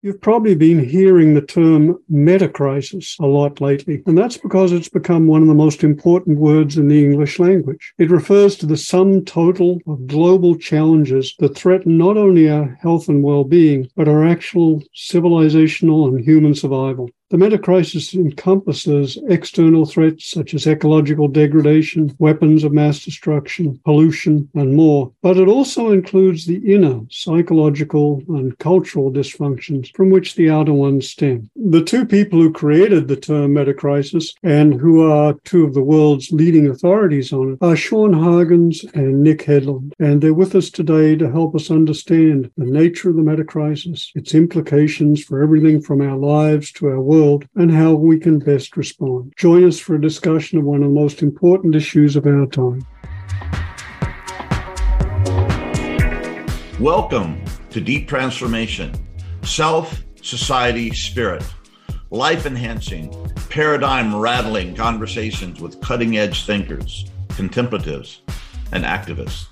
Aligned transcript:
You've 0.00 0.20
probably 0.20 0.54
been 0.54 0.78
hearing 0.78 1.34
the 1.34 1.42
term 1.42 1.98
metacrisis 2.08 3.18
a 3.18 3.26
lot 3.26 3.60
lately, 3.60 4.04
and 4.06 4.16
that's 4.16 4.36
because 4.36 4.70
it's 4.70 4.88
become 4.88 5.26
one 5.26 5.42
of 5.42 5.48
the 5.48 5.54
most 5.54 5.82
important 5.82 6.38
words 6.38 6.78
in 6.78 6.86
the 6.86 7.04
English 7.04 7.40
language. 7.40 7.92
It 7.98 8.08
refers 8.08 8.54
to 8.58 8.66
the 8.66 8.76
sum 8.76 9.24
total 9.24 9.80
of 9.88 10.06
global 10.06 10.54
challenges 10.56 11.34
that 11.40 11.56
threaten 11.56 11.98
not 11.98 12.16
only 12.16 12.48
our 12.48 12.78
health 12.80 13.08
and 13.08 13.24
well 13.24 13.42
being, 13.42 13.90
but 13.96 14.06
our 14.06 14.24
actual 14.24 14.84
civilizational 14.94 16.06
and 16.06 16.24
human 16.24 16.54
survival. 16.54 17.10
The 17.30 17.36
metacrisis 17.36 18.14
encompasses 18.14 19.18
external 19.28 19.84
threats 19.84 20.30
such 20.30 20.54
as 20.54 20.66
ecological 20.66 21.28
degradation, 21.28 22.16
weapons 22.18 22.64
of 22.64 22.72
mass 22.72 23.04
destruction, 23.04 23.78
pollution, 23.84 24.48
and 24.54 24.74
more. 24.74 25.12
But 25.20 25.36
it 25.36 25.46
also 25.46 25.90
includes 25.90 26.46
the 26.46 26.56
inner 26.56 27.02
psychological 27.10 28.22
and 28.28 28.56
cultural 28.56 29.12
dysfunctions 29.12 29.94
from 29.94 30.08
which 30.08 30.36
the 30.36 30.48
outer 30.48 30.72
ones 30.72 31.10
stem. 31.10 31.50
The 31.54 31.84
two 31.84 32.06
people 32.06 32.40
who 32.40 32.50
created 32.50 33.08
the 33.08 33.16
term 33.16 33.52
metacrisis 33.52 34.32
and 34.42 34.80
who 34.80 35.06
are 35.06 35.34
two 35.44 35.64
of 35.64 35.74
the 35.74 35.84
world's 35.84 36.32
leading 36.32 36.66
authorities 36.66 37.30
on 37.30 37.52
it 37.52 37.58
are 37.60 37.76
Sean 37.76 38.12
Hargens 38.12 38.90
and 38.94 39.22
Nick 39.22 39.40
Hedlund, 39.44 39.92
And 39.98 40.22
they're 40.22 40.32
with 40.32 40.54
us 40.54 40.70
today 40.70 41.14
to 41.16 41.30
help 41.30 41.54
us 41.54 41.70
understand 41.70 42.50
the 42.56 42.64
nature 42.64 43.10
of 43.10 43.16
the 43.16 43.22
metacrisis, 43.22 44.12
its 44.14 44.34
implications 44.34 45.22
for 45.22 45.42
everything 45.42 45.82
from 45.82 46.00
our 46.00 46.16
lives 46.16 46.72
to 46.72 46.86
our 46.86 47.02
work 47.02 47.17
world 47.18 47.44
and 47.56 47.70
how 47.70 47.94
we 47.94 48.18
can 48.18 48.38
best 48.38 48.76
respond. 48.76 49.32
Join 49.36 49.64
us 49.64 49.78
for 49.78 49.96
a 49.96 50.00
discussion 50.00 50.58
of 50.58 50.64
one 50.64 50.82
of 50.82 50.88
the 50.88 51.00
most 51.00 51.22
important 51.22 51.74
issues 51.74 52.16
of 52.16 52.26
our 52.26 52.46
time. 52.46 52.86
Welcome 56.78 57.44
to 57.70 57.80
Deep 57.80 58.08
Transformation 58.08 58.94
Self, 59.42 60.04
Society, 60.22 60.92
Spirit. 60.92 61.44
Life 62.10 62.46
enhancing, 62.46 63.12
paradigm 63.50 64.14
rattling 64.14 64.74
conversations 64.74 65.60
with 65.60 65.80
cutting 65.80 66.16
edge 66.16 66.46
thinkers, 66.46 67.06
contemplatives, 67.30 68.22
and 68.72 68.84
activists 68.84 69.46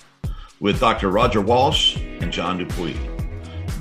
with 0.61 0.81
Dr. 0.81 1.11
Roger 1.11 1.41
Walsh 1.41 1.97
and 2.21 2.33
John 2.33 2.59
Dupuy. 2.59 3.16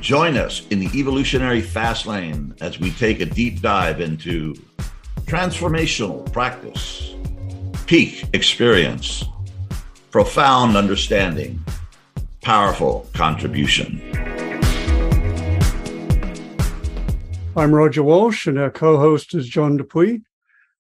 Join 0.06 0.38
us 0.38 0.62
in 0.68 0.78
the 0.78 0.90
evolutionary 0.94 1.62
fast 1.62 2.06
lane 2.06 2.54
as 2.62 2.80
we 2.80 2.92
take 2.92 3.22
a 3.22 3.26
deep 3.26 3.60
dive 3.60 4.00
into 4.00 4.54
transformational 5.22 6.32
practice, 6.32 7.16
peak 7.88 8.24
experience, 8.32 9.24
profound 10.12 10.78
understanding, 10.78 11.60
powerful 12.44 13.10
contribution. 13.16 14.00
I'm 17.58 17.74
Roger 17.74 18.04
Walsh, 18.04 18.46
and 18.46 18.60
our 18.60 18.70
co 18.70 19.00
host 19.00 19.34
is 19.34 19.50
John 19.50 19.76
Dupuy. 19.76 20.22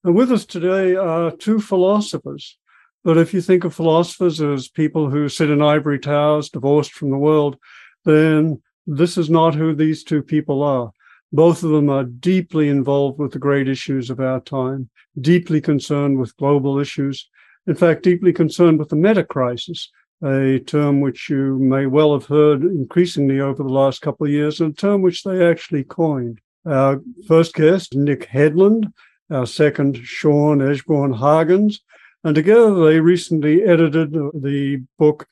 And 0.04 0.14
with 0.14 0.32
us 0.32 0.46
today 0.46 0.96
are 0.96 1.32
two 1.32 1.60
philosophers. 1.60 2.60
But 3.04 3.18
if 3.18 3.34
you 3.34 3.42
think 3.42 3.64
of 3.64 3.74
philosophers 3.74 4.40
as 4.40 4.68
people 4.68 5.10
who 5.10 5.30
sit 5.30 5.50
in 5.50 5.64
ivory 5.64 5.98
towers, 5.98 6.50
divorced 6.50 6.92
from 6.92 7.10
the 7.10 7.18
world, 7.18 7.58
then 8.04 8.62
this 8.88 9.18
is 9.18 9.30
not 9.30 9.56
who 9.56 9.74
these 9.74 10.04
two 10.04 10.22
people 10.22 10.64
are. 10.64 10.92
Both 11.32 11.64
of 11.64 11.72
them 11.72 11.90
are 11.90 12.04
deeply 12.04 12.70
involved 12.70 13.20
with 13.20 13.32
the 13.32 13.40
great 13.40 13.68
issues 13.68 14.10
of 14.10 14.20
our 14.20 14.40
time, 14.40 14.90
deeply 15.20 15.60
concerned 15.60 16.18
with 16.20 16.38
global 16.38 16.80
issues, 16.80 17.30
in 17.68 17.76
fact, 17.76 18.04
deeply 18.04 18.32
concerned 18.32 18.80
with 18.80 18.90
the 18.90 18.96
meta 18.96 19.24
crisis, 19.24 19.92
a 20.24 20.60
term 20.60 21.02
which 21.02 21.30
you 21.30 21.58
may 21.60 21.88
well 21.88 22.14
have 22.14 22.26
heard 22.26 22.64
increasingly 22.64 23.40
over 23.40 23.64
the 23.64 23.70
last 23.70 24.02
couple 24.02 24.26
of 24.26 24.32
years, 24.32 24.62
and 24.62 24.72
a 24.72 24.76
term 24.76 25.02
which 25.02 25.24
they 25.24 25.46
actually 25.46 25.84
coined. 25.84 26.40
Our 26.66 27.02
first 27.28 27.54
guest, 27.54 27.96
Nick 27.96 28.30
Hedlund, 28.30 28.92
our 29.30 29.48
second, 29.48 29.98
Sean 29.98 30.60
Esbjörn-Hargens, 30.60 31.80
and 32.24 32.36
together 32.36 32.86
they 32.86 33.00
recently 33.00 33.64
edited 33.64 34.14
the 34.14 34.84
book 34.98 35.28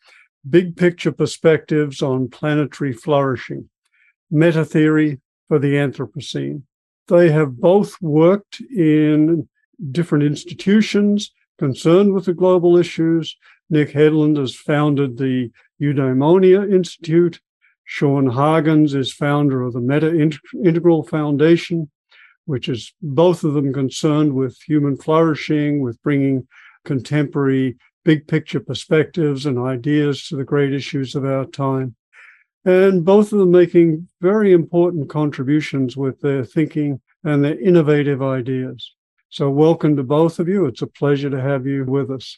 Big 0.50 0.76
Picture 0.76 1.12
Perspectives 1.12 2.02
on 2.02 2.30
Planetary 2.30 2.92
Flourishing, 2.92 3.70
Meta 4.30 4.66
Theory 4.66 5.22
for 5.48 5.58
the 5.58 5.76
Anthropocene. 5.76 6.64
They 7.08 7.32
have 7.32 7.58
both 7.58 8.02
worked 8.02 8.60
in 8.60 9.48
different 9.92 10.26
institutions 10.26 11.32
concerned 11.58 12.14
with 12.14 12.26
the 12.26 12.34
global 12.34 12.78
issues. 12.78 13.38
Nick 13.70 13.92
Hedlund 13.94 14.38
has 14.38 14.56
founded 14.56 15.18
the 15.18 15.52
Eudaimonia 15.82 16.72
Institute. 16.72 17.40
Sean 17.86 18.26
Hargens 18.26 18.96
is 18.96 19.14
founder 19.14 19.62
of 19.62 19.74
the 19.74 19.80
Meta 19.80 20.10
Integral 20.64 21.04
Foundation, 21.04 21.90
which 22.46 22.68
is 22.68 22.94
both 23.02 23.44
of 23.44 23.54
them 23.54 23.74
concerned 23.74 24.34
with 24.34 24.58
human 24.66 24.98
flourishing, 24.98 25.82
with 25.82 26.02
bringing 26.02 26.48
contemporary 26.86 27.78
big 28.04 28.28
picture 28.28 28.60
perspectives 28.60 29.46
and 29.46 29.58
ideas 29.58 30.28
to 30.28 30.36
the 30.36 30.44
great 30.44 30.74
issues 30.74 31.16
of 31.16 31.26
our 31.26 31.46
time. 31.46 31.96
And 32.66 33.04
both 33.04 33.34
of 33.34 33.40
them 33.40 33.52
making 33.52 34.08
very 34.22 34.54
important 34.54 35.10
contributions 35.10 35.98
with 35.98 36.22
their 36.22 36.46
thinking 36.46 37.02
and 37.24 37.44
their 37.44 37.60
innovative 37.60 38.22
ideas. 38.22 38.94
So, 39.30 39.50
welcome 39.50 39.96
to 39.98 40.04
both 40.04 40.40
of 40.40 40.48
you. 40.48 40.66
It's 40.66 40.82
a 40.82 40.88
pleasure 40.88 41.30
to 41.30 41.42
have 41.42 41.66
you 41.66 41.86
with 41.86 42.12
us. 42.12 42.38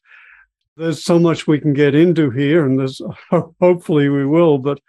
There's 0.77 1.03
so 1.03 1.19
much 1.19 1.47
we 1.47 1.59
can 1.59 1.73
get 1.73 1.93
into 1.93 2.31
here, 2.31 2.65
and 2.65 2.79
there's 2.79 3.01
hopefully 3.61 4.09
we 4.09 4.25
will. 4.25 4.57
But 4.57 4.79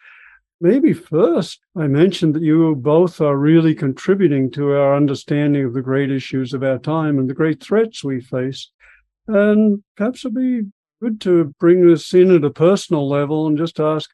maybe 0.60 0.92
first, 0.92 1.60
I 1.76 1.86
mentioned 1.86 2.34
that 2.34 2.42
you 2.42 2.74
both 2.76 3.20
are 3.20 3.36
really 3.36 3.74
contributing 3.74 4.50
to 4.52 4.72
our 4.72 4.96
understanding 4.96 5.64
of 5.64 5.74
the 5.74 5.82
great 5.82 6.10
issues 6.10 6.54
of 6.54 6.62
our 6.62 6.78
time 6.78 7.18
and 7.18 7.28
the 7.28 7.34
great 7.34 7.62
threats 7.62 8.04
we 8.04 8.20
face. 8.20 8.70
And 9.28 9.82
perhaps 9.96 10.24
it'd 10.24 10.34
be 10.34 10.62
good 11.02 11.20
to 11.22 11.54
bring 11.58 11.86
this 11.86 12.14
in 12.14 12.34
at 12.34 12.44
a 12.44 12.50
personal 12.50 13.08
level 13.08 13.46
and 13.46 13.58
just 13.58 13.80
ask 13.80 14.10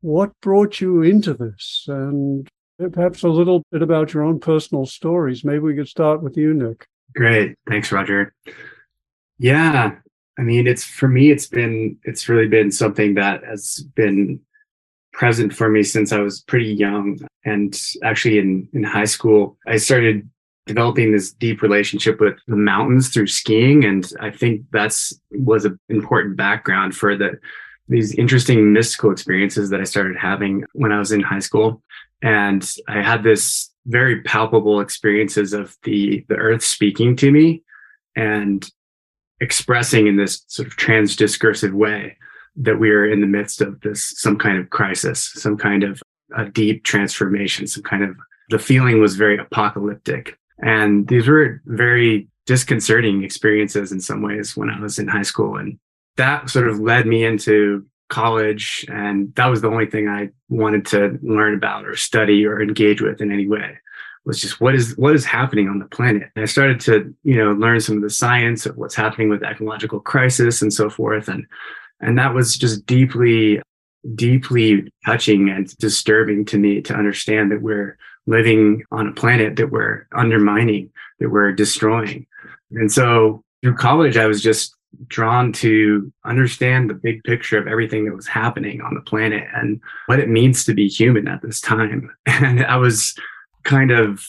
what 0.00 0.32
brought 0.40 0.80
you 0.80 1.02
into 1.02 1.34
this 1.34 1.84
and 1.88 2.48
perhaps 2.92 3.22
a 3.22 3.28
little 3.28 3.62
bit 3.70 3.82
about 3.82 4.14
your 4.14 4.22
own 4.22 4.40
personal 4.40 4.86
stories. 4.86 5.44
Maybe 5.44 5.58
we 5.60 5.74
could 5.74 5.88
start 5.88 6.22
with 6.22 6.36
you, 6.36 6.54
Nick. 6.54 6.86
Great. 7.14 7.56
Thanks, 7.68 7.92
Roger. 7.92 8.34
Yeah. 9.38 9.96
I 10.38 10.42
mean, 10.42 10.66
it's 10.66 10.84
for 10.84 11.08
me, 11.08 11.30
it's 11.30 11.46
been, 11.46 11.98
it's 12.04 12.28
really 12.28 12.48
been 12.48 12.70
something 12.70 13.14
that 13.14 13.44
has 13.44 13.84
been 13.94 14.40
present 15.12 15.52
for 15.54 15.68
me 15.68 15.82
since 15.82 16.12
I 16.12 16.20
was 16.20 16.40
pretty 16.40 16.72
young. 16.72 17.18
And 17.44 17.78
actually 18.02 18.38
in, 18.38 18.68
in 18.72 18.82
high 18.82 19.04
school, 19.04 19.58
I 19.66 19.76
started 19.76 20.28
developing 20.70 21.10
this 21.10 21.32
deep 21.32 21.62
relationship 21.62 22.20
with 22.20 22.36
the 22.46 22.54
mountains 22.54 23.08
through 23.08 23.26
skiing. 23.26 23.84
And 23.84 24.08
I 24.20 24.30
think 24.30 24.62
that's 24.70 25.12
was 25.32 25.64
an 25.64 25.80
important 25.88 26.36
background 26.36 26.94
for 26.94 27.16
the 27.16 27.40
these 27.88 28.14
interesting 28.14 28.72
mystical 28.72 29.10
experiences 29.10 29.68
that 29.70 29.80
I 29.80 29.84
started 29.84 30.16
having 30.16 30.64
when 30.74 30.92
I 30.92 31.00
was 31.00 31.10
in 31.10 31.22
high 31.22 31.40
school. 31.40 31.82
And 32.22 32.62
I 32.86 33.02
had 33.02 33.24
this 33.24 33.72
very 33.86 34.22
palpable 34.22 34.78
experiences 34.80 35.52
of 35.52 35.76
the 35.82 36.24
the 36.28 36.36
earth 36.36 36.62
speaking 36.62 37.16
to 37.16 37.32
me 37.32 37.64
and 38.14 38.70
expressing 39.40 40.06
in 40.06 40.16
this 40.16 40.44
sort 40.46 40.68
of 40.68 40.76
transdiscursive 40.76 41.72
way 41.72 42.16
that 42.54 42.78
we 42.78 42.90
are 42.90 43.10
in 43.10 43.20
the 43.20 43.26
midst 43.26 43.60
of 43.60 43.80
this 43.80 44.12
some 44.16 44.38
kind 44.38 44.56
of 44.56 44.70
crisis, 44.70 45.32
some 45.34 45.56
kind 45.56 45.82
of 45.82 46.00
a 46.36 46.44
deep 46.48 46.84
transformation, 46.84 47.66
some 47.66 47.82
kind 47.82 48.04
of 48.04 48.16
the 48.50 48.58
feeling 48.58 49.00
was 49.00 49.16
very 49.16 49.36
apocalyptic. 49.36 50.36
And 50.62 51.08
these 51.08 51.28
were 51.28 51.62
very 51.66 52.28
disconcerting 52.46 53.22
experiences 53.22 53.92
in 53.92 54.00
some 54.00 54.22
ways 54.22 54.56
when 54.56 54.70
I 54.70 54.80
was 54.80 54.98
in 54.98 55.08
high 55.08 55.22
school. 55.22 55.56
And 55.56 55.78
that 56.16 56.50
sort 56.50 56.68
of 56.68 56.80
led 56.80 57.06
me 57.06 57.24
into 57.24 57.86
college. 58.08 58.84
And 58.88 59.34
that 59.36 59.46
was 59.46 59.60
the 59.60 59.68
only 59.68 59.86
thing 59.86 60.08
I 60.08 60.30
wanted 60.48 60.84
to 60.86 61.18
learn 61.22 61.54
about 61.54 61.86
or 61.86 61.96
study 61.96 62.44
or 62.44 62.60
engage 62.60 63.00
with 63.00 63.20
in 63.20 63.32
any 63.32 63.46
way 63.46 63.78
was 64.24 64.40
just 64.40 64.60
what 64.60 64.74
is 64.74 64.96
what 64.98 65.14
is 65.14 65.24
happening 65.24 65.68
on 65.68 65.78
the 65.78 65.86
planet. 65.86 66.30
And 66.34 66.42
I 66.42 66.46
started 66.46 66.80
to, 66.80 67.14
you 67.22 67.36
know, 67.36 67.52
learn 67.52 67.80
some 67.80 67.96
of 67.96 68.02
the 68.02 68.10
science 68.10 68.66
of 68.66 68.76
what's 68.76 68.94
happening 68.94 69.28
with 69.28 69.42
ecological 69.42 70.00
crisis 70.00 70.60
and 70.60 70.72
so 70.72 70.90
forth. 70.90 71.28
And 71.28 71.46
and 72.00 72.18
that 72.18 72.34
was 72.34 72.56
just 72.56 72.84
deeply, 72.86 73.60
deeply 74.14 74.92
touching 75.04 75.48
and 75.48 75.76
disturbing 75.78 76.44
to 76.46 76.58
me 76.58 76.80
to 76.82 76.94
understand 76.94 77.50
that 77.50 77.62
we're 77.62 77.96
living 78.30 78.84
on 78.92 79.08
a 79.08 79.12
planet 79.12 79.56
that 79.56 79.70
we're 79.70 80.06
undermining, 80.12 80.90
that 81.18 81.30
we're 81.30 81.52
destroying. 81.52 82.26
And 82.70 82.90
so 82.90 83.42
through 83.60 83.74
college, 83.74 84.16
I 84.16 84.26
was 84.26 84.40
just 84.40 84.74
drawn 85.08 85.52
to 85.52 86.12
understand 86.24 86.88
the 86.88 86.94
big 86.94 87.22
picture 87.24 87.58
of 87.58 87.66
everything 87.66 88.04
that 88.04 88.14
was 88.14 88.28
happening 88.28 88.80
on 88.80 88.94
the 88.94 89.00
planet 89.00 89.46
and 89.54 89.80
what 90.06 90.20
it 90.20 90.28
means 90.28 90.64
to 90.64 90.74
be 90.74 90.88
human 90.88 91.28
at 91.28 91.42
this 91.42 91.60
time. 91.60 92.10
And 92.26 92.64
I 92.64 92.76
was 92.76 93.14
kind 93.64 93.90
of 93.90 94.24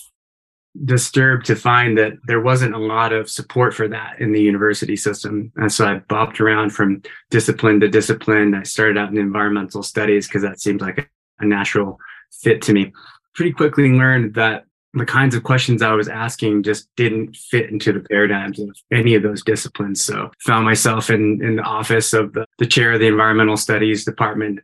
disturbed 0.84 1.46
to 1.46 1.56
find 1.56 1.98
that 1.98 2.14
there 2.26 2.42
wasn't 2.42 2.74
a 2.74 2.80
lot 2.80 3.14
of 3.14 3.30
support 3.30 3.74
for 3.74 3.88
that 3.88 4.20
in 4.20 4.32
the 4.32 4.42
university 4.42 4.96
system. 4.96 5.52
And 5.58 5.72
so 5.72 5.86
I 5.86 6.00
bopped 6.00 6.40
around 6.40 6.72
from 6.72 7.04
discipline 7.30 7.80
to 7.82 7.88
discipline. 7.88 8.56
I 8.56 8.64
started 8.64 8.98
out 8.98 9.10
in 9.10 9.18
environmental 9.18 9.84
studies 9.84 10.28
because 10.28 10.42
that 10.42 10.60
seemed 10.60 10.82
like 10.82 11.10
a 11.40 11.46
natural 11.46 12.00
fit 12.32 12.62
to 12.64 12.74
me. 12.74 12.94
Pretty 13.36 13.52
quickly 13.52 13.90
learned 13.92 14.36
that 14.36 14.66
the 14.94 15.06
kinds 15.06 15.36
of 15.36 15.44
questions 15.44 15.82
I 15.82 15.94
was 15.94 16.10
asking 16.10 16.64
just 16.64 16.90
didn't 16.98 17.36
fit 17.36 17.70
into 17.70 17.94
the 17.94 18.02
paradigms 18.02 18.60
of 18.60 18.70
any 18.92 19.16
of 19.16 19.24
those 19.24 19.42
disciplines. 19.42 20.04
So 20.04 20.32
found 20.40 20.66
myself 20.66 21.10
in, 21.10 21.42
in 21.42 21.56
the 21.56 21.64
office 21.64 22.12
of 22.12 22.34
the, 22.34 22.46
the 22.60 22.66
chair 22.66 22.92
of 22.92 23.00
the 23.00 23.08
environmental 23.08 23.56
studies 23.56 24.04
department 24.04 24.60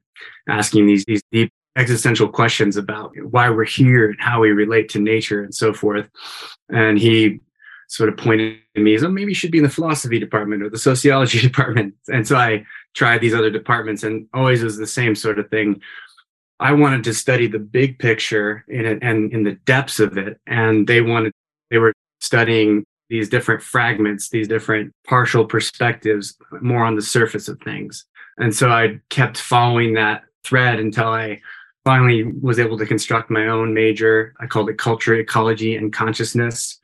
asking 0.50 0.86
these, 0.88 1.06
these 1.06 1.22
deep 1.32 1.52
existential 1.78 2.28
questions 2.28 2.76
about 2.76 3.14
why 3.30 3.50
we're 3.50 3.64
here 3.64 4.10
and 4.10 4.20
how 4.20 4.42
we 4.42 4.52
relate 4.52 4.90
to 4.90 5.00
nature 5.00 5.44
and 5.44 5.56
so 5.56 5.72
forth. 5.72 6.10
And 6.70 6.98
he 6.98 7.40
sort 7.88 8.10
of 8.10 8.18
pointed 8.18 8.58
to 8.76 8.82
me 8.82 8.96
as, 8.96 9.04
oh, 9.04 9.10
maybe 9.10 9.32
you 9.32 9.36
should 9.36 9.52
be 9.52 9.60
in 9.60 9.64
the 9.64 9.70
philosophy 9.70 10.20
department 10.20 10.62
or 10.62 10.70
the 10.70 10.78
sociology 10.78 11.40
department. 11.48 11.94
And 12.10 12.28
so 12.28 12.36
I 12.36 12.66
tried 12.96 13.22
these 13.22 13.34
other 13.34 13.50
departments 13.50 14.04
and 14.04 14.28
always 14.34 14.64
was 14.64 14.78
the 14.78 14.88
same 14.88 15.16
sort 15.16 15.40
of 15.40 15.50
thing. 15.50 15.82
I 16.60 16.74
wanted 16.74 17.04
to 17.06 17.14
study 17.14 17.48
the 17.48 17.60
big 17.60 18.00
picture 18.00 18.66
in 18.68 18.86
it 18.86 19.00
and 19.02 19.32
in 19.32 19.44
the 19.44 19.54
depths 19.66 20.00
of 20.00 20.18
it. 20.18 20.40
And 20.48 20.88
they 20.88 21.02
wanted, 21.02 21.32
they 21.70 21.78
were 21.78 21.94
studying 22.20 22.84
these 23.10 23.30
different 23.30 23.62
fragments, 23.62 24.30
these 24.30 24.48
different 24.48 24.92
partial 25.06 25.46
perspectives, 25.46 26.36
more 26.62 26.84
on 26.84 26.96
the 26.96 27.02
surface 27.02 27.48
of 27.48 27.60
things. 27.62 28.06
And 28.38 28.54
so 28.56 28.70
I 28.70 29.00
kept 29.10 29.38
following 29.38 29.94
that 29.94 30.24
thread 30.44 30.80
until 30.80 31.08
I 31.08 31.42
finally 31.86 32.24
was 32.24 32.60
able 32.60 32.78
to 32.78 32.86
construct 32.86 33.30
my 33.30 33.48
own 33.48 33.74
major. 33.74 34.34
I 34.40 34.46
called 34.46 34.70
it 34.70 34.78
culture, 34.78 35.16
ecology, 35.16 35.76
and 35.76 35.94
consciousness. 35.94 36.80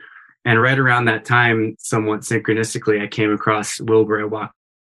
And 0.45 0.61
right 0.61 0.79
around 0.79 1.05
that 1.05 1.25
time, 1.25 1.75
somewhat 1.79 2.21
synchronistically, 2.21 3.01
I 3.01 3.07
came 3.07 3.33
across 3.33 3.79
Wilber 3.81 4.21
I 4.21 4.25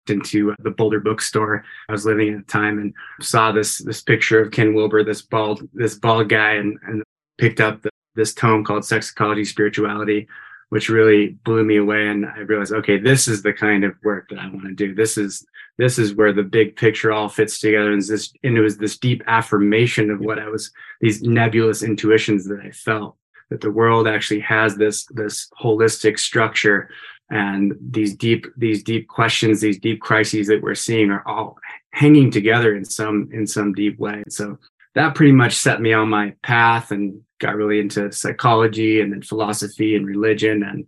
into 0.09 0.55
the 0.59 0.71
Boulder 0.71 0.99
bookstore 0.99 1.63
I 1.87 1.91
was 1.91 2.05
living 2.05 2.33
at 2.33 2.45
the 2.45 2.51
time 2.51 2.79
and 2.79 2.93
saw 3.21 3.51
this 3.51 3.79
this 3.79 4.01
picture 4.01 4.41
of 4.41 4.51
Ken 4.51 4.73
Wilber, 4.73 5.03
this 5.03 5.21
bald 5.21 5.67
this 5.73 5.95
bald 5.95 6.29
guy, 6.29 6.53
and, 6.53 6.77
and 6.87 7.03
picked 7.37 7.61
up 7.61 7.81
the, 7.81 7.89
this 8.15 8.33
tome 8.33 8.63
called 8.63 8.85
Sex 8.85 9.11
Ecology 9.11 9.45
Spirituality, 9.45 10.27
which 10.69 10.89
really 10.89 11.29
blew 11.45 11.63
me 11.63 11.77
away. 11.77 12.07
And 12.07 12.25
I 12.25 12.39
realized, 12.39 12.73
okay, 12.73 12.97
this 12.97 13.27
is 13.27 13.41
the 13.41 13.53
kind 13.53 13.83
of 13.83 13.95
work 14.03 14.29
that 14.29 14.39
I 14.39 14.47
want 14.47 14.63
to 14.63 14.73
do. 14.73 14.93
This 14.93 15.17
is 15.17 15.45
this 15.77 15.97
is 15.97 16.13
where 16.13 16.33
the 16.33 16.43
big 16.43 16.75
picture 16.75 17.11
all 17.11 17.29
fits 17.29 17.59
together. 17.59 17.91
And 17.91 18.01
this 18.01 18.33
and 18.43 18.57
it 18.57 18.61
was 18.61 18.77
this 18.77 18.97
deep 18.97 19.23
affirmation 19.27 20.09
of 20.09 20.19
what 20.19 20.39
I 20.39 20.47
was 20.49 20.71
these 21.01 21.21
nebulous 21.21 21.83
intuitions 21.83 22.45
that 22.47 22.59
I 22.59 22.71
felt 22.71 23.15
that 23.49 23.61
the 23.61 23.71
world 23.71 24.07
actually 24.07 24.41
has 24.41 24.75
this 24.75 25.05
this 25.11 25.49
holistic 25.59 26.19
structure 26.19 26.89
and 27.29 27.73
these 27.79 28.15
deep 28.15 28.45
these 28.57 28.83
deep 28.83 29.07
questions 29.07 29.61
these 29.61 29.79
deep 29.79 30.01
crises 30.01 30.47
that 30.47 30.61
we're 30.61 30.75
seeing 30.75 31.11
are 31.11 31.23
all 31.27 31.57
hanging 31.91 32.31
together 32.31 32.75
in 32.75 32.85
some 32.85 33.29
in 33.31 33.45
some 33.45 33.73
deep 33.73 33.99
way. 33.99 34.23
So 34.29 34.57
that 34.95 35.15
pretty 35.15 35.33
much 35.33 35.53
set 35.53 35.81
me 35.81 35.93
on 35.93 36.09
my 36.09 36.33
path 36.43 36.91
and 36.91 37.21
got 37.39 37.55
really 37.55 37.79
into 37.79 38.11
psychology 38.11 38.99
and 38.99 39.13
then 39.13 39.21
philosophy 39.21 39.95
and 39.95 40.05
religion 40.05 40.63
and 40.63 40.85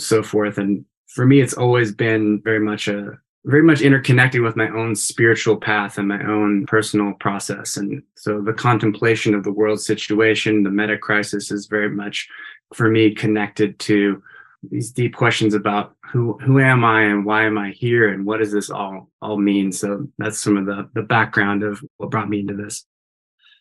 so 0.00 0.22
forth. 0.22 0.58
And 0.58 0.84
for 1.06 1.26
me 1.26 1.40
it's 1.40 1.54
always 1.54 1.92
been 1.92 2.40
very 2.42 2.60
much 2.60 2.88
a 2.88 3.18
very 3.46 3.62
much 3.62 3.82
interconnected 3.82 4.40
with 4.40 4.56
my 4.56 4.70
own 4.70 4.96
spiritual 4.96 5.58
path 5.58 5.98
and 5.98 6.08
my 6.08 6.22
own 6.24 6.64
personal 6.64 7.12
process. 7.12 7.76
And 7.76 8.02
so 8.16 8.40
the 8.40 8.54
contemplation 8.54 9.34
of 9.34 9.44
the 9.44 9.52
world 9.52 9.80
situation 9.80 10.62
the 10.62 10.70
meta 10.70 10.98
crisis 10.98 11.50
is 11.50 11.66
very 11.66 11.90
much 11.90 12.28
for 12.72 12.88
me 12.88 13.14
connected 13.14 13.78
to 13.80 14.22
these 14.70 14.90
deep 14.90 15.14
questions 15.14 15.54
about 15.54 15.94
who 16.12 16.38
who 16.38 16.60
am 16.60 16.84
I 16.84 17.02
and 17.02 17.24
why 17.24 17.44
am 17.44 17.58
I 17.58 17.70
here 17.70 18.08
and 18.08 18.24
what 18.24 18.38
does 18.38 18.52
this 18.52 18.70
all 18.70 19.10
all 19.20 19.36
mean? 19.36 19.72
So 19.72 20.06
that's 20.18 20.38
some 20.38 20.56
of 20.56 20.66
the 20.66 20.88
the 20.94 21.02
background 21.02 21.62
of 21.62 21.82
what 21.96 22.10
brought 22.10 22.28
me 22.28 22.40
into 22.40 22.54
this. 22.54 22.86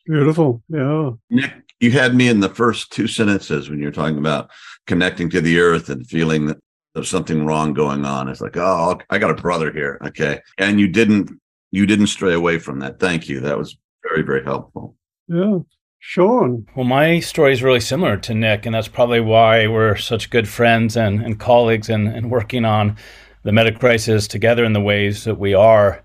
Beautiful. 0.06 0.62
Yeah. 0.68 1.12
Nick, 1.30 1.54
you 1.80 1.92
had 1.92 2.14
me 2.14 2.28
in 2.28 2.42
the 2.42 2.50
first 2.50 2.92
two 2.92 3.08
sentences 3.08 3.70
when 3.70 3.80
you're 3.80 3.92
talking 3.92 4.18
about 4.18 4.50
connecting 4.86 5.30
to 5.30 5.40
the 5.42 5.60
earth 5.60 5.90
and 5.90 6.06
feeling 6.06 6.48
that 6.48 6.58
there's 6.94 7.10
something 7.10 7.46
wrong 7.46 7.74
going 7.74 8.06
on. 8.06 8.28
It's 8.28 8.42
like, 8.42 8.58
oh, 8.58 9.00
I 9.10 9.18
got 9.18 9.32
a 9.32 9.42
brother 9.42 9.72
here. 9.72 10.00
Okay. 10.06 10.40
And 10.58 10.80
you 10.80 10.88
didn't 10.88 11.32
you 11.72 11.86
didn't 11.86 12.08
stray 12.08 12.34
away 12.34 12.60
from 12.60 12.80
that. 12.80 13.00
Thank 13.00 13.28
you. 13.28 13.40
That 13.40 13.58
was 13.58 13.78
very, 14.08 14.22
very 14.22 14.44
helpful. 14.44 14.96
Yeah. 15.28 15.60
Sean. 16.06 16.68
Well, 16.76 16.84
my 16.84 17.22
story 17.22 17.54
is 17.54 17.64
really 17.64 17.80
similar 17.80 18.18
to 18.18 18.34
Nick, 18.34 18.66
and 18.66 18.76
that's 18.76 18.90
probably 18.90 19.22
why 19.22 19.68
we're 19.68 19.96
such 19.96 20.30
good 20.30 20.50
friends 20.50 20.98
and, 20.98 21.22
and 21.22 21.40
colleagues 21.40 21.90
and, 21.90 22.10
and 22.10 22.30
working 22.30 22.66
on 22.66 22.98
the 23.44 23.54
meta 23.54 23.72
crisis 23.72 24.28
together 24.28 24.66
in 24.66 24.74
the 24.74 24.82
ways 24.82 25.24
that 25.24 25.40
we 25.40 25.54
are. 25.54 26.04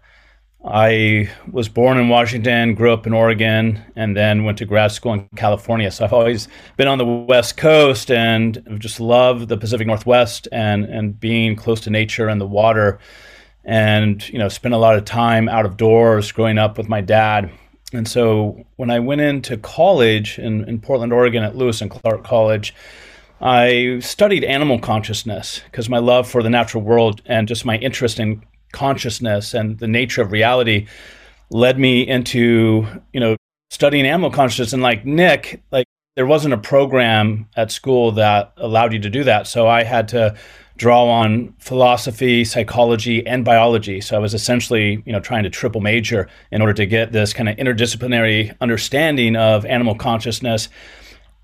I 0.65 1.29
was 1.50 1.69
born 1.69 1.99
in 1.99 2.09
Washington, 2.09 2.77
grew 2.77 2.93
up 2.93 3.09
in 3.09 3.12
Oregon, 3.12 3.83
and 3.97 4.17
then 4.17 4.45
went 4.45 4.59
to 4.59 4.67
grad 4.67 4.93
school 4.93 5.15
in 5.15 5.29
California. 5.35 5.91
So 5.91 6.05
I've 6.05 6.12
always 6.12 6.47
been 6.77 6.87
on 6.87 6.99
the 6.99 7.05
West 7.05 7.56
Coast 7.56 8.09
and 8.09 8.79
just 8.79 9.00
love 9.00 9.49
the 9.49 9.56
Pacific 9.56 9.89
Northwest 9.89 10.47
and, 10.53 10.85
and 10.85 11.19
being 11.19 11.56
close 11.56 11.81
to 11.81 11.91
nature 11.91 12.29
and 12.29 12.41
the 12.41 12.47
water. 12.47 13.00
And, 13.65 14.27
you 14.29 14.39
know, 14.39 14.49
spent 14.49 14.75
a 14.75 14.79
lot 14.79 14.95
of 14.95 15.05
time 15.05 15.49
out 15.49 15.67
of 15.67 15.77
doors 15.77 16.31
growing 16.31 16.56
up 16.56 16.79
with 16.79 16.89
my 16.89 17.00
dad 17.00 17.50
and 17.93 18.06
so 18.06 18.64
when 18.76 18.90
I 18.90 19.00
went 19.00 19.20
into 19.20 19.56
college 19.56 20.38
in, 20.38 20.69
in 20.69 20.81
Portland, 20.81 21.12
Oregon 21.12 21.43
at 21.43 21.56
Lewis 21.56 21.81
and 21.81 21.90
Clark 21.90 22.23
College, 22.23 22.75
I 23.40 23.99
studied 24.00 24.44
animal 24.44 24.79
consciousness 24.79 25.62
because 25.64 25.88
my 25.88 25.99
love 25.99 26.29
for 26.29 26.43
the 26.43 26.50
natural 26.50 26.82
world 26.82 27.23
and 27.25 27.49
just 27.49 27.64
my 27.64 27.76
interest 27.79 28.19
in 28.19 28.44
consciousness 28.73 29.55
and 29.55 29.79
the 29.79 29.88
nature 29.88 30.20
of 30.23 30.32
reality 30.32 30.87
led 31.50 31.79
me 31.79 32.06
into, 32.06 32.87
you 33.12 33.20
know, 33.20 33.37
studying 33.70 34.06
animal 34.06 34.31
consciousness. 34.31 34.73
And 34.73 34.82
like 34.82 35.06
Nick, 35.06 35.62
like 35.70 35.87
there 36.17 36.26
wasn't 36.26 36.52
a 36.52 36.58
program 36.58 37.49
at 37.56 37.70
school 37.70 38.12
that 38.12 38.52
allowed 38.56 38.93
you 38.93 38.99
to 38.99 39.11
do 39.11 39.25
that. 39.25 39.46
So 39.46 39.67
I 39.67 39.85
had 39.85 40.08
to 40.08 40.37
draw 40.78 41.04
on 41.04 41.54
philosophy, 41.58 42.44
psychology, 42.44 43.26
and 43.26 43.44
biology. 43.44 44.00
So 44.00 44.16
I 44.16 44.19
was 44.19 44.32
essentially, 44.32 45.02
you 45.04 45.12
know, 45.12 45.20
trying 45.20 45.42
to 45.42 45.50
triple 45.50 45.80
major 45.80 46.28
in 46.50 46.62
order 46.62 46.72
to 46.75 46.86
get 46.86 47.12
this 47.12 47.32
kind 47.32 47.48
of 47.48 47.56
interdisciplinary 47.56 48.56
understanding 48.60 49.36
of 49.36 49.66
animal 49.66 49.94
consciousness. 49.94 50.69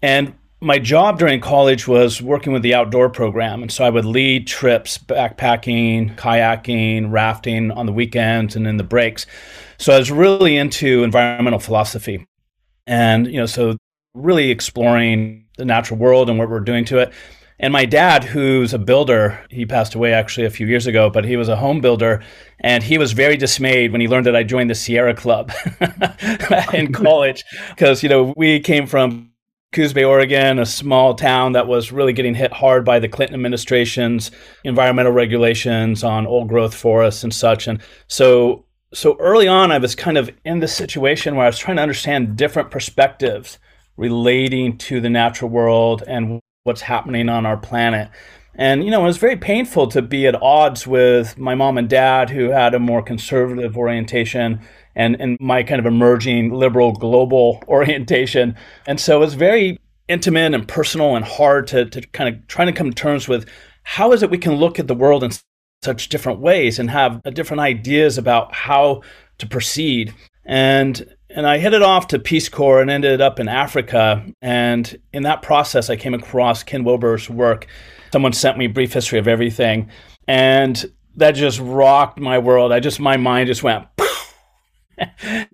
And 0.01 0.35
my 0.61 0.79
job 0.79 1.19
during 1.19 1.41
college 1.41 1.87
was 1.87 2.23
working 2.23 2.53
with 2.53 2.63
the 2.63 2.75
outdoor 2.75 3.11
program. 3.11 3.61
And 3.61 3.71
so 3.71 3.85
I 3.85 3.91
would 3.91 4.07
lead 4.07 4.47
trips, 4.47 4.97
backpacking, 4.97 6.17
kayaking, 6.17 7.11
rafting 7.11 7.71
on 7.73 7.85
the 7.85 7.93
weekends 7.93 8.57
and 8.57 8.67
in 8.67 8.79
the 8.79 8.85
breaks. 8.85 9.27
So 9.79 9.93
I 9.93 9.99
was 9.99 10.11
really 10.11 10.57
into 10.57 11.03
environmental 11.03 11.59
philosophy. 11.59 12.27
And, 12.87 13.27
you 13.27 13.37
know, 13.37 13.47
so 13.47 13.77
really 14.15 14.51
exploring 14.51 15.45
the 15.59 15.65
natural 15.65 15.99
world 15.99 16.31
and 16.31 16.39
what 16.39 16.49
we're 16.49 16.61
doing 16.61 16.85
to 16.87 16.99
it. 16.99 17.13
And 17.61 17.73
my 17.73 17.85
dad, 17.85 18.25
who's 18.25 18.75
a 18.75 18.79
builder, 18.79 19.45
he 19.49 19.65
passed 19.65 19.95
away 19.95 20.13
actually 20.13 20.47
a 20.47 20.51
few 20.51 20.67
years 20.67 20.87
ago, 20.87 21.09
but 21.09 21.25
he 21.25 21.37
was 21.37 21.49
a 21.49 21.57
home 21.57 21.81
builder. 21.81 22.23
And 22.61 22.83
he 22.83 22.99
was 22.99 23.13
very 23.13 23.37
dismayed 23.37 23.93
when 23.93 24.01
he 24.01 24.09
learned 24.09 24.27
that 24.27 24.37
I 24.37 24.43
joined 24.43 24.71
the 24.71 24.75
Sierra 24.75 25.15
Club 25.15 25.53
in 26.73 26.93
college. 26.93 27.45
Because, 27.71 28.03
you 28.03 28.09
know, 28.09 28.35
we 28.37 28.59
came 28.59 28.87
from 28.87 29.31
Coos 29.73 29.93
Bay, 29.93 30.05
Oregon, 30.05 30.59
a 30.59 30.67
small 30.67 31.15
town 31.15 31.53
that 31.53 31.69
was 31.69 31.93
really 31.93 32.13
getting 32.13 32.35
hit 32.35 32.53
hard 32.53 32.85
by 32.85 32.99
the 32.99 33.09
Clinton 33.09 33.35
administration's 33.35 34.31
environmental 34.65 35.13
regulations 35.13 36.03
on 36.03 36.27
old 36.27 36.49
growth 36.49 36.75
forests 36.75 37.23
and 37.23 37.33
such. 37.33 37.69
And 37.69 37.81
so, 38.09 38.67
so 38.93 39.17
early 39.19 39.49
on, 39.49 39.73
I 39.73 39.79
was 39.79 39.95
kind 39.95 40.17
of 40.17 40.31
in 40.45 40.61
this 40.61 40.75
situation 40.75 41.35
where 41.35 41.45
I 41.45 41.49
was 41.49 41.59
trying 41.59 41.77
to 41.77 41.83
understand 41.83 42.37
different 42.37 42.71
perspectives 42.71 43.59
relating 43.97 44.77
to 44.79 45.01
the 45.01 45.11
natural 45.11 45.51
world 45.51 46.03
and 46.07 46.41
what's 46.65 46.81
happening 46.81 47.29
on 47.29 47.45
our 47.45 47.59
planet. 47.59 48.09
And, 48.55 48.85
you 48.85 48.91
know, 48.91 49.01
it 49.03 49.07
was 49.07 49.19
very 49.19 49.37
painful 49.37 49.89
to 49.89 50.01
be 50.01 50.27
at 50.27 50.41
odds 50.41 50.87
with 50.87 51.37
my 51.37 51.55
mom 51.55 51.77
and 51.77 51.89
dad, 51.89 52.31
who 52.31 52.51
had 52.51 52.75
a 52.75 52.79
more 52.79 53.03
conservative 53.03 53.77
orientation, 53.77 54.61
and, 54.95 55.21
and 55.21 55.37
my 55.41 55.63
kind 55.63 55.79
of 55.79 55.85
emerging 55.85 56.53
liberal 56.53 56.93
global 56.93 57.63
orientation. 57.69 58.57
And 58.87 58.99
so 58.99 59.17
it 59.17 59.21
was 59.21 59.35
very 59.35 59.79
intimate 60.09 60.55
and 60.55 60.67
personal 60.67 61.17
and 61.17 61.25
hard 61.25 61.67
to, 61.69 61.85
to 61.85 62.01
kind 62.09 62.35
of 62.35 62.47
trying 62.47 62.69
to 62.69 62.73
come 62.73 62.89
to 62.89 62.95
terms 62.95 63.29
with 63.29 63.47
how 63.83 64.13
is 64.13 64.23
it 64.23 64.31
we 64.31 64.39
can 64.39 64.55
look 64.55 64.79
at 64.79 64.87
the 64.87 64.95
world 64.95 65.23
in 65.23 65.33
such 65.83 66.09
different 66.09 66.41
ways 66.41 66.79
and 66.79 66.91
have 66.91 67.23
different 67.35 67.61
ideas 67.61 68.17
about 68.17 68.55
how 68.55 69.03
to 69.37 69.47
proceed. 69.47 70.15
And 70.47 71.15
and 71.35 71.49
I 71.49 71.59
headed 71.59 71.83
off 71.83 72.07
to 72.09 72.19
Peace 72.21 72.49
Corps 72.49 72.81
and 72.81 72.89
ended 72.89 73.21
up 73.21 73.41
in 73.41 73.49
Africa. 73.49 74.25
And 74.41 74.97
in 75.13 75.25
that 75.25 75.43
process, 75.43 75.91
I 75.91 75.97
came 75.97 76.15
across 76.15 76.63
Ken 76.63 76.85
Wilber's 76.85 77.29
work. 77.29 77.67
Someone 78.13 78.33
sent 78.33 78.57
me 78.57 78.67
a 78.67 78.69
brief 78.69 78.93
history 78.93 79.19
of 79.19 79.27
everything, 79.27 79.91
and 80.29 80.85
that 81.17 81.33
just 81.33 81.59
rocked 81.59 82.21
my 82.21 82.39
world. 82.39 82.73
I 82.73 82.79
just 82.79 83.01
my 83.01 83.17
mind 83.17 83.49
just 83.49 83.65
went. 83.65 83.87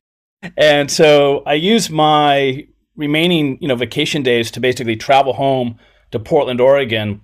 and 0.58 0.90
so 0.90 1.42
I 1.46 1.54
used 1.54 1.90
my 1.90 2.66
remaining, 2.96 3.56
you 3.62 3.68
know, 3.68 3.76
vacation 3.76 4.22
days 4.22 4.50
to 4.50 4.60
basically 4.60 4.96
travel 4.96 5.32
home 5.32 5.78
to 6.10 6.18
Portland, 6.18 6.60
Oregon, 6.60 7.22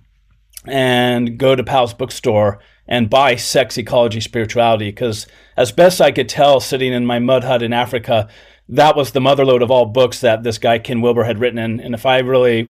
and 0.65 1.37
go 1.37 1.55
to 1.55 1.63
Powell's 1.63 1.93
bookstore 1.93 2.59
and 2.87 3.09
buy 3.09 3.35
Sex 3.35 3.77
Ecology 3.77 4.19
Spirituality 4.19 4.89
because, 4.89 5.27
as 5.55 5.71
best 5.71 6.01
I 6.01 6.11
could 6.11 6.29
tell, 6.29 6.59
sitting 6.59 6.93
in 6.93 7.05
my 7.05 7.19
mud 7.19 7.43
hut 7.43 7.61
in 7.61 7.73
Africa, 7.73 8.29
that 8.69 8.95
was 8.95 9.11
the 9.11 9.19
motherlode 9.19 9.63
of 9.63 9.71
all 9.71 9.85
books 9.85 10.21
that 10.21 10.43
this 10.43 10.57
guy 10.57 10.79
Ken 10.79 11.01
Wilber 11.01 11.23
had 11.23 11.39
written. 11.39 11.59
And, 11.59 11.79
and 11.79 11.93
if 11.93 12.05
I 12.05 12.19
really 12.19 12.67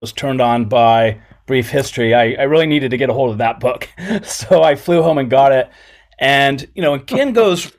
was 0.00 0.12
turned 0.12 0.40
on 0.40 0.66
by 0.66 1.20
brief 1.46 1.70
history, 1.70 2.14
I, 2.14 2.34
I 2.34 2.42
really 2.42 2.66
needed 2.66 2.90
to 2.90 2.96
get 2.96 3.10
a 3.10 3.14
hold 3.14 3.30
of 3.30 3.38
that 3.38 3.60
book. 3.60 3.88
so 4.22 4.62
I 4.62 4.74
flew 4.74 5.02
home 5.02 5.18
and 5.18 5.30
got 5.30 5.52
it. 5.52 5.70
And 6.18 6.68
you 6.74 6.82
know, 6.82 6.94
and 6.94 7.06
Ken 7.06 7.32
goes 7.32 7.72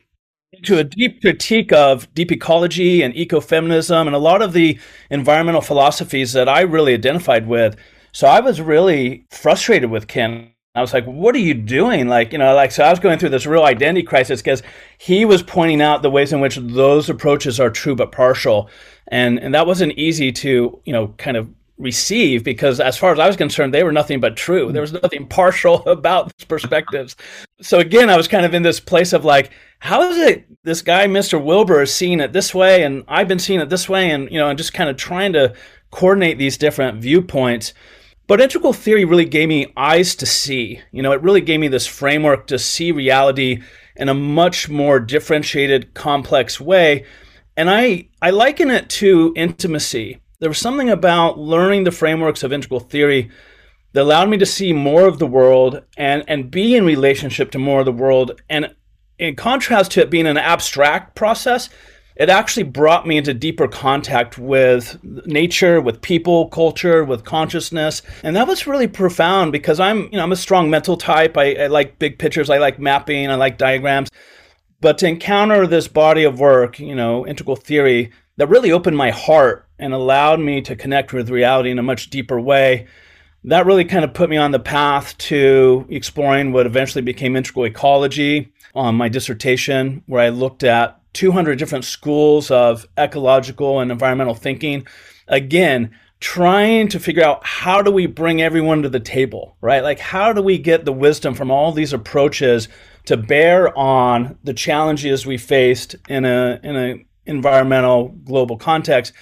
into 0.51 0.77
a 0.77 0.83
deep 0.83 1.21
critique 1.21 1.71
of 1.71 2.11
deep 2.13 2.31
ecology 2.31 3.01
and 3.01 3.13
ecofeminism 3.13 4.07
and 4.07 4.15
a 4.15 4.19
lot 4.19 4.41
of 4.41 4.53
the 4.53 4.79
environmental 5.09 5.61
philosophies 5.61 6.33
that 6.33 6.49
I 6.49 6.61
really 6.61 6.93
identified 6.93 7.47
with. 7.47 7.75
So 8.11 8.27
I 8.27 8.39
was 8.39 8.59
really 8.59 9.25
frustrated 9.29 9.91
with 9.91 10.07
Ken. 10.07 10.51
I 10.75 10.81
was 10.81 10.93
like, 10.93 11.05
what 11.05 11.33
are 11.33 11.39
you 11.39 11.55
doing? 11.55 12.07
Like, 12.07 12.31
you 12.31 12.37
know, 12.37 12.53
like, 12.53 12.71
so 12.71 12.83
I 12.83 12.91
was 12.91 12.99
going 12.99 13.17
through 13.17 13.29
this 13.29 13.47
real 13.47 13.63
identity 13.63 14.03
crisis 14.03 14.41
because 14.41 14.61
he 14.99 15.25
was 15.25 15.41
pointing 15.41 15.81
out 15.81 16.03
the 16.03 16.11
ways 16.11 16.31
in 16.31 16.41
which 16.41 16.57
those 16.57 17.09
approaches 17.09 17.59
are 17.59 17.71
true 17.71 17.95
but 17.95 18.11
partial. 18.11 18.69
And, 19.07 19.39
and 19.39 19.55
that 19.55 19.65
wasn't 19.65 19.93
easy 19.93 20.31
to, 20.31 20.79
you 20.85 20.93
know, 20.93 21.07
kind 21.17 21.37
of 21.37 21.49
receive 21.79 22.43
because 22.43 22.79
as 22.79 22.97
far 22.97 23.13
as 23.13 23.19
I 23.19 23.25
was 23.25 23.37
concerned, 23.37 23.73
they 23.73 23.83
were 23.83 23.91
nothing 23.91 24.19
but 24.19 24.37
true. 24.37 24.71
There 24.71 24.81
was 24.81 24.93
nothing 24.93 25.27
partial 25.29 25.81
about 25.87 26.31
these 26.37 26.45
perspectives. 26.45 27.15
So 27.61 27.79
again, 27.79 28.09
I 28.09 28.17
was 28.17 28.27
kind 28.27 28.45
of 28.45 28.53
in 28.53 28.61
this 28.61 28.79
place 28.79 29.11
of 29.11 29.25
like, 29.25 29.51
how 29.79 30.03
is 30.03 30.17
it 30.17 30.45
this 30.63 30.83
guy, 30.83 31.07
Mr. 31.07 31.43
Wilber, 31.43 31.81
is 31.81 31.95
seeing 31.95 32.19
it 32.19 32.31
this 32.31 32.53
way 32.53 32.83
and 32.83 33.03
I've 33.07 33.27
been 33.27 33.39
seeing 33.39 33.61
it 33.61 33.69
this 33.69 33.89
way 33.89 34.11
and 34.11 34.29
you 34.29 34.37
know, 34.37 34.49
and 34.49 34.57
just 34.57 34.73
kind 34.73 34.89
of 34.89 34.97
trying 34.97 35.33
to 35.33 35.55
coordinate 35.89 36.37
these 36.37 36.57
different 36.57 37.01
viewpoints. 37.01 37.73
But 38.29 38.41
integral 38.41 38.73
theory 38.73 39.05
really 39.05 39.25
gave 39.25 39.49
me 39.49 39.73
eyes 39.75 40.13
to 40.17 40.27
see. 40.27 40.81
You 40.91 41.01
know, 41.01 41.13
it 41.13 41.23
really 41.23 41.41
gave 41.41 41.59
me 41.59 41.67
this 41.67 41.87
framework 41.87 42.45
to 42.47 42.59
see 42.59 42.91
reality 42.91 43.63
in 43.95 44.07
a 44.07 44.13
much 44.13 44.69
more 44.69 44.99
differentiated, 44.99 45.95
complex 45.95 46.61
way. 46.61 47.05
And 47.57 47.71
I, 47.71 48.09
I 48.21 48.29
liken 48.29 48.69
it 48.69 48.87
to 48.89 49.33
intimacy. 49.35 50.21
There 50.37 50.49
was 50.49 50.59
something 50.59 50.91
about 50.91 51.39
learning 51.39 51.85
the 51.85 51.91
frameworks 51.91 52.43
of 52.43 52.53
integral 52.53 52.79
theory 52.79 53.31
that 53.93 54.03
allowed 54.03 54.29
me 54.29 54.37
to 54.37 54.45
see 54.45 54.73
more 54.73 55.07
of 55.07 55.17
the 55.17 55.25
world 55.25 55.81
and, 55.97 56.23
and 56.27 56.51
be 56.51 56.75
in 56.75 56.85
relationship 56.85 57.49
to 57.51 57.57
more 57.57 57.79
of 57.79 57.87
the 57.87 57.91
world. 57.91 58.39
And 58.47 58.75
in 59.17 59.37
contrast 59.37 59.93
to 59.93 60.01
it 60.01 60.11
being 60.11 60.27
an 60.27 60.37
abstract 60.37 61.15
process, 61.15 61.67
it 62.19 62.27
actually 62.29 62.63
brought 62.63 63.07
me 63.07 63.17
into 63.17 63.33
deeper 63.33 63.67
contact 63.67 64.37
with 64.37 65.01
nature, 65.25 65.79
with 65.79 66.01
people, 66.01 66.49
culture, 66.49 67.05
with 67.05 67.23
consciousness. 67.23 68.01
And 68.23 68.35
that 68.35 68.45
was 68.45 68.67
really 68.67 68.87
profound 68.87 69.53
because 69.53 69.79
I'm, 69.79 70.03
you 70.03 70.17
know, 70.17 70.23
I'm 70.23 70.33
a 70.33 70.35
strong 70.35 70.69
mental 70.69 70.97
type. 70.97 71.37
I, 71.37 71.53
I 71.53 71.67
like 71.67 71.97
big 71.97 72.19
pictures. 72.19 72.49
I 72.49 72.57
like 72.57 72.77
mapping. 72.77 73.31
I 73.31 73.35
like 73.35 73.57
diagrams. 73.57 74.09
But 74.81 74.97
to 74.97 75.07
encounter 75.07 75.65
this 75.65 75.87
body 75.87 76.25
of 76.25 76.41
work, 76.41 76.77
you 76.77 76.93
know, 76.93 77.25
integral 77.25 77.55
theory, 77.55 78.11
that 78.35 78.49
really 78.49 78.71
opened 78.71 78.97
my 78.97 79.11
heart 79.11 79.65
and 79.79 79.93
allowed 79.93 80.41
me 80.41 80.59
to 80.61 80.75
connect 80.75 81.13
with 81.13 81.29
reality 81.29 81.71
in 81.71 81.79
a 81.79 81.83
much 81.83 82.09
deeper 82.09 82.39
way. 82.39 82.87
That 83.45 83.65
really 83.65 83.85
kind 83.85 84.03
of 84.03 84.13
put 84.13 84.29
me 84.29 84.35
on 84.35 84.51
the 84.51 84.59
path 84.59 85.17
to 85.19 85.85
exploring 85.89 86.51
what 86.51 86.65
eventually 86.65 87.01
became 87.01 87.37
integral 87.37 87.63
ecology 87.65 88.51
on 88.75 88.95
my 88.95 89.07
dissertation, 89.07 90.03
where 90.05 90.21
I 90.21 90.29
looked 90.29 90.65
at 90.65 90.98
200 91.13 91.57
different 91.57 91.85
schools 91.85 92.51
of 92.51 92.85
ecological 92.97 93.79
and 93.79 93.91
environmental 93.91 94.35
thinking. 94.35 94.85
Again, 95.27 95.91
trying 96.19 96.87
to 96.89 96.99
figure 96.99 97.23
out 97.23 97.45
how 97.45 97.81
do 97.81 97.91
we 97.91 98.05
bring 98.05 98.41
everyone 98.41 98.81
to 98.81 98.89
the 98.89 98.99
table, 98.99 99.55
right? 99.61 99.83
Like, 99.83 99.99
how 99.99 100.33
do 100.33 100.41
we 100.41 100.57
get 100.57 100.85
the 100.85 100.91
wisdom 100.91 101.33
from 101.33 101.49
all 101.49 101.71
these 101.71 101.93
approaches 101.93 102.67
to 103.05 103.17
bear 103.17 103.75
on 103.77 104.37
the 104.43 104.53
challenges 104.53 105.25
we 105.25 105.37
faced 105.37 105.95
in 106.07 106.25
a 106.25 106.59
in 106.63 106.75
an 106.75 107.05
environmental 107.25 108.09
global 108.09 108.57
context? 108.57 109.13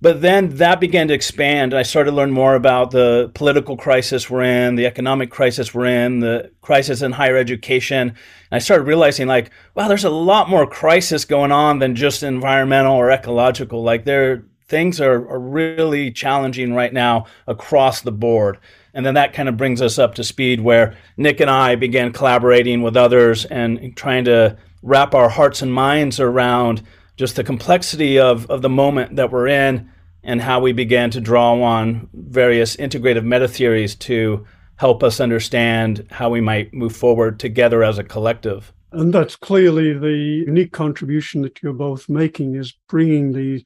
But 0.00 0.20
then 0.20 0.56
that 0.56 0.78
began 0.78 1.08
to 1.08 1.14
expand, 1.14 1.72
and 1.72 1.80
I 1.80 1.82
started 1.82 2.10
to 2.10 2.16
learn 2.16 2.30
more 2.30 2.54
about 2.54 2.90
the 2.90 3.30
political 3.34 3.78
crisis 3.78 4.28
we're 4.28 4.42
in, 4.42 4.74
the 4.74 4.84
economic 4.84 5.30
crisis 5.30 5.72
we're 5.72 5.86
in, 5.86 6.20
the 6.20 6.50
crisis 6.60 7.00
in 7.00 7.12
higher 7.12 7.36
education. 7.36 8.08
And 8.08 8.16
I 8.52 8.58
started 8.58 8.84
realizing, 8.84 9.26
like, 9.26 9.50
wow, 9.74 9.88
there's 9.88 10.04
a 10.04 10.10
lot 10.10 10.50
more 10.50 10.66
crisis 10.66 11.24
going 11.24 11.50
on 11.50 11.78
than 11.78 11.94
just 11.94 12.22
environmental 12.22 12.94
or 12.94 13.10
ecological. 13.10 13.82
Like, 13.82 14.04
there 14.04 14.44
things 14.68 15.00
are, 15.00 15.28
are 15.28 15.38
really 15.38 16.10
challenging 16.10 16.74
right 16.74 16.92
now 16.92 17.26
across 17.46 18.00
the 18.02 18.12
board. 18.12 18.58
And 18.92 19.04
then 19.04 19.14
that 19.14 19.32
kind 19.32 19.48
of 19.48 19.56
brings 19.56 19.80
us 19.80 19.98
up 19.98 20.14
to 20.16 20.24
speed 20.24 20.60
where 20.60 20.96
Nick 21.16 21.40
and 21.40 21.50
I 21.50 21.74
began 21.76 22.12
collaborating 22.12 22.82
with 22.82 22.96
others 22.96 23.44
and 23.44 23.96
trying 23.96 24.24
to 24.24 24.56
wrap 24.82 25.14
our 25.14 25.28
hearts 25.28 25.62
and 25.62 25.72
minds 25.72 26.18
around 26.18 26.82
just 27.16 27.36
the 27.36 27.44
complexity 27.44 28.18
of, 28.18 28.48
of 28.50 28.62
the 28.62 28.68
moment 28.68 29.16
that 29.16 29.32
we're 29.32 29.48
in 29.48 29.90
and 30.22 30.42
how 30.42 30.60
we 30.60 30.72
began 30.72 31.10
to 31.10 31.20
draw 31.20 31.62
on 31.62 32.08
various 32.12 32.76
integrative 32.76 33.24
meta 33.24 33.48
theories 33.48 33.94
to 33.94 34.46
help 34.76 35.02
us 35.02 35.20
understand 35.20 36.06
how 36.10 36.28
we 36.28 36.40
might 36.40 36.74
move 36.74 36.94
forward 36.94 37.40
together 37.40 37.82
as 37.82 37.98
a 37.98 38.04
collective. 38.04 38.72
And 38.92 39.12
that's 39.12 39.36
clearly 39.36 39.92
the 39.92 40.44
unique 40.46 40.72
contribution 40.72 41.42
that 41.42 41.62
you're 41.62 41.72
both 41.72 42.08
making 42.08 42.54
is 42.54 42.74
bringing 42.88 43.32
the 43.32 43.64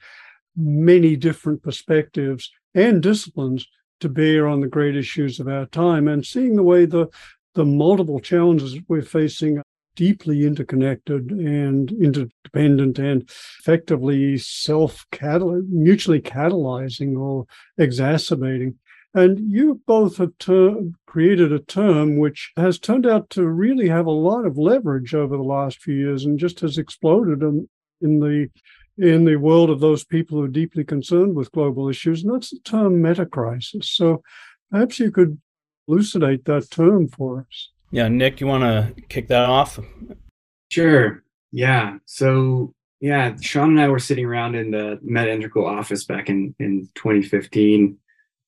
many 0.57 1.17
different 1.17 1.63
perspectives 1.63 2.51
and 2.75 3.03
disciplines 3.03 3.67
to 4.01 4.09
bear 4.09 4.47
on 4.47 4.61
the 4.61 4.67
great 4.67 4.97
issues 4.97 5.41
of 5.41 5.49
our 5.49 5.67
time 5.67 6.09
and 6.09 6.25
seeing 6.25 6.57
the 6.57 6.63
way 6.63 6.85
the 6.85 7.07
the 7.55 7.65
multiple 7.65 8.21
challenges 8.21 8.79
we're 8.89 9.03
facing 9.03 9.61
deeply 9.97 10.47
interconnected 10.47 11.31
and 11.31 11.91
interdependent 11.93 12.99
and 12.99 13.29
effectively 13.59 14.39
self 14.39 15.07
mutually 15.69 16.21
catalyzing 16.21 17.19
or 17.19 17.47
exacerbating. 17.79 18.77
And 19.13 19.41
you 19.51 19.81
both 19.87 20.19
have 20.19 20.39
ter- 20.39 20.93
created 21.07 21.53
a 21.53 21.59
term 21.59 22.19
which 22.19 22.53
has 22.57 22.79
turned 22.79 23.07
out 23.07 23.29
to 23.31 23.47
really 23.49 23.89
have 23.89 24.07
a 24.07 24.11
lot 24.11 24.47
of 24.47 24.57
leverage 24.57 25.15
over 25.15 25.37
the 25.37 25.43
last 25.43 25.83
few 25.83 25.95
years 25.95 26.25
and 26.25 26.39
just 26.39 26.61
has 26.61 26.79
exploded 26.79 27.43
in, 27.43 27.69
in 28.01 28.21
the 28.21 28.49
in 28.99 29.25
the 29.25 29.37
world 29.37 29.71
of 29.71 29.81
those 29.81 30.05
people 30.05 30.37
who 30.37 30.45
are 30.45 30.49
deeply 30.49 30.85
concerned 30.85 31.35
with 31.35 31.53
global 31.53 31.89
issues, 31.89 32.23
and 32.23 32.35
that's 32.35 32.51
the 32.51 32.59
term 32.59 33.03
metacrisis. 33.03 33.85
So 33.85 34.23
perhaps 34.71 34.99
you 34.99 35.11
could 35.11 35.41
elucidate 35.89 36.45
that 36.45 36.71
term 36.71 37.09
for 37.09 37.47
us. 37.49 37.71
Yeah, 37.91 38.09
Nick, 38.09 38.41
you 38.41 38.47
want 38.47 38.63
to 38.63 39.03
kick 39.09 39.29
that 39.29 39.49
off? 39.49 39.79
Sure. 40.71 41.25
Yeah. 41.51 41.99
So, 42.07 42.73
yeah, 43.01 43.35
Sean 43.41 43.71
and 43.71 43.81
I 43.81 43.89
were 43.89 43.99
sitting 43.99 44.25
around 44.25 44.55
in 44.55 44.71
the 44.71 44.99
Meta 45.03 45.33
Integral 45.33 45.67
office 45.67 46.05
back 46.05 46.29
in, 46.29 46.55
in 46.61 46.89
2015, 46.95 47.99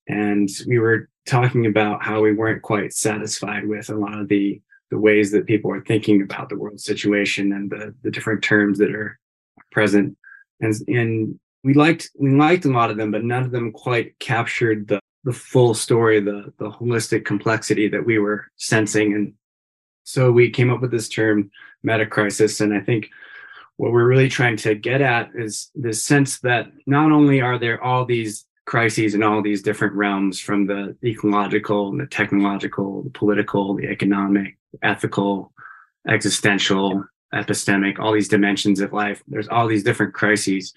and 0.08 0.48
we 0.66 0.78
were 0.78 1.08
talking 1.26 1.66
about 1.66 2.02
how 2.02 2.20
we 2.20 2.32
weren't 2.32 2.62
quite 2.62 2.92
satisfied 2.92 3.66
with 3.66 3.90
a 3.90 3.94
lot 3.94 4.18
of 4.18 4.28
the 4.28 4.60
the 4.90 4.98
ways 4.98 5.32
that 5.32 5.46
people 5.46 5.72
are 5.72 5.80
thinking 5.80 6.20
about 6.20 6.50
the 6.50 6.58
world 6.58 6.78
situation 6.78 7.50
and 7.54 7.70
the, 7.70 7.94
the 8.02 8.10
different 8.10 8.44
terms 8.44 8.76
that 8.76 8.94
are 8.94 9.18
present. 9.70 10.14
And, 10.60 10.74
and 10.86 11.40
we 11.64 11.72
liked 11.72 12.10
we 12.18 12.30
liked 12.30 12.66
a 12.66 12.70
lot 12.70 12.90
of 12.90 12.98
them, 12.98 13.10
but 13.10 13.24
none 13.24 13.42
of 13.42 13.52
them 13.52 13.72
quite 13.72 14.18
captured 14.18 14.88
the 14.88 15.00
the 15.24 15.32
full 15.32 15.74
story, 15.74 16.20
the 16.20 16.52
the 16.58 16.70
holistic 16.70 17.24
complexity 17.24 17.88
that 17.88 18.04
we 18.04 18.18
were 18.18 18.46
sensing. 18.56 19.14
And 19.14 19.34
so 20.04 20.32
we 20.32 20.50
came 20.50 20.70
up 20.70 20.80
with 20.80 20.90
this 20.90 21.08
term 21.08 21.50
meta 21.82 22.06
crisis. 22.06 22.60
And 22.60 22.74
I 22.74 22.80
think 22.80 23.10
what 23.76 23.92
we're 23.92 24.06
really 24.06 24.28
trying 24.28 24.56
to 24.58 24.74
get 24.74 25.00
at 25.00 25.30
is 25.34 25.70
this 25.74 26.04
sense 26.04 26.40
that 26.40 26.66
not 26.86 27.12
only 27.12 27.40
are 27.40 27.58
there 27.58 27.82
all 27.82 28.04
these 28.04 28.44
crises 28.64 29.14
in 29.14 29.22
all 29.22 29.42
these 29.42 29.62
different 29.62 29.94
realms 29.94 30.38
from 30.38 30.66
the 30.66 30.96
ecological, 31.04 31.88
and 31.88 32.00
the 32.00 32.06
technological, 32.06 33.02
the 33.02 33.10
political, 33.10 33.74
the 33.74 33.88
economic, 33.88 34.56
ethical, 34.82 35.52
existential, 36.08 37.04
epistemic, 37.34 37.98
all 37.98 38.12
these 38.12 38.28
dimensions 38.28 38.80
of 38.80 38.92
life. 38.92 39.22
There's 39.26 39.48
all 39.48 39.66
these 39.66 39.82
different 39.82 40.14
crises. 40.14 40.72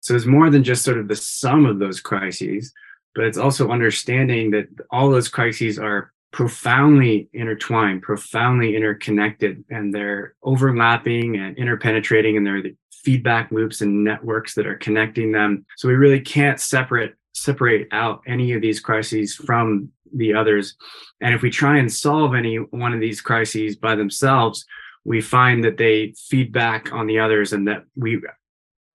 So 0.00 0.14
it's 0.14 0.26
more 0.26 0.50
than 0.50 0.64
just 0.64 0.84
sort 0.84 0.98
of 0.98 1.08
the 1.08 1.16
sum 1.16 1.66
of 1.66 1.78
those 1.78 2.00
crises, 2.00 2.72
but 3.14 3.24
it's 3.24 3.38
also 3.38 3.70
understanding 3.70 4.50
that 4.52 4.68
all 4.90 5.10
those 5.10 5.28
crises 5.28 5.78
are 5.78 6.12
profoundly 6.32 7.28
intertwined, 7.32 8.02
profoundly 8.02 8.74
interconnected, 8.74 9.64
and 9.70 9.94
they're 9.94 10.34
overlapping 10.42 11.36
and 11.36 11.56
interpenetrating, 11.56 12.36
and 12.36 12.46
they're 12.46 12.62
the 12.62 12.74
feedback 12.90 13.50
loops 13.50 13.80
and 13.80 14.04
networks 14.04 14.54
that 14.54 14.66
are 14.66 14.76
connecting 14.76 15.32
them. 15.32 15.66
So 15.76 15.88
we 15.88 15.94
really 15.94 16.20
can't 16.20 16.58
separate 16.58 17.14
separate 17.34 17.88
out 17.92 18.20
any 18.26 18.52
of 18.52 18.60
these 18.60 18.78
crises 18.78 19.34
from 19.34 19.90
the 20.14 20.34
others. 20.34 20.76
And 21.20 21.34
if 21.34 21.42
we 21.42 21.50
try 21.50 21.78
and 21.78 21.90
solve 21.90 22.34
any 22.34 22.56
one 22.56 22.92
of 22.92 23.00
these 23.00 23.20
crises 23.22 23.74
by 23.74 23.94
themselves, 23.94 24.66
we 25.04 25.20
find 25.20 25.64
that 25.64 25.78
they 25.78 26.14
feed 26.28 26.52
back 26.52 26.92
on 26.92 27.06
the 27.06 27.18
others 27.18 27.52
and 27.52 27.66
that 27.68 27.84
we 27.96 28.22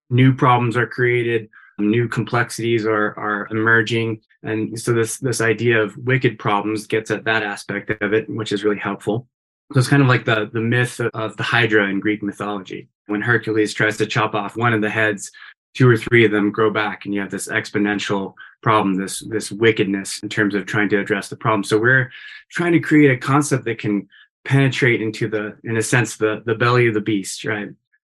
new 0.09 0.33
problems 0.33 0.77
are 0.77 0.88
created 0.88 1.50
new 1.77 2.07
complexities 2.07 2.86
are 2.86 3.17
are 3.17 3.48
emerging 3.51 4.19
and 4.43 4.79
so 4.79 4.93
this 4.93 5.17
this 5.19 5.41
idea 5.41 5.81
of 5.81 5.96
wicked 5.98 6.39
problems 6.39 6.88
gets 6.88 7.12
at 7.12 7.24
that 7.24 7.43
aspect 7.43 7.89
of 8.01 8.13
it 8.13 8.27
which 8.29 8.51
is 8.51 8.63
really 8.63 8.79
helpful 8.79 9.27
so 9.74 9.79
it's 9.79 9.88
kind 9.88 10.01
of 10.01 10.07
like 10.07 10.25
the 10.25 10.50
the 10.53 10.62
myth 10.62 11.00
of 11.13 11.38
the 11.38 11.43
hydra 11.43 11.88
in 11.88 12.00
greek 12.00 12.24
mythology 12.24 12.89
when 13.07 13.22
Hercules 13.22 13.74
tries 13.74 13.98
to 13.98 14.05
chop 14.05 14.36
off 14.36 14.55
one 14.55 14.74
of 14.74 14.81
the 14.81 14.89
heads, 14.89 15.31
two 15.74 15.89
or 15.89 15.98
three 15.98 16.25
of 16.25 16.31
them 16.31 16.51
grow 16.51 16.69
back, 16.69 17.05
and 17.05 17.13
you 17.13 17.22
have 17.22 17.31
this 17.31 17.48
exponential 17.48 18.34
problem, 18.62 18.96
this 18.96 19.19
this 19.29 19.51
wickedness 19.51 20.19
in 20.22 20.29
terms 20.29 20.53
of 20.53 20.65
trying 20.65 20.89
to 20.89 21.00
address 21.00 21.29
the 21.29 21.36
problem. 21.36 21.63
So 21.63 21.79
we're 21.79 22.12
trying 22.51 22.74
to 22.74 22.79
create 22.79 23.12
a 23.12 23.17
concept 23.17 23.65
that 23.65 23.79
can 23.79 24.07
penetrate 24.46 25.01
into 25.01 25.27
the, 25.27 25.57
in 25.63 25.77
a 25.77 25.81
sense, 25.81 26.17
the 26.17 26.43
the 26.46 26.55
belly 26.55 26.88
of 26.88 26.93
the 26.93 27.01
beast, 27.01 27.43
right? 27.46 27.69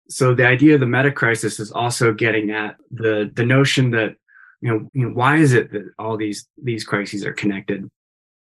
So 0.10 0.34
the 0.34 0.48
idea 0.48 0.76
of 0.76 0.80
the 0.80 0.88
meta 0.88 1.12
crisis 1.12 1.60
is 1.60 1.72
also 1.72 2.14
getting 2.14 2.52
at 2.52 2.78
the 2.92 3.32
the 3.34 3.46
notion 3.46 3.92
that 3.92 4.16
you 4.62 4.70
know, 4.70 4.90
you 4.94 5.08
know 5.08 5.14
why 5.14 5.38
is 5.38 5.54
it 5.54 5.72
that 5.72 5.92
all 6.00 6.18
these 6.18 6.48
these 6.62 6.84
crises 6.84 7.26
are 7.26 7.34
connected? 7.34 7.90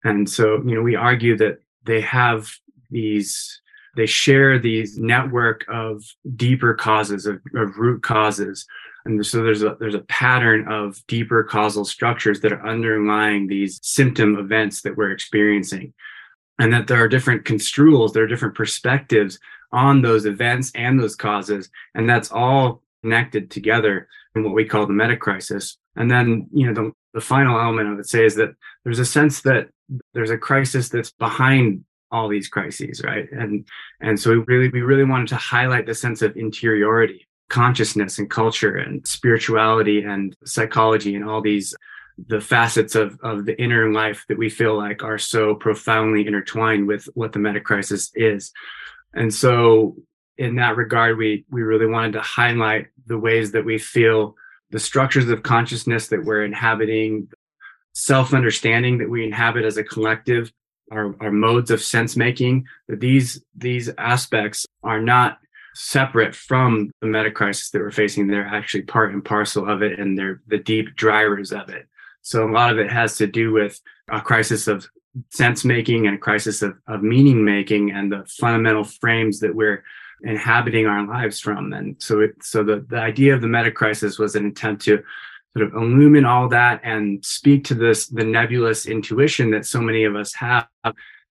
And 0.04 0.30
so 0.30 0.62
you 0.66 0.76
know 0.76 0.82
we 0.82 0.96
argue 0.96 1.38
that 1.38 1.60
they 1.86 2.02
have 2.02 2.52
these 2.90 3.62
they 3.96 4.06
share 4.06 4.58
these 4.58 4.98
network 4.98 5.66
of 5.70 6.04
deeper 6.36 6.74
causes 6.74 7.26
of, 7.26 7.40
of 7.56 7.78
root 7.78 8.02
causes 8.02 8.66
and 9.06 9.26
so 9.26 9.44
there's 9.44 9.64
a 9.64 9.76
there's 9.80 9.96
a 9.96 10.02
pattern 10.02 10.68
of 10.72 11.06
deeper 11.08 11.44
causal 11.44 11.86
structures 11.86 12.40
that 12.40 12.54
are 12.54 12.68
underlying 12.68 13.48
these 13.48 13.80
symptom 13.84 14.38
events 14.38 14.82
that 14.82 14.96
we're 14.96 15.12
experiencing 15.12 15.94
and 16.60 16.72
that 16.72 16.88
there 16.88 17.02
are 17.02 17.08
different 17.08 17.46
construals 17.46 18.14
there 18.14 18.24
are 18.24 18.28
different 18.28 18.56
perspectives 18.56 19.40
on 19.74 20.02
those 20.02 20.26
events 20.26 20.72
and 20.76 21.00
those 21.00 21.16
causes 21.16 21.70
and 21.96 22.10
that's 22.10 22.32
all 22.32 22.82
connected 23.02 23.52
together 23.52 24.08
in 24.36 24.44
what 24.44 24.54
we 24.54 24.66
call 24.66 24.86
the 24.86 24.94
meta 24.94 25.18
crisis 25.18 25.78
and 25.96 26.10
then 26.10 26.48
you 26.54 26.68
know 26.68 26.74
the, 26.74 26.92
the 27.14 27.22
final 27.22 27.60
element 27.60 27.90
i 27.90 27.94
would 27.94 28.08
say 28.08 28.26
is 28.26 28.36
that 28.36 28.54
there's 28.84 29.00
a 29.00 29.06
sense 29.06 29.42
that 29.42 29.68
there's 30.14 30.30
a 30.30 30.38
crisis 30.38 30.90
that's 30.90 31.12
behind 31.12 31.84
all 32.12 32.30
these 32.30 32.48
crises 32.48 33.02
right 33.04 33.30
and 33.32 33.68
and 34.00 34.20
so 34.20 34.30
we 34.30 34.38
really 34.38 34.70
we 34.70 34.82
really 34.82 35.04
wanted 35.04 35.28
to 35.28 35.36
highlight 35.36 35.86
the 35.86 35.96
sense 35.96 36.22
of 36.22 36.38
interiority 36.38 37.28
consciousness 37.50 38.20
and 38.20 38.30
culture 38.30 38.78
and 38.78 39.06
spirituality 39.06 40.02
and 40.04 40.36
psychology 40.46 41.16
and 41.16 41.28
all 41.28 41.42
these 41.42 41.76
the 42.28 42.42
facets 42.42 42.96
of, 42.96 43.20
of 43.22 43.46
the 43.46 43.60
inner 43.62 43.92
life 43.92 44.26
that 44.28 44.38
we 44.38 44.50
feel 44.50 44.78
like 44.78 45.04
are 45.04 45.18
so 45.18 45.56
profoundly 45.56 46.26
intertwined 46.28 46.88
with 46.88 47.06
what 47.16 47.34
the 47.34 47.40
meta 47.40 47.60
crisis 47.60 48.12
is. 48.16 48.52
And 49.14 49.34
so 49.34 49.96
in 50.38 50.56
that 50.56 50.78
regard, 50.78 51.18
we 51.18 51.46
we 51.50 51.62
really 51.62 51.88
wanted 51.88 52.14
to 52.14 52.22
highlight 52.22 52.88
the 53.06 53.18
ways 53.18 53.52
that 53.52 53.66
we 53.66 53.78
feel 53.78 54.36
the 54.72 54.80
structures 54.80 55.30
of 55.30 55.44
consciousness 55.44 56.08
that 56.08 56.24
we're 56.24 56.44
inhabiting, 56.44 57.30
self-understanding 57.94 58.98
that 58.98 59.10
we 59.10 59.24
inhabit 59.24 59.66
as 59.66 59.78
a 59.78 59.84
collective, 59.84 60.52
our, 60.92 61.16
our 61.22 61.32
modes 61.32 61.70
of 61.70 61.82
sense 61.82 62.16
making, 62.16 62.66
that 62.88 63.00
these 63.00 63.44
these 63.56 63.90
aspects 63.98 64.66
are 64.82 65.02
not 65.02 65.38
separate 65.76 66.36
from 66.36 66.92
the 67.02 67.08
meta 67.08 67.32
crisis 67.32 67.70
that 67.70 67.80
we're 67.80 67.92
facing. 67.92 68.28
They're 68.28 68.46
actually 68.46 68.84
part 68.84 69.14
and 69.14 69.24
parcel 69.24 69.70
of 69.70 69.82
it, 69.84 70.00
and 70.00 70.18
they're 70.18 70.42
the 70.48 70.60
deep 70.60 70.96
drivers 70.96 71.52
of 71.52 71.70
it. 71.70 71.88
So 72.22 72.48
a 72.48 72.52
lot 72.52 72.72
of 72.72 72.80
it 72.80 72.92
has 72.92 73.18
to 73.18 73.28
do 73.28 73.52
with 73.52 73.80
a 74.10 74.22
crisis 74.22 74.68
of 74.68 74.88
sense 75.30 75.64
making 75.64 76.08
and 76.08 76.16
a 76.16 76.20
crisis 76.20 76.62
of, 76.62 76.76
of 76.88 77.04
meaning 77.04 77.44
making 77.44 77.92
and 77.92 78.12
the 78.12 78.26
fundamental 78.40 78.84
frames 78.84 79.40
that 79.40 79.56
we're 79.56 79.84
inhabiting 80.24 80.86
our 80.86 81.06
lives 81.06 81.40
from. 81.40 81.74
And 81.74 82.02
so 82.02 82.22
it, 82.22 82.32
so 82.42 82.64
the, 82.64 82.86
the 82.90 82.98
idea 82.98 83.34
of 83.34 83.42
the 83.42 83.48
meta 83.48 83.72
crisis 83.72 84.18
was 84.18 84.36
an 84.36 84.46
attempt 84.46 84.84
to 84.86 85.04
sort 85.56 85.68
of 85.68 85.74
illumine 85.76 86.26
all 86.26 86.50
that 86.50 86.82
and 86.84 87.24
speak 87.24 87.64
to 87.66 87.76
this 87.76 88.08
the 88.08 88.24
nebulous 88.24 88.88
intuition 88.88 89.52
that 89.52 89.66
so 89.66 89.80
many 89.82 90.04
of 90.04 90.16
us 90.16 90.34
have 90.34 90.68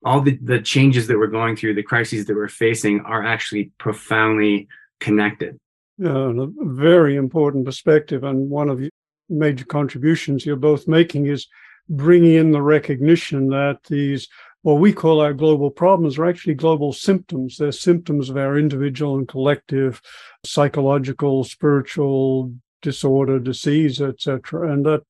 all 0.05 0.21
the, 0.21 0.39
the 0.43 0.61
changes 0.61 1.07
that 1.07 1.19
we're 1.19 1.27
going 1.27 1.57
through, 1.57 1.75
the 1.75 1.83
crises 1.83 2.27
that 2.27 2.35
we're 2.35 2.49
facing 2.49 3.01
are 3.01 3.25
actually 3.25 3.71
profoundly 3.79 4.69
connected. 5.01 5.57
Yeah, 5.99 6.33
a 6.37 6.47
very 6.61 7.17
important 7.17 7.65
perspective. 7.65 8.25
And 8.25 8.51
one 8.51 8.69
of 8.69 8.79
the 8.79 8.91
major 9.29 9.65
contributions 9.65 10.45
you're 10.45 10.57
both 10.57 10.89
making 10.89 11.27
is 11.27 11.47
bringing 11.89 12.35
in 12.35 12.53
the 12.53 12.63
recognition 12.63 13.49
that 13.49 13.79
these, 13.89 14.29
what 14.63 14.75
we 14.75 14.93
call 14.93 15.21
our 15.21 15.33
global 15.33 15.71
problems, 15.71 16.19
are 16.19 16.27
actually 16.27 16.55
global 16.55 16.93
symptoms. 16.93 17.57
They're 17.57 17.73
symptoms 17.73 18.31
of 18.31 18.37
our 18.37 18.59
individual 18.59 19.17
and 19.17 19.29
collective 19.29 20.01
psychological, 20.45 21.45
spiritual 21.45 22.55
disorder, 22.81 23.39
disease, 23.39 24.01
etc. 24.01 24.73
And 24.73 24.85
that 24.87 25.03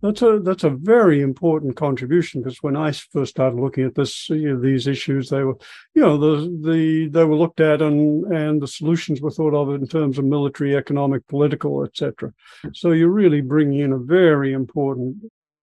that's 0.00 0.22
a 0.22 0.38
that's 0.38 0.64
a 0.64 0.70
very 0.70 1.22
important 1.22 1.76
contribution 1.76 2.40
because 2.40 2.62
when 2.62 2.76
I 2.76 2.92
first 2.92 3.32
started 3.32 3.58
looking 3.58 3.84
at 3.84 3.96
this, 3.96 4.28
you 4.30 4.54
know, 4.54 4.60
these 4.60 4.86
issues, 4.86 5.28
they 5.28 5.42
were, 5.42 5.56
you 5.94 6.02
know, 6.02 6.16
the 6.16 6.68
the 6.70 7.08
they 7.08 7.24
were 7.24 7.34
looked 7.34 7.60
at 7.60 7.82
and 7.82 8.24
and 8.32 8.62
the 8.62 8.68
solutions 8.68 9.20
were 9.20 9.30
thought 9.30 9.54
of 9.54 9.74
in 9.74 9.88
terms 9.88 10.18
of 10.18 10.24
military, 10.24 10.76
economic, 10.76 11.26
political, 11.26 11.84
etc. 11.84 12.32
So 12.74 12.92
you're 12.92 13.08
really 13.08 13.40
bringing 13.40 13.80
in 13.80 13.92
a 13.92 13.98
very 13.98 14.52
important 14.52 15.16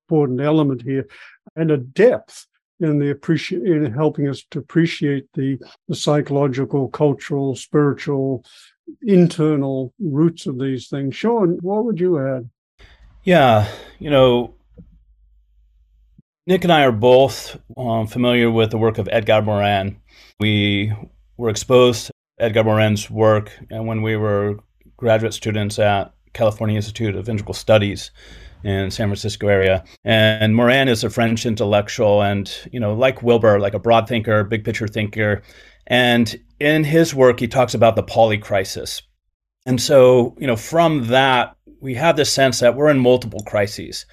important 0.07 0.41
element 0.41 0.81
here 0.81 1.07
and 1.55 1.71
a 1.71 1.77
depth 1.77 2.47
in 2.79 2.99
the 2.99 3.09
appreciate 3.09 3.63
in 3.63 3.91
helping 3.91 4.27
us 4.27 4.43
to 4.51 4.59
appreciate 4.59 5.25
the 5.33 5.57
the 5.87 5.95
psychological, 5.95 6.89
cultural, 6.89 7.55
spiritual, 7.55 8.43
internal 9.01 9.93
roots 9.99 10.45
of 10.45 10.59
these 10.59 10.87
things. 10.89 11.15
Sean, 11.15 11.57
what 11.61 11.85
would 11.85 11.99
you 11.99 12.19
add? 12.19 12.49
Yeah, 13.23 13.67
you 13.99 14.09
know, 14.09 14.55
Nick 16.45 16.63
and 16.63 16.73
I 16.73 16.83
are 16.83 16.91
both 16.91 17.57
um, 17.77 18.07
familiar 18.07 18.51
with 18.51 18.71
the 18.71 18.77
work 18.77 18.97
of 18.97 19.09
Edgar 19.11 19.41
Morin. 19.41 19.97
We 20.39 20.93
were 21.37 21.49
exposed 21.49 22.07
to 22.07 22.11
Edgar 22.39 22.63
Morin's 22.63 23.09
work 23.09 23.51
and 23.71 23.87
when 23.87 24.01
we 24.01 24.15
were 24.15 24.59
graduate 24.97 25.33
students 25.33 25.79
at 25.79 26.13
California 26.33 26.75
Institute 26.75 27.15
of 27.15 27.29
Integral 27.29 27.53
Studies 27.53 28.11
in 28.65 28.89
San 28.89 29.07
Francisco 29.07 29.47
area. 29.47 29.83
And 30.03 30.55
Morin 30.55 30.87
is 30.87 31.03
a 31.03 31.09
French 31.09 31.45
intellectual 31.45 32.23
and, 32.23 32.51
you 32.71 32.79
know, 32.79 32.95
like 32.95 33.21
Wilber, 33.21 33.59
like 33.59 33.75
a 33.75 33.79
broad 33.79 34.07
thinker, 34.07 34.43
big 34.43 34.65
picture 34.65 34.87
thinker. 34.87 35.43
And 35.85 36.35
in 36.59 36.83
his 36.83 37.13
work, 37.13 37.39
he 37.39 37.47
talks 37.47 37.75
about 37.75 37.95
the 37.95 38.01
poly 38.01 38.39
crisis. 38.39 39.03
And 39.67 39.79
so, 39.79 40.35
you 40.39 40.47
know, 40.47 40.55
from 40.55 41.07
that, 41.07 41.55
we 41.79 41.93
have 41.93 42.17
this 42.17 42.33
sense 42.33 42.59
that 42.59 42.75
we're 42.75 42.89
in 42.89 42.99
multiple 42.99 43.43
crises. 43.45 44.07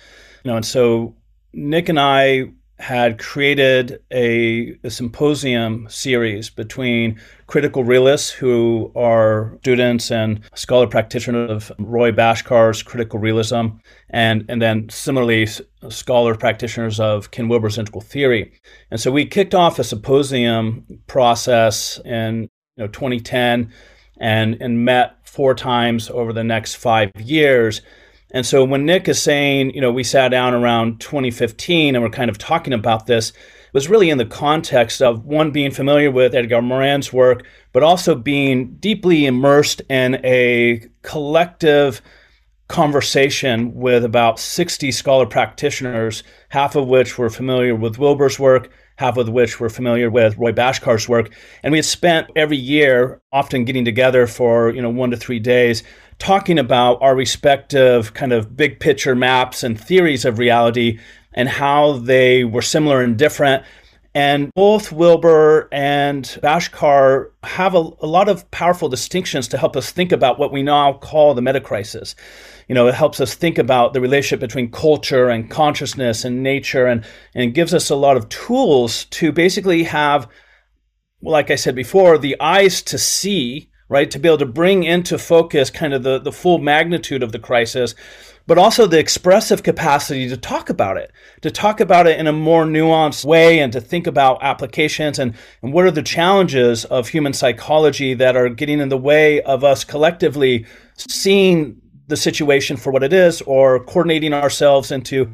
You 0.45 0.51
know, 0.51 0.57
and 0.57 0.67
so 0.67 1.17
Nick 1.55 1.89
and 1.89 1.99
I 1.99 2.53
had 2.83 3.17
created 3.17 4.03
a, 4.11 4.77
a, 4.83 4.91
symposium 4.91 5.87
series 5.89 6.51
between 6.51 7.17
critical 7.47 7.85
realists 7.85 8.29
who 8.29 8.91
are 8.97 9.57
students 9.61 10.11
and 10.11 10.41
scholar 10.57 10.89
practitioners 10.89 11.49
of 11.49 11.73
Roy 11.79 12.11
Bhaskar's 12.11 12.83
critical 12.83 13.21
realism, 13.21 13.67
and, 14.11 14.45
and 14.49 14.61
then 14.61 14.89
similarly 14.89 15.47
scholar 15.91 16.35
practitioners 16.35 16.99
of 16.99 17.31
Ken 17.31 17.49
Wilber's 17.49 17.79
integral 17.79 18.01
theory. 18.01 18.53
And 18.91 19.01
so 19.01 19.13
we 19.13 19.27
kicked 19.27 19.55
off 19.55 19.79
a 19.79 19.85
symposium 19.85 20.85
process 21.07 22.01
in 22.05 22.49
you 22.77 22.85
know 22.85 22.89
2010 22.89 23.73
and, 24.19 24.61
and 24.61 24.85
met 24.85 25.17
four 25.23 25.55
times 25.55 26.11
over 26.11 26.33
the 26.33 26.43
next 26.43 26.75
five 26.75 27.13
years. 27.17 27.81
And 28.33 28.47
so 28.47 28.65
when 28.65 28.87
Nick 28.87 29.09
is 29.09 29.21
saying, 29.21 29.75
you 29.75 29.81
know, 29.81 29.93
we 29.93 30.05
sat 30.05 30.31
down 30.31 30.55
around 30.55 31.01
2015 31.01 31.95
and 31.95 32.03
we're 32.03 32.11
kind 32.11 32.31
of 32.31 32.39
talking 32.39 32.73
about 32.73 33.07
this, 33.07 33.31
it 33.31 33.75
was 33.75 33.89
really 33.89 34.11
in 34.11 34.19
the 34.19 34.25
context 34.25 35.03
of 35.03 35.25
one 35.25 35.51
being 35.51 35.71
familiar 35.71 36.11
with 36.11 36.35
Edgar 36.35 36.63
Morin's 36.63 37.13
work, 37.13 37.45
but 37.73 37.83
also 37.83 38.15
being 38.15 38.75
deeply 38.77 39.27
immersed 39.27 39.83
in 39.89 40.21
a 40.25 40.89
collective 41.03 42.01
conversation 42.69 43.75
with 43.75 44.03
about 44.03 44.39
60 44.39 44.91
scholar 44.93 45.27
practitioners, 45.27 46.23
half 46.49 46.75
of 46.75 46.89
which 46.89 47.19
were 47.19 47.29
familiar 47.29 47.77
with 47.77 47.99
Wilber's 47.99 48.39
work, 48.39 48.71
half 48.97 49.19
of 49.19 49.29
which 49.29 49.61
were 49.61 49.69
familiar 49.69 50.11
with 50.11 50.39
Roy 50.39 50.53
Bhaskar's 50.53 51.09
work. 51.09 51.31
And 51.63 51.73
we 51.73 51.79
had 51.79 51.85
spent 51.85 52.31
every 52.35 52.57
year 52.57 53.21
often 53.31 53.65
getting 53.65 53.85
together 53.85 54.27
for, 54.27 54.71
you 54.71 54.81
know, 54.81 54.89
one 54.89 55.11
to 55.11 55.17
three 55.17 55.39
days 55.39 55.83
talking 56.19 56.59
about 56.59 57.01
our 57.03 57.15
respective 57.15 58.15
kind 58.15 58.33
of 58.33 58.57
big 58.57 58.81
picture 58.81 59.15
maps 59.15 59.63
and 59.63 59.81
theories 59.81 60.25
of 60.25 60.39
reality 60.39 60.99
and 61.33 61.49
how 61.49 61.93
they 61.95 62.45
were 62.45 62.63
similar 62.63 63.03
and 63.03 63.17
different. 63.17 63.65
And 64.15 64.53
both 64.55 64.93
Wilber 64.93 65.69
and 65.73 66.25
Bhaskar 66.43 67.31
have 67.45 67.75
a, 67.75 67.79
a, 67.79 68.07
lot 68.07 68.29
of 68.29 68.51
powerful 68.51 68.91
distinctions 68.91 69.49
to 69.49 69.59
help 69.59 69.75
us 69.75 69.91
think 69.91 70.13
about 70.13 70.39
what 70.39 70.53
we 70.53 70.63
now 70.63 70.93
call 70.93 71.33
the 71.33 71.41
meta 71.41 71.63
crisis 71.63 72.15
you 72.69 72.75
know, 72.75 72.87
it 72.89 72.95
helps 72.95 73.21
us 73.21 73.35
think 73.35 73.59
about 73.59 73.93
the 73.93 74.01
relationship 74.01 74.41
between 74.41 74.71
culture 74.71 75.29
and 75.29 75.51
consciousness 75.51 76.25
and 76.25 76.43
nature 76.43 76.87
and, 76.87 77.05
and 77.35 77.55
gives 77.55 77.75
us 77.75 77.91
a 77.91 77.97
lot 77.97 78.17
of 78.17 78.29
tools 78.29 79.05
to 79.07 79.33
basically 79.33 79.83
have, 79.85 80.29
like 81.21 81.51
I 81.51 81.57
said 81.57 81.75
before, 81.75 82.19
the 82.19 82.41
eyes 82.41 82.83
to 82.83 82.99
see, 82.99 83.71
right? 83.93 84.11
To 84.11 84.19
be 84.19 84.29
able 84.29 84.39
to 84.39 84.47
bring 84.47 84.85
into 84.85 85.19
focus 85.19 85.71
kind 85.71 85.93
of 85.93 86.03
the, 86.03 86.19
the 86.19 86.33
full 86.33 86.59
magnitude 86.59 87.23
of 87.23 87.31
the 87.31 87.39
crisis, 87.39 87.95
but 88.47 88.57
also 88.57 88.87
the 88.87 88.99
expressive 88.99 89.63
capacity 89.63 90.29
to 90.31 90.37
talk 90.37 90.71
about 90.71 90.97
it, 90.97 91.13
to 91.43 91.51
talk 91.51 91.79
about 91.79 92.07
it 92.07 92.19
in 92.19 92.27
a 92.27 92.33
more 92.33 92.65
nuanced 92.65 93.25
way 93.25 93.61
and 93.61 93.71
to 93.75 93.83
think 93.83 94.07
about 94.07 94.43
applications 94.43 95.19
and, 95.19 95.35
and 95.63 95.75
what 95.75 95.85
are 95.85 95.91
the 95.91 96.03
challenges 96.03 96.87
of 96.87 97.09
human 97.09 97.35
psychology 97.35 98.15
that 98.15 98.35
are 98.35 98.49
getting 98.49 98.81
in 98.81 98.89
the 98.89 98.97
way 98.97 99.43
of 99.43 99.63
us 99.63 99.85
collectively 99.85 100.65
seeing 100.97 101.81
the 102.09 102.17
situation 102.17 102.79
for 102.79 102.91
what 102.93 103.03
it 103.03 103.13
is 103.13 103.43
or 103.43 103.85
coordinating 103.85 104.33
ourselves 104.33 104.91
into 104.91 105.31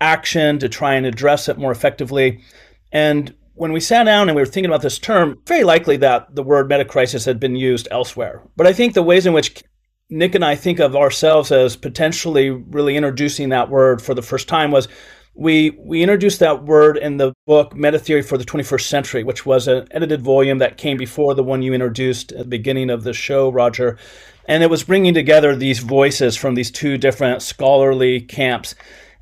action 0.00 0.58
to 0.58 0.68
try 0.68 0.94
and 0.94 1.06
address 1.06 1.48
it 1.48 1.58
more 1.58 1.70
effectively. 1.70 2.42
And 2.90 3.34
when 3.60 3.72
we 3.74 3.80
sat 3.80 4.04
down 4.04 4.26
and 4.26 4.34
we 4.34 4.40
were 4.40 4.46
thinking 4.46 4.70
about 4.70 4.80
this 4.80 4.98
term, 4.98 5.38
very 5.46 5.64
likely 5.64 5.98
that 5.98 6.34
the 6.34 6.42
word 6.42 6.70
metacrisis 6.70 7.26
had 7.26 7.38
been 7.38 7.54
used 7.54 7.86
elsewhere. 7.90 8.42
But 8.56 8.66
I 8.66 8.72
think 8.72 8.94
the 8.94 9.02
ways 9.02 9.26
in 9.26 9.34
which 9.34 9.62
Nick 10.08 10.34
and 10.34 10.42
I 10.42 10.56
think 10.56 10.80
of 10.80 10.96
ourselves 10.96 11.52
as 11.52 11.76
potentially 11.76 12.48
really 12.48 12.96
introducing 12.96 13.50
that 13.50 13.68
word 13.68 14.00
for 14.00 14.14
the 14.14 14.22
first 14.22 14.48
time 14.48 14.70
was 14.70 14.88
we 15.34 15.76
we 15.78 16.02
introduced 16.02 16.40
that 16.40 16.64
word 16.64 16.96
in 16.96 17.18
the 17.18 17.34
book 17.46 17.76
Meta 17.76 17.98
Theory 17.98 18.22
for 18.22 18.38
the 18.38 18.46
21st 18.46 18.88
Century, 18.88 19.24
which 19.24 19.44
was 19.44 19.68
an 19.68 19.86
edited 19.90 20.22
volume 20.22 20.56
that 20.56 20.78
came 20.78 20.96
before 20.96 21.34
the 21.34 21.44
one 21.44 21.60
you 21.60 21.74
introduced 21.74 22.32
at 22.32 22.38
the 22.38 22.44
beginning 22.46 22.88
of 22.88 23.04
the 23.04 23.12
show, 23.12 23.52
Roger. 23.52 23.98
And 24.46 24.62
it 24.62 24.70
was 24.70 24.84
bringing 24.84 25.12
together 25.12 25.54
these 25.54 25.80
voices 25.80 26.34
from 26.34 26.54
these 26.54 26.70
two 26.70 26.96
different 26.96 27.42
scholarly 27.42 28.22
camps. 28.22 28.74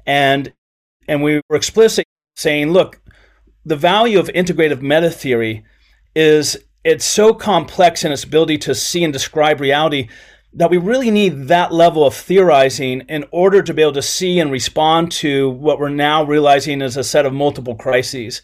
And 0.06 0.52
and 1.08 1.24
we 1.24 1.40
were 1.48 1.56
explicit 1.56 2.06
saying, 2.36 2.70
look, 2.70 3.00
the 3.68 3.76
value 3.76 4.18
of 4.18 4.28
integrative 4.28 4.80
meta 4.80 5.10
theory 5.10 5.62
is 6.16 6.56
it's 6.84 7.04
so 7.04 7.34
complex 7.34 8.02
in 8.02 8.10
its 8.10 8.24
ability 8.24 8.56
to 8.56 8.74
see 8.74 9.04
and 9.04 9.12
describe 9.12 9.60
reality 9.60 10.08
that 10.54 10.70
we 10.70 10.78
really 10.78 11.10
need 11.10 11.48
that 11.48 11.70
level 11.70 12.06
of 12.06 12.14
theorizing 12.14 13.02
in 13.10 13.26
order 13.30 13.62
to 13.62 13.74
be 13.74 13.82
able 13.82 13.92
to 13.92 14.00
see 14.00 14.40
and 14.40 14.50
respond 14.50 15.12
to 15.12 15.50
what 15.50 15.78
we're 15.78 15.90
now 15.90 16.24
realizing 16.24 16.80
is 16.80 16.96
a 16.96 17.04
set 17.04 17.26
of 17.26 17.34
multiple 17.34 17.74
crises. 17.74 18.40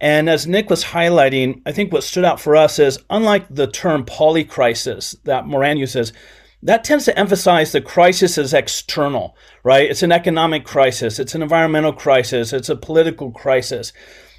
And 0.00 0.28
as 0.28 0.48
Nick 0.48 0.68
was 0.68 0.82
highlighting, 0.82 1.62
I 1.64 1.70
think 1.70 1.92
what 1.92 2.02
stood 2.02 2.24
out 2.24 2.40
for 2.40 2.56
us 2.56 2.80
is 2.80 2.98
unlike 3.08 3.46
the 3.48 3.68
term 3.68 4.04
polycrisis 4.04 5.14
that 5.22 5.46
Morin 5.46 5.78
uses, 5.78 6.12
that 6.64 6.82
tends 6.82 7.04
to 7.04 7.16
emphasize 7.16 7.70
the 7.70 7.80
crisis 7.80 8.36
as 8.36 8.52
external, 8.52 9.36
right? 9.62 9.88
It's 9.88 10.02
an 10.02 10.10
economic 10.10 10.64
crisis, 10.64 11.20
it's 11.20 11.36
an 11.36 11.42
environmental 11.42 11.92
crisis, 11.92 12.52
it's 12.52 12.68
a 12.68 12.74
political 12.74 13.30
crisis. 13.30 13.92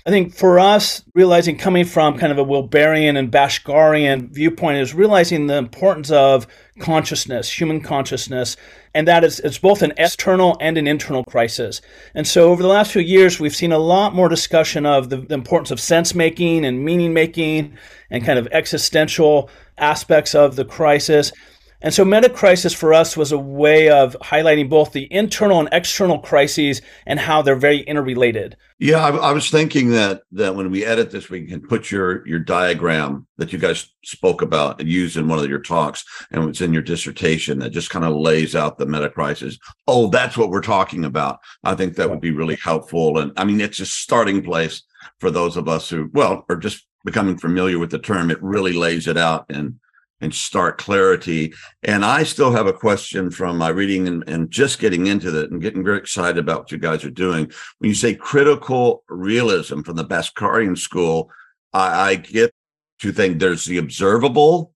I 0.07 0.09
think 0.09 0.33
for 0.33 0.57
us, 0.57 1.03
realizing 1.15 1.57
coming 1.57 1.83
from 1.83 2.17
kind 2.17 2.31
of 2.31 2.37
a 2.37 2.45
Wilberian 2.45 3.17
and 3.17 3.29
Bhaskarian 3.29 4.29
viewpoint 4.29 4.77
is 4.77 4.93
realizing 4.93 5.47
the 5.47 5.57
importance 5.57 6.09
of 6.11 6.47
consciousness, 6.79 7.51
human 7.51 7.81
consciousness, 7.81 8.55
and 8.93 9.05
that 9.09 9.25
it's, 9.25 9.39
it's 9.39 9.57
both 9.57 9.81
an 9.81 9.91
external 9.97 10.55
and 10.61 10.77
an 10.77 10.87
internal 10.87 11.25
crisis. 11.25 11.81
And 12.15 12.25
so 12.25 12.53
over 12.53 12.63
the 12.63 12.69
last 12.69 12.93
few 12.93 13.01
years, 13.01 13.37
we've 13.37 13.53
seen 13.53 13.73
a 13.73 13.79
lot 13.79 14.15
more 14.15 14.29
discussion 14.29 14.85
of 14.85 15.09
the, 15.09 15.17
the 15.17 15.33
importance 15.33 15.71
of 15.71 15.79
sense 15.81 16.15
making 16.15 16.63
and 16.63 16.85
meaning 16.85 17.13
making 17.13 17.77
and 18.09 18.23
kind 18.23 18.39
of 18.39 18.47
existential 18.53 19.49
aspects 19.77 20.33
of 20.33 20.55
the 20.55 20.63
crisis. 20.63 21.33
And 21.79 21.93
so 21.93 22.03
meta 22.03 22.29
crisis 22.29 22.73
for 22.73 22.91
us 22.91 23.15
was 23.15 23.31
a 23.31 23.37
way 23.37 23.89
of 23.89 24.17
highlighting 24.19 24.67
both 24.67 24.93
the 24.93 25.11
internal 25.13 25.59
and 25.59 25.69
external 25.71 26.17
crises 26.17 26.81
and 27.05 27.19
how 27.19 27.43
they're 27.43 27.55
very 27.55 27.81
interrelated. 27.81 28.57
Yeah, 28.79 28.97
I, 28.97 29.15
I, 29.15 29.31
was 29.31 29.49
thinking 29.49 29.89
that 29.91 30.21
that 30.31 30.55
when 30.55 30.71
we 30.71 30.85
edit 30.85 31.11
this, 31.11 31.29
we 31.29 31.45
can 31.45 31.61
put 31.61 31.91
your 31.91 32.27
your 32.27 32.39
diagram 32.39 33.27
that 33.37 33.53
you 33.53 33.59
guys 33.59 33.91
spoke 34.03 34.41
about 34.41 34.79
and 34.79 34.89
used 34.89 35.17
in 35.17 35.27
one 35.27 35.39
of 35.39 35.49
your 35.49 35.61
talks, 35.61 36.03
and 36.31 36.47
it's 36.47 36.61
in 36.61 36.73
your 36.73 36.83
dissertation 36.83 37.59
that 37.59 37.71
just 37.71 37.89
kind 37.89 38.05
of 38.05 38.13
lays 38.15 38.55
out 38.55 38.77
the 38.77 38.85
meta 38.85 39.09
crisis. 39.09 39.57
Oh, 39.87 40.09
that's 40.09 40.37
what 40.37 40.49
we're 40.49 40.61
talking 40.61 41.05
about. 41.05 41.39
I 41.63 41.73
think 41.73 41.95
that 41.95 42.09
would 42.09 42.21
be 42.21 42.31
really 42.31 42.57
helpful, 42.63 43.17
and 43.17 43.31
I 43.37 43.45
mean, 43.45 43.61
it's 43.61 43.79
a 43.79 43.85
starting 43.85 44.43
place 44.43 44.83
for 45.19 45.31
those 45.31 45.57
of 45.57 45.67
us 45.67 45.89
who, 45.89 46.09
well, 46.13 46.45
are 46.49 46.55
just 46.55 46.85
becoming 47.03 47.37
familiar 47.37 47.79
with 47.79 47.89
the 47.89 47.99
term. 47.99 48.29
It 48.29 48.41
really 48.43 48.73
lays 48.73 49.07
it 49.07 49.17
out 49.17 49.45
and 49.49 49.79
and 50.21 50.33
stark 50.33 50.77
clarity. 50.77 51.53
And 51.83 52.03
I 52.03 52.23
still 52.23 52.51
have 52.51 52.67
a 52.67 52.73
question 52.73 53.29
from 53.29 53.57
my 53.57 53.69
reading 53.69 54.07
and, 54.07 54.23
and 54.27 54.49
just 54.49 54.79
getting 54.79 55.07
into 55.07 55.29
that 55.31 55.51
and 55.51 55.61
getting 55.61 55.83
very 55.83 55.97
excited 55.99 56.39
about 56.39 56.61
what 56.61 56.71
you 56.71 56.77
guys 56.77 57.03
are 57.03 57.11
doing. 57.11 57.51
When 57.77 57.89
you 57.89 57.95
say 57.95 58.15
critical 58.15 59.03
realism 59.09 59.81
from 59.81 59.95
the 59.95 60.05
Bhaskarian 60.05 60.77
school, 60.77 61.29
I, 61.73 62.09
I 62.09 62.15
get 62.15 62.51
to 62.99 63.11
think 63.11 63.39
there's 63.39 63.65
the 63.65 63.77
observable 63.77 64.73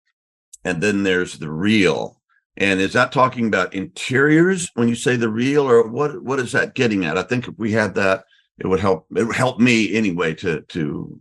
and 0.64 0.82
then 0.82 1.04
there's 1.04 1.40
the 1.40 1.52
real. 1.52 2.22
And 2.58 2.80
is 2.80 2.94
that 2.94 3.12
talking 3.12 3.48
about 3.48 3.74
interiors 3.74 4.70
when 4.76 4.88
you 4.88 4.96
say 4.96 5.16
the 5.16 5.30
real, 5.30 5.68
or 5.68 5.88
what? 5.88 6.22
What 6.22 6.40
is 6.40 6.52
that 6.52 6.76
getting 6.76 7.06
at? 7.06 7.18
I 7.18 7.24
think 7.24 7.48
if 7.48 7.58
we 7.58 7.72
had 7.72 7.96
that, 7.96 8.26
it 8.60 8.68
would 8.68 8.82
help. 8.82 9.08
It 9.16 9.24
would 9.24 9.36
help 9.36 9.60
me 9.60 9.96
anyway 9.96 10.34
to 10.36 10.62
to 10.62 11.20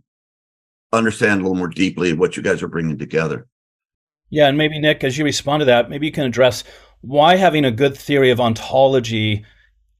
understand 0.93 1.39
a 1.39 1.43
little 1.43 1.57
more 1.57 1.69
deeply 1.69 2.13
what 2.13 2.35
you 2.35 2.43
guys 2.43 2.61
are 2.61 2.67
bringing 2.67 2.97
together. 2.97 3.47
Yeah, 4.31 4.47
and 4.47 4.57
maybe 4.57 4.79
Nick, 4.79 5.03
as 5.03 5.17
you 5.17 5.25
respond 5.25 5.61
to 5.61 5.65
that, 5.65 5.89
maybe 5.89 6.07
you 6.07 6.11
can 6.11 6.25
address 6.25 6.63
why 7.01 7.35
having 7.35 7.65
a 7.65 7.71
good 7.71 7.95
theory 7.95 8.31
of 8.31 8.39
ontology 8.39 9.45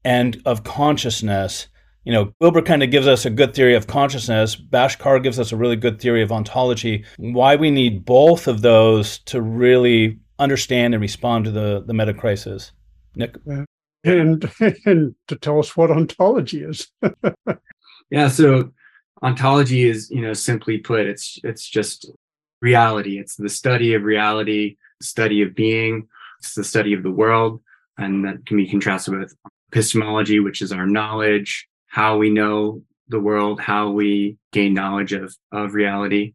and 0.04 0.40
of 0.46 0.64
consciousness. 0.64 1.68
You 2.04 2.12
know, 2.12 2.32
Wilber 2.40 2.62
kind 2.62 2.82
of 2.82 2.90
gives 2.90 3.06
us 3.06 3.24
a 3.24 3.30
good 3.30 3.54
theory 3.54 3.74
of 3.74 3.86
consciousness. 3.86 4.56
Bhaskar 4.56 5.22
gives 5.22 5.38
us 5.38 5.52
a 5.52 5.56
really 5.56 5.76
good 5.76 6.00
theory 6.00 6.22
of 6.22 6.32
ontology. 6.32 7.04
Why 7.18 7.54
we 7.54 7.70
need 7.70 8.04
both 8.04 8.48
of 8.48 8.62
those 8.62 9.18
to 9.20 9.40
really 9.40 10.18
understand 10.38 10.94
and 10.94 11.00
respond 11.00 11.44
to 11.44 11.50
the 11.50 11.84
the 11.86 11.94
meta 11.94 12.14
crisis. 12.14 12.72
Nick, 13.14 13.36
and 14.04 14.50
and 14.86 15.14
to 15.28 15.36
tell 15.36 15.58
us 15.58 15.76
what 15.76 15.90
ontology 15.90 16.62
is. 16.62 16.88
yeah, 18.10 18.28
so 18.28 18.72
ontology 19.22 19.88
is, 19.88 20.10
you 20.10 20.22
know, 20.22 20.32
simply 20.32 20.78
put, 20.78 21.06
it's 21.06 21.38
it's 21.44 21.68
just 21.68 22.10
reality. 22.62 23.18
It's 23.18 23.36
the 23.36 23.50
study 23.50 23.92
of 23.92 24.04
reality, 24.04 24.78
study 25.02 25.42
of 25.42 25.54
being, 25.54 26.08
it's 26.38 26.54
the 26.54 26.64
study 26.64 26.94
of 26.94 27.02
the 27.02 27.10
world. 27.10 27.60
And 27.98 28.24
that 28.24 28.46
can 28.46 28.56
be 28.56 28.66
contrasted 28.66 29.18
with 29.18 29.36
epistemology, 29.70 30.40
which 30.40 30.62
is 30.62 30.72
our 30.72 30.86
knowledge, 30.86 31.68
how 31.88 32.16
we 32.16 32.30
know 32.30 32.82
the 33.08 33.20
world, 33.20 33.60
how 33.60 33.90
we 33.90 34.38
gain 34.52 34.72
knowledge 34.72 35.12
of, 35.12 35.36
of 35.52 35.74
reality. 35.74 36.32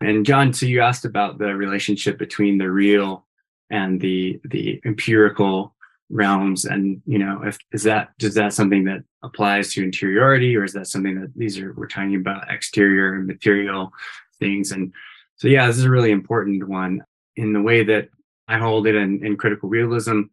And 0.00 0.24
John, 0.24 0.52
so 0.52 0.66
you 0.66 0.80
asked 0.80 1.04
about 1.04 1.38
the 1.38 1.56
relationship 1.56 2.16
between 2.18 2.58
the 2.58 2.70
real 2.70 3.26
and 3.70 4.00
the 4.00 4.40
the 4.44 4.80
empirical 4.84 5.74
realms 6.10 6.64
and 6.64 7.00
you 7.06 7.18
know 7.18 7.40
if 7.44 7.56
is 7.72 7.84
that 7.84 8.10
is 8.18 8.34
that 8.34 8.52
something 8.52 8.84
that 8.84 9.04
applies 9.22 9.72
to 9.72 9.84
interiority 9.84 10.56
or 10.56 10.64
is 10.64 10.72
that 10.72 10.88
something 10.88 11.20
that 11.20 11.32
these 11.36 11.56
are 11.58 11.72
we're 11.74 11.86
talking 11.86 12.16
about 12.16 12.50
exterior 12.50 13.14
and 13.14 13.28
material 13.28 13.92
things 14.40 14.72
and 14.72 14.92
so 15.40 15.48
yeah, 15.48 15.66
this 15.66 15.78
is 15.78 15.84
a 15.84 15.90
really 15.90 16.10
important 16.10 16.68
one 16.68 17.02
in 17.34 17.54
the 17.54 17.62
way 17.62 17.82
that 17.82 18.10
I 18.46 18.58
hold 18.58 18.86
it 18.86 18.94
in, 18.94 19.24
in 19.24 19.38
critical 19.38 19.70
realism. 19.70 20.24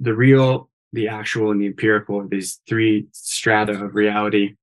The 0.00 0.12
real, 0.12 0.68
the 0.92 1.06
actual, 1.06 1.52
and 1.52 1.60
the 1.60 1.66
empirical 1.66 2.20
are 2.20 2.26
these 2.26 2.60
three 2.68 3.06
strata 3.12 3.84
of 3.84 3.94
reality. 3.94 4.56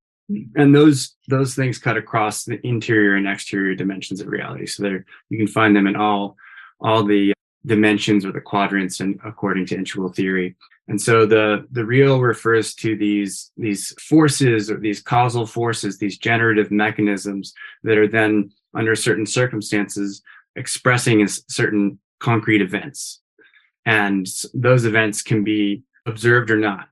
And 0.56 0.74
those 0.74 1.16
those 1.28 1.54
things 1.54 1.78
cut 1.78 1.96
across 1.96 2.44
the 2.44 2.60
interior 2.66 3.14
and 3.14 3.26
exterior 3.26 3.74
dimensions 3.74 4.20
of 4.20 4.26
reality. 4.26 4.66
So 4.66 4.82
there 4.82 5.06
you 5.30 5.38
can 5.38 5.46
find 5.46 5.74
them 5.74 5.86
in 5.86 5.96
all 5.96 6.36
all 6.80 7.02
the 7.02 7.32
dimensions 7.64 8.26
or 8.26 8.32
the 8.32 8.42
quadrants 8.42 9.00
and 9.00 9.18
according 9.24 9.66
to 9.66 9.76
integral 9.76 10.12
theory. 10.12 10.54
And 10.86 11.00
so 11.00 11.24
the 11.24 11.66
the 11.70 11.84
real 11.84 12.20
refers 12.20 12.74
to 12.76 12.94
these 12.94 13.52
these 13.56 13.94
forces 14.00 14.70
or 14.70 14.78
these 14.78 15.00
causal 15.00 15.46
forces, 15.46 15.96
these 15.96 16.18
generative 16.18 16.70
mechanisms 16.70 17.54
that 17.84 17.96
are 17.96 18.08
then 18.08 18.50
under 18.74 18.94
certain 18.94 19.26
circumstances 19.26 20.22
expressing 20.56 21.26
certain 21.26 21.98
concrete 22.20 22.62
events. 22.62 23.20
And 23.86 24.26
those 24.54 24.84
events 24.84 25.22
can 25.22 25.44
be 25.44 25.82
observed 26.06 26.50
or 26.50 26.56
not. 26.56 26.88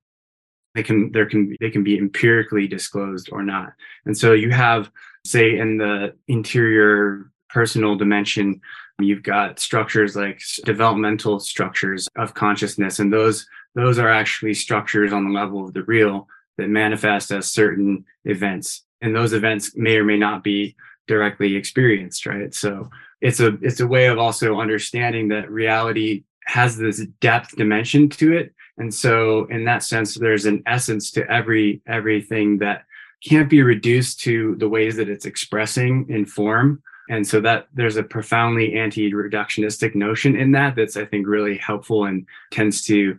They 0.74 0.82
can 0.82 1.12
there 1.12 1.26
can 1.26 1.56
they 1.60 1.70
can 1.70 1.84
be 1.84 1.98
empirically 1.98 2.66
disclosed 2.66 3.28
or 3.30 3.42
not. 3.42 3.72
And 4.06 4.16
so 4.16 4.32
you 4.32 4.50
have 4.50 4.90
say 5.24 5.58
in 5.58 5.76
the 5.76 6.14
interior 6.28 7.30
personal 7.48 7.96
dimension 7.96 8.60
you've 8.98 9.22
got 9.22 9.58
structures 9.58 10.16
like 10.16 10.40
developmental 10.64 11.40
structures 11.40 12.08
of 12.16 12.34
consciousness. 12.34 12.98
And 12.98 13.12
those 13.12 13.46
those 13.74 13.98
are 13.98 14.08
actually 14.08 14.54
structures 14.54 15.12
on 15.12 15.24
the 15.24 15.32
level 15.32 15.64
of 15.64 15.74
the 15.74 15.82
real 15.84 16.28
that 16.58 16.68
manifest 16.68 17.30
as 17.30 17.50
certain 17.50 18.04
events. 18.24 18.84
And 19.00 19.16
those 19.16 19.32
events 19.32 19.74
may 19.76 19.96
or 19.96 20.04
may 20.04 20.18
not 20.18 20.44
be 20.44 20.76
directly 21.06 21.56
experienced 21.56 22.26
right? 22.26 22.54
So 22.54 22.90
it's 23.20 23.40
a 23.40 23.58
it's 23.62 23.80
a 23.80 23.86
way 23.86 24.06
of 24.06 24.18
also 24.18 24.60
understanding 24.60 25.28
that 25.28 25.50
reality 25.50 26.24
has 26.46 26.76
this 26.76 27.06
depth 27.20 27.56
dimension 27.56 28.08
to 28.08 28.36
it. 28.36 28.52
And 28.78 28.92
so 28.92 29.46
in 29.46 29.64
that 29.64 29.82
sense 29.82 30.14
there's 30.14 30.46
an 30.46 30.62
essence 30.66 31.10
to 31.12 31.30
every 31.30 31.82
everything 31.86 32.58
that 32.58 32.84
can't 33.24 33.48
be 33.48 33.62
reduced 33.62 34.20
to 34.20 34.56
the 34.56 34.68
ways 34.68 34.96
that 34.96 35.08
it's 35.08 35.26
expressing 35.26 36.06
in 36.08 36.26
form. 36.26 36.82
And 37.08 37.26
so 37.26 37.40
that 37.40 37.68
there's 37.74 37.96
a 37.96 38.02
profoundly 38.02 38.74
anti-reductionistic 38.74 39.94
notion 39.94 40.36
in 40.36 40.52
that 40.52 40.76
that's 40.76 40.96
i 40.96 41.04
think 41.04 41.26
really 41.26 41.58
helpful 41.58 42.04
and 42.04 42.26
tends 42.50 42.82
to 42.86 43.18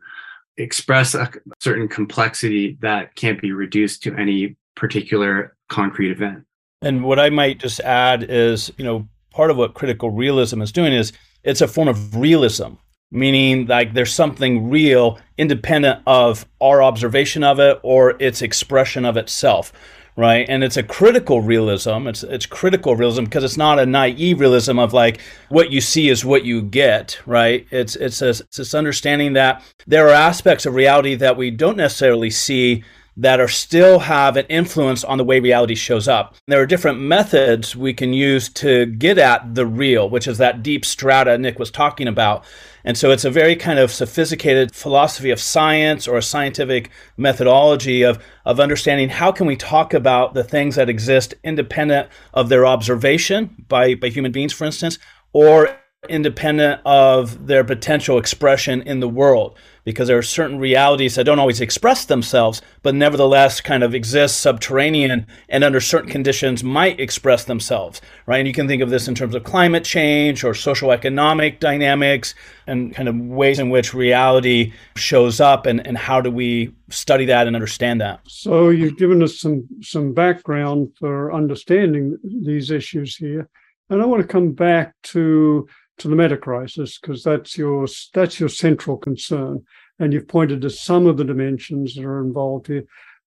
express 0.58 1.16
a 1.16 1.32
certain 1.60 1.88
complexity 1.88 2.78
that 2.82 3.16
can't 3.16 3.42
be 3.42 3.52
reduced 3.52 4.04
to 4.04 4.16
any 4.16 4.56
particular 4.76 5.56
concrete 5.70 6.12
event. 6.12 6.46
And 6.84 7.04
what 7.04 7.20
I 7.20 7.30
might 7.30 7.60
just 7.60 7.80
add 7.80 8.26
is, 8.30 8.72
you 8.78 8.84
know, 8.84 9.08
part 9.32 9.50
of 9.50 9.58
what 9.58 9.74
critical 9.74 10.10
realism 10.10 10.62
is 10.62 10.72
doing 10.72 10.94
is 10.94 11.14
it's 11.44 11.62
a 11.62 11.68
form 11.68 11.88
of 11.88 12.16
realism, 12.16 12.74
meaning 13.12 13.66
like 13.68 13.94
there's 13.94 14.14
something 14.14 14.70
real 14.70 15.20
independent 15.38 16.02
of 16.06 16.46
our 16.62 16.84
observation 16.84 17.44
of 17.44 17.60
it 17.60 17.80
or 17.84 18.16
its 18.22 18.42
expression 18.42 19.06
of 19.06 19.18
itself 19.18 19.74
right? 20.16 20.46
And 20.48 20.64
it's 20.64 20.78
a 20.78 20.84
critical 20.84 21.42
realism. 21.42 22.08
It's 22.08 22.24
it's 22.24 22.46
critical 22.46 22.96
realism 22.96 23.24
because 23.24 23.44
it's 23.44 23.58
not 23.58 23.80
a 23.80 23.86
naive 23.86 24.40
realism 24.40 24.80
of 24.80 24.94
like 24.94 25.20
what 25.50 25.72
you 25.72 25.82
see 25.82 26.10
is 26.10 26.24
what 26.24 26.46
you 26.46 26.62
get, 26.62 27.20
right? 27.26 27.66
It's 27.72 27.96
it's 27.96 28.22
a, 28.22 28.30
it's 28.30 28.58
this 28.58 28.76
understanding 28.76 29.34
that 29.34 29.64
there 29.88 30.08
are 30.08 30.14
aspects 30.14 30.66
of 30.66 30.76
reality 30.76 31.16
that 31.16 31.38
we 31.38 31.52
don't 31.52 31.78
necessarily 31.78 32.30
see 32.30 32.84
that 33.16 33.40
are 33.40 33.48
still 33.48 34.00
have 34.00 34.38
an 34.38 34.46
influence 34.48 35.04
on 35.04 35.18
the 35.18 35.24
way 35.24 35.40
reality 35.40 35.76
shows 35.76 36.08
up. 36.08 36.36
There 36.48 36.62
are 36.62 36.66
different 36.66 37.00
methods 37.00 37.76
we 37.76 37.94
can 37.94 38.14
use 38.14 38.50
to 38.50 38.88
get 38.88 39.18
at 39.18 39.54
the 39.54 39.66
real, 39.66 40.10
which 40.10 40.28
is 40.28 40.40
that 40.40 40.64
deep 40.64 40.84
strata 40.84 41.38
Nick 41.38 41.60
was 41.60 41.70
talking 41.70 42.08
about. 42.08 42.44
And 42.84 42.98
so 42.98 43.12
it's 43.12 43.24
a 43.24 43.30
very 43.30 43.56
kind 43.56 43.80
of 43.80 43.92
sophisticated 43.92 44.76
philosophy 44.76 45.30
of 45.30 45.40
science 45.40 46.08
or 46.08 46.18
a 46.18 46.22
scientific 46.22 46.90
methodology 47.16 48.02
of, 48.02 48.22
of 48.46 48.60
understanding 48.60 49.10
how 49.10 49.32
can 49.32 49.48
we 49.48 49.56
talk 49.56 49.94
about 49.94 50.34
the 50.34 50.44
things 50.44 50.76
that 50.76 50.90
exist 50.90 51.34
independent 51.44 52.10
of 52.34 52.50
their 52.50 52.66
observation 52.66 53.56
by, 53.70 53.96
by 53.96 54.10
human 54.10 54.32
beings, 54.32 54.52
for 54.52 54.66
instance, 54.66 54.98
or 55.32 55.78
independent 56.10 56.82
of 56.86 57.48
their 57.48 57.64
potential 57.64 58.18
expression 58.18 58.82
in 58.82 59.00
the 59.00 59.08
world 59.08 59.58
because 59.84 60.08
there 60.08 60.18
are 60.18 60.24
certain 60.24 60.60
realities 60.60 61.16
that 61.16 61.26
don't 61.26 61.40
always 61.40 61.62
express 61.62 62.06
themselves, 62.06 62.62
but 62.82 62.96
nevertheless 62.96 63.62
kind 63.62 63.84
of 63.84 63.94
exist 63.94 64.40
subterranean 64.40 65.26
and 65.50 65.64
under 65.64 65.82
certain 65.82 66.10
conditions 66.10 66.64
might 66.64 67.00
express 67.00 67.44
themselves, 67.46 68.02
right? 68.26 68.40
And 68.40 68.48
you 68.48 68.54
can 68.54 68.68
think 68.68 68.82
of 68.82 68.90
this 68.90 69.08
in 69.08 69.16
terms 69.16 69.36
of 69.36 69.44
climate 69.44 69.84
change 69.84 70.44
or 70.44 70.54
social 70.54 70.92
economic 70.92 71.60
dynamics 71.60 72.34
and 72.68 72.96
kind 72.96 73.10
of 73.10 73.16
ways 73.16 73.60
in 73.60 73.70
which 73.70 73.94
reality 73.94 74.74
shows 74.96 75.40
up 75.40 75.66
and, 75.66 75.86
and 75.86 75.98
how 75.98 76.22
do 76.22 76.32
we 76.32 76.74
study 76.90 77.26
that 77.26 77.48
and 77.48 77.56
understand 77.56 78.00
that. 78.02 78.22
So 78.28 78.70
you've 78.70 78.98
given 78.98 79.22
us 79.24 79.40
some 79.40 79.68
some 79.82 80.14
background 80.14 80.94
for 80.98 81.34
understanding 81.34 82.18
these 82.24 82.72
issues 82.72 83.16
here. 83.16 83.50
And 83.90 84.02
I 84.02 84.06
want 84.06 84.22
to 84.22 84.28
come 84.28 84.54
back 84.54 84.94
to 85.04 85.68
to 86.00 86.08
the 86.08 86.16
meta 86.16 86.38
crisis 86.38 86.98
because 86.98 87.24
that's 87.24 87.58
your 87.58 87.88
that's 88.14 88.40
your 88.40 88.50
central 88.50 88.98
concern, 88.98 89.64
and 90.00 90.14
you've 90.14 90.28
pointed 90.28 90.62
to 90.62 90.70
some 90.70 91.06
of 91.08 91.18
the 91.18 91.26
dimensions 91.26 91.96
that 91.96 92.06
are 92.06 92.24
involved 92.24 92.68
here. 92.68 92.84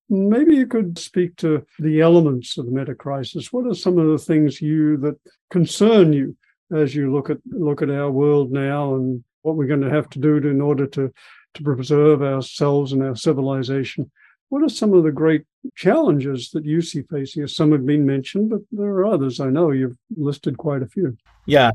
Maybe 0.09 0.55
you 0.55 0.67
could 0.67 0.97
speak 0.97 1.35
to 1.37 1.65
the 1.79 2.01
elements 2.01 2.57
of 2.57 2.65
the 2.65 2.71
meta 2.71 2.95
crisis. 2.95 3.51
What 3.51 3.67
are 3.67 3.73
some 3.73 3.97
of 3.97 4.07
the 4.07 4.17
things 4.17 4.61
you 4.61 4.97
that 4.97 5.19
concern 5.49 6.13
you 6.13 6.35
as 6.73 6.95
you 6.95 7.13
look 7.13 7.29
at 7.29 7.37
look 7.45 7.81
at 7.81 7.89
our 7.89 8.11
world 8.11 8.51
now 8.51 8.95
and 8.95 9.23
what 9.41 9.55
we're 9.55 9.67
going 9.67 9.81
to 9.81 9.89
have 9.89 10.09
to 10.11 10.19
do 10.19 10.39
to, 10.39 10.47
in 10.47 10.61
order 10.61 10.85
to 10.87 11.11
to 11.53 11.63
preserve 11.63 12.21
ourselves 12.21 12.91
and 12.93 13.03
our 13.03 13.15
civilization? 13.15 14.09
What 14.49 14.63
are 14.63 14.69
some 14.69 14.93
of 14.93 15.03
the 15.03 15.11
great 15.11 15.43
challenges 15.75 16.51
that 16.51 16.63
you 16.63 16.81
see 16.81 17.01
facing 17.01 17.43
us? 17.43 17.55
Some 17.55 17.73
have 17.73 17.85
been 17.85 18.05
mentioned, 18.05 18.49
but 18.49 18.61
there 18.71 18.89
are 18.89 19.05
others. 19.05 19.41
I 19.41 19.49
know 19.49 19.71
you've 19.71 19.97
listed 20.15 20.57
quite 20.57 20.81
a 20.81 20.87
few. 20.87 21.17
Yeah, 21.45 21.71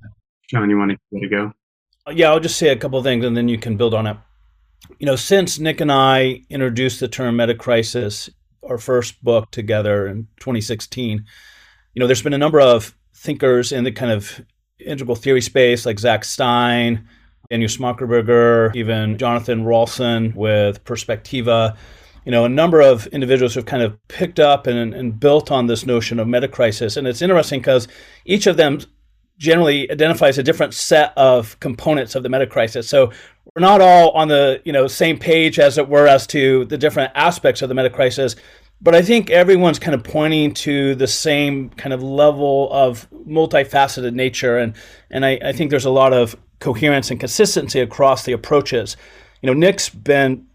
John, 0.52 0.68
you 0.68 0.76
want 0.76 1.00
to 1.14 1.28
go? 1.28 1.52
Uh, 2.06 2.10
yeah, 2.10 2.28
I'll 2.28 2.38
just 2.38 2.58
say 2.58 2.68
a 2.68 2.76
couple 2.76 3.02
things 3.02 3.24
and 3.24 3.34
then 3.34 3.48
you 3.48 3.56
can 3.56 3.78
build 3.78 3.94
on 3.94 4.06
it. 4.06 4.18
You 4.98 5.06
know, 5.06 5.16
since 5.16 5.58
Nick 5.58 5.80
and 5.80 5.90
I 5.90 6.42
introduced 6.50 7.00
the 7.00 7.08
term 7.08 7.36
meta 7.36 7.54
crisis, 7.54 8.28
our 8.68 8.76
first 8.76 9.24
book 9.24 9.50
together 9.50 10.06
in 10.06 10.28
2016, 10.40 11.24
you 11.94 12.00
know, 12.00 12.06
there's 12.06 12.20
been 12.20 12.34
a 12.34 12.38
number 12.38 12.60
of 12.60 12.94
thinkers 13.14 13.72
in 13.72 13.84
the 13.84 13.92
kind 13.92 14.12
of 14.12 14.44
integral 14.78 15.16
theory 15.16 15.40
space 15.40 15.86
like 15.86 15.98
Zach 15.98 16.22
Stein, 16.22 17.08
Daniel 17.48 17.68
Schmachtenberger, 17.68 18.76
even 18.76 19.16
Jonathan 19.16 19.64
Rowson 19.64 20.34
with 20.34 20.84
Perspectiva. 20.84 21.76
You 22.26 22.32
know, 22.32 22.44
a 22.44 22.50
number 22.50 22.82
of 22.82 23.06
individuals 23.06 23.54
who've 23.54 23.64
kind 23.64 23.82
of 23.82 23.96
picked 24.08 24.38
up 24.38 24.66
and, 24.66 24.92
and 24.92 25.18
built 25.18 25.50
on 25.50 25.66
this 25.66 25.86
notion 25.86 26.18
of 26.18 26.28
meta 26.28 26.48
crisis. 26.48 26.98
And 26.98 27.06
it's 27.06 27.22
interesting 27.22 27.60
because 27.60 27.88
each 28.26 28.46
of 28.46 28.58
them 28.58 28.80
generally 29.42 29.90
identifies 29.90 30.38
a 30.38 30.42
different 30.42 30.72
set 30.72 31.12
of 31.16 31.58
components 31.58 32.14
of 32.14 32.22
the 32.22 32.28
meta 32.28 32.46
crisis. 32.46 32.88
So 32.88 33.10
we're 33.54 33.60
not 33.60 33.80
all 33.80 34.10
on 34.12 34.28
the 34.28 34.62
you 34.64 34.72
know 34.72 34.86
same 34.86 35.18
page 35.18 35.58
as 35.58 35.78
it 35.78 35.88
were 35.88 36.06
as 36.06 36.28
to 36.28 36.64
the 36.66 36.78
different 36.78 37.10
aspects 37.16 37.60
of 37.60 37.68
the 37.68 37.74
meta 37.74 37.90
crisis. 37.90 38.36
But 38.80 38.94
I 38.94 39.02
think 39.02 39.30
everyone's 39.30 39.80
kind 39.80 39.94
of 39.94 40.04
pointing 40.04 40.54
to 40.54 40.94
the 40.94 41.08
same 41.08 41.70
kind 41.70 41.92
of 41.92 42.02
level 42.02 42.72
of 42.72 43.08
multifaceted 43.26 44.14
nature, 44.14 44.58
and 44.58 44.74
and 45.10 45.26
I, 45.26 45.40
I 45.44 45.52
think 45.52 45.70
there's 45.70 45.84
a 45.84 45.90
lot 45.90 46.12
of 46.12 46.36
coherence 46.60 47.10
and 47.10 47.18
consistency 47.18 47.80
across 47.80 48.24
the 48.24 48.32
approaches. 48.32 48.96
You 49.40 49.48
know, 49.48 49.54
Nick's 49.54 49.88
been 49.88 50.46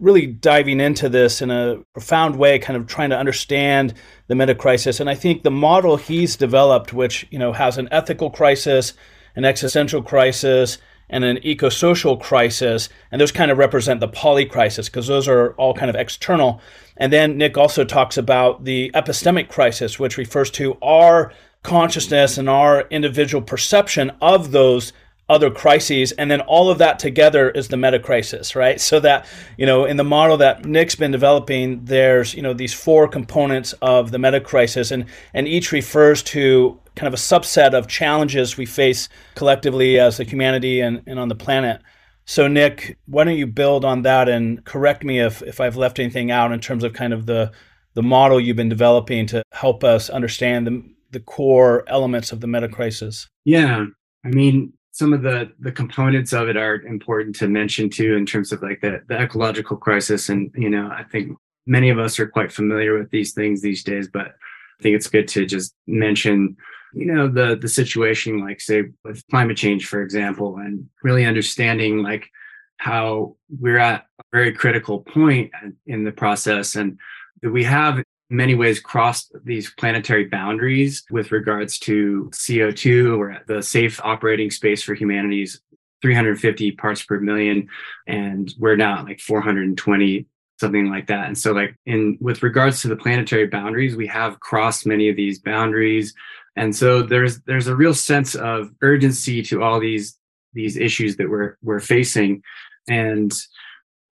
really 0.00 0.26
diving 0.26 0.80
into 0.80 1.08
this 1.08 1.40
in 1.40 1.50
a 1.50 1.78
profound 1.92 2.36
way, 2.36 2.58
kind 2.58 2.76
of 2.76 2.86
trying 2.86 3.10
to 3.10 3.18
understand 3.18 3.94
the 4.26 4.34
meta 4.34 4.54
crisis. 4.54 5.00
And 5.00 5.08
I 5.08 5.14
think 5.14 5.42
the 5.42 5.50
model 5.50 5.96
he's 5.96 6.36
developed, 6.36 6.92
which 6.92 7.26
you 7.30 7.38
know 7.38 7.52
has 7.52 7.78
an 7.78 7.88
ethical 7.90 8.30
crisis, 8.30 8.94
an 9.34 9.44
existential 9.44 10.02
crisis, 10.02 10.78
and 11.08 11.24
an 11.24 11.38
eco-social 11.42 12.16
crisis, 12.16 12.88
and 13.12 13.20
those 13.20 13.32
kind 13.32 13.50
of 13.50 13.58
represent 13.58 14.00
the 14.00 14.08
poly 14.08 14.44
crisis 14.44 14.88
because 14.88 15.06
those 15.06 15.28
are 15.28 15.52
all 15.52 15.72
kind 15.74 15.88
of 15.88 15.96
external. 15.96 16.60
And 16.96 17.12
then 17.12 17.38
Nick 17.38 17.56
also 17.56 17.84
talks 17.84 18.16
about 18.16 18.64
the 18.64 18.90
epistemic 18.94 19.48
crisis, 19.48 19.98
which 19.98 20.16
refers 20.16 20.50
to 20.52 20.76
our 20.82 21.32
consciousness 21.62 22.38
and 22.38 22.48
our 22.48 22.82
individual 22.88 23.42
perception 23.42 24.10
of 24.20 24.50
those 24.50 24.92
other 25.28 25.50
crises 25.50 26.12
and 26.12 26.30
then 26.30 26.40
all 26.42 26.70
of 26.70 26.78
that 26.78 26.98
together 26.98 27.50
is 27.50 27.68
the 27.68 27.76
meta 27.76 27.98
crisis 27.98 28.54
right? 28.54 28.80
So 28.80 29.00
that 29.00 29.26
you 29.56 29.66
know 29.66 29.84
in 29.84 29.96
the 29.96 30.04
model 30.04 30.36
that 30.38 30.64
nick's 30.64 30.94
been 30.94 31.10
developing 31.10 31.84
there's 31.84 32.34
you 32.34 32.42
know 32.42 32.52
these 32.52 32.72
four 32.72 33.08
components 33.08 33.72
of 33.82 34.10
the 34.10 34.18
meta 34.18 34.40
crisis 34.40 34.90
and 34.90 35.06
and 35.34 35.48
each 35.48 35.72
refers 35.72 36.22
to 36.24 36.80
kind 36.94 37.08
of 37.08 37.14
a 37.14 37.22
subset 37.22 37.74
of 37.74 37.88
challenges 37.88 38.56
we 38.56 38.66
face 38.66 39.08
collectively 39.34 39.98
as 39.98 40.18
a 40.18 40.24
humanity 40.24 40.80
and, 40.80 41.02
and 41.06 41.18
on 41.18 41.28
the 41.28 41.34
planet. 41.34 41.82
So 42.24 42.48
nick 42.48 42.98
why 43.06 43.24
don't 43.24 43.36
you 43.36 43.46
build 43.46 43.84
on 43.84 44.02
that 44.02 44.28
and 44.28 44.64
correct 44.64 45.04
me 45.04 45.20
if 45.20 45.42
if 45.42 45.60
i've 45.60 45.76
left 45.76 45.98
anything 45.98 46.30
out 46.30 46.52
in 46.52 46.60
terms 46.60 46.84
of 46.84 46.92
kind 46.92 47.12
of 47.12 47.26
the 47.26 47.52
the 47.94 48.02
model 48.02 48.38
you've 48.38 48.56
been 48.56 48.68
developing 48.68 49.26
to 49.26 49.42
help 49.52 49.82
us 49.82 50.10
understand 50.10 50.66
the 50.66 50.82
the 51.10 51.20
core 51.20 51.82
elements 51.88 52.30
of 52.30 52.40
the 52.40 52.46
meta 52.46 52.68
crisis? 52.68 53.28
Yeah. 53.44 53.86
I 54.24 54.28
mean, 54.28 54.74
some 54.96 55.12
of 55.12 55.20
the 55.20 55.52
the 55.60 55.70
components 55.70 56.32
of 56.32 56.48
it 56.48 56.56
are 56.56 56.80
important 56.82 57.36
to 57.36 57.48
mention 57.48 57.90
too 57.90 58.14
in 58.14 58.24
terms 58.24 58.50
of 58.50 58.62
like 58.62 58.80
the, 58.80 59.02
the 59.08 59.20
ecological 59.20 59.76
crisis. 59.76 60.30
And 60.30 60.50
you 60.56 60.70
know 60.70 60.88
i 60.90 61.04
think 61.04 61.36
many 61.66 61.90
of 61.90 61.98
us 61.98 62.18
are 62.18 62.26
quite 62.26 62.50
familiar 62.50 62.98
with 62.98 63.10
these 63.10 63.34
things 63.34 63.60
these 63.60 63.84
days 63.84 64.08
but 64.08 64.28
i 64.28 64.82
think 64.82 64.96
it's 64.96 65.08
good 65.08 65.28
to 65.28 65.44
just 65.44 65.74
mention 65.86 66.56
you 66.94 67.06
know 67.12 67.28
the 67.28 67.56
the 67.60 67.68
situation 67.68 68.40
like 68.40 68.60
say 68.60 68.84
with 69.04 69.22
climate 69.30 69.58
change 69.58 69.86
for 69.86 70.00
example 70.00 70.56
and 70.56 70.88
really 71.02 71.26
understanding 71.26 72.02
like 72.02 72.30
how 72.78 73.36
we're 73.60 73.78
at 73.78 74.06
a 74.20 74.22
very 74.32 74.52
critical 74.52 75.00
point 75.00 75.50
in 75.86 76.04
the 76.04 76.12
process 76.12 76.74
and 76.74 76.98
that 77.42 77.50
we 77.50 77.64
have 77.64 78.02
many 78.28 78.54
ways 78.54 78.80
crossed 78.80 79.32
these 79.44 79.72
planetary 79.74 80.24
boundaries 80.24 81.04
with 81.10 81.32
regards 81.32 81.78
to 81.78 82.28
CO2 82.32 83.18
or 83.18 83.38
the 83.46 83.62
safe 83.62 84.00
operating 84.02 84.50
space 84.50 84.82
for 84.82 84.94
humanity's 84.94 85.60
350 86.02 86.72
parts 86.72 87.02
per 87.02 87.20
million. 87.20 87.68
And 88.06 88.52
we're 88.58 88.76
now 88.76 89.04
like 89.04 89.20
420, 89.20 90.26
something 90.58 90.90
like 90.90 91.06
that. 91.06 91.26
And 91.26 91.38
so 91.38 91.52
like 91.52 91.76
in 91.86 92.18
with 92.20 92.42
regards 92.42 92.82
to 92.82 92.88
the 92.88 92.96
planetary 92.96 93.46
boundaries, 93.46 93.96
we 93.96 94.06
have 94.08 94.40
crossed 94.40 94.86
many 94.86 95.08
of 95.08 95.16
these 95.16 95.38
boundaries. 95.38 96.14
And 96.56 96.74
so 96.74 97.02
there's 97.02 97.40
there's 97.42 97.66
a 97.68 97.76
real 97.76 97.94
sense 97.94 98.34
of 98.34 98.70
urgency 98.82 99.42
to 99.44 99.62
all 99.62 99.78
these 99.78 100.18
these 100.52 100.76
issues 100.76 101.16
that 101.16 101.28
we're 101.28 101.56
we're 101.62 101.80
facing. 101.80 102.42
And 102.88 103.32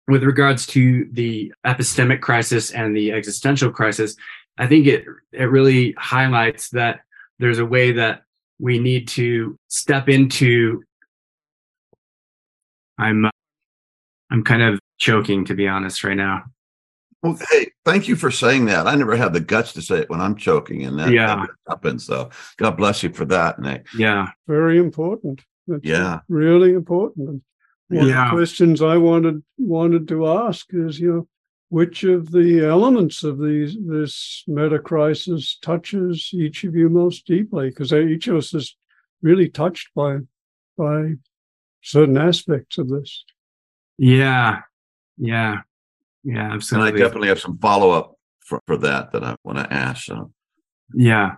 with 0.09 0.23
regards 0.23 0.67
to 0.69 1.09
the 1.13 1.53
epistemic 1.65 2.21
crisis 2.21 2.71
and 2.71 2.97
the 2.97 3.13
existential 3.13 3.71
crisis, 3.71 4.17
I 4.59 4.67
think 4.67 4.87
it 4.87 5.05
it 5.33 5.45
really 5.45 5.95
highlights 5.99 6.71
that 6.71 7.01
there's 7.39 7.59
a 7.59 7.67
way 7.67 7.93
that 7.93 8.23
we 8.59 8.79
need 8.79 9.09
to 9.09 9.59
step 9.69 10.09
into. 10.09 10.83
I'm 12.99 13.27
uh, 13.27 13.31
I'm 14.31 14.43
kind 14.45 14.63
of 14.63 14.81
choking 14.99 15.45
to 15.47 15.55
be 15.55 15.69
honest 15.69 16.05
right 16.05 16.17
now. 16.17 16.45
Well, 17.23 17.39
hey, 17.51 17.71
thank 17.85 18.09
you 18.09 18.15
for 18.15 18.31
saying 18.31 18.67
that. 18.67 18.87
I 18.87 18.95
never 18.95 19.17
have 19.17 19.33
the 19.33 19.41
guts 19.41 19.73
to 19.75 19.83
say 19.83 19.99
it 20.01 20.11
when 20.11 20.21
I'm 20.21 20.37
choking, 20.37 20.85
and 20.85 20.99
that, 20.99 21.11
yeah. 21.11 21.37
that 21.37 21.49
happens. 21.69 22.05
So, 22.05 22.31
God 22.57 22.77
bless 22.77 23.03
you 23.03 23.11
for 23.11 23.25
that, 23.25 23.59
Nick. 23.59 23.87
Yeah, 23.97 24.29
very 24.47 24.79
important. 24.79 25.43
That's 25.67 25.85
yeah, 25.85 26.21
really 26.29 26.73
important. 26.73 27.43
One 27.89 28.09
yeah. 28.09 28.25
of 28.25 28.31
the 28.31 28.37
questions 28.37 28.83
I 28.83 28.97
wanted 28.97 29.43
wanted 29.59 30.09
to 30.09 30.27
ask 30.27 30.67
is, 30.73 30.99
you 30.99 31.13
know, 31.13 31.29
which 31.69 32.05
of 32.05 32.31
the 32.31 32.65
elements 32.65 33.25
of 33.25 33.39
these 33.39 33.77
this 33.87 34.45
meta 34.47 34.79
crisis 34.79 35.59
touches 35.61 36.31
each 36.33 36.65
of 36.65 36.75
you 36.75 36.89
most 36.89 37.27
deeply? 37.27 37.71
Because 37.71 37.93
each 37.93 38.29
of 38.29 38.37
us 38.37 38.55
is 38.55 38.77
really 39.23 39.49
touched 39.49 39.91
by 39.95 40.19
by 40.77 41.15
certain 41.83 42.17
aspects 42.17 42.79
of 42.79 42.89
this. 42.89 43.25
Yeah, 43.99 44.61
yeah, 45.17 45.61
yeah, 46.25 46.53
absolutely. 46.53 46.91
And 46.91 46.99
I 46.99 47.01
definitely 47.01 47.29
have 47.29 47.41
some 47.41 47.59
follow 47.59 47.91
up 47.91 48.17
for, 48.41 48.61
for 48.67 48.77
that 48.79 49.13
that 49.13 49.25
I 49.25 49.37
want 49.45 49.59
to 49.59 49.73
ask. 49.73 50.05
So. 50.05 50.33
Yeah, 50.95 51.37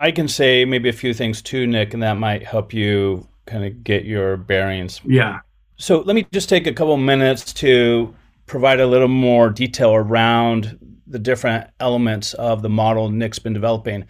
I 0.00 0.10
can 0.10 0.28
say 0.28 0.64
maybe 0.64 0.88
a 0.88 0.92
few 0.92 1.14
things 1.14 1.40
too, 1.40 1.66
Nick, 1.66 1.94
and 1.94 2.02
that 2.02 2.18
might 2.18 2.44
help 2.44 2.72
you 2.74 3.26
kind 3.46 3.64
of 3.64 3.82
get 3.82 4.04
your 4.04 4.36
bearings. 4.36 5.00
Yeah. 5.04 5.40
So 5.80 6.00
let 6.00 6.16
me 6.16 6.26
just 6.32 6.48
take 6.48 6.66
a 6.66 6.72
couple 6.72 6.96
minutes 6.96 7.52
to 7.54 8.12
provide 8.46 8.80
a 8.80 8.86
little 8.86 9.06
more 9.06 9.48
detail 9.48 9.94
around 9.94 10.76
the 11.06 11.20
different 11.20 11.70
elements 11.78 12.34
of 12.34 12.62
the 12.62 12.68
model 12.68 13.10
Nick's 13.10 13.38
been 13.38 13.52
developing. 13.52 14.04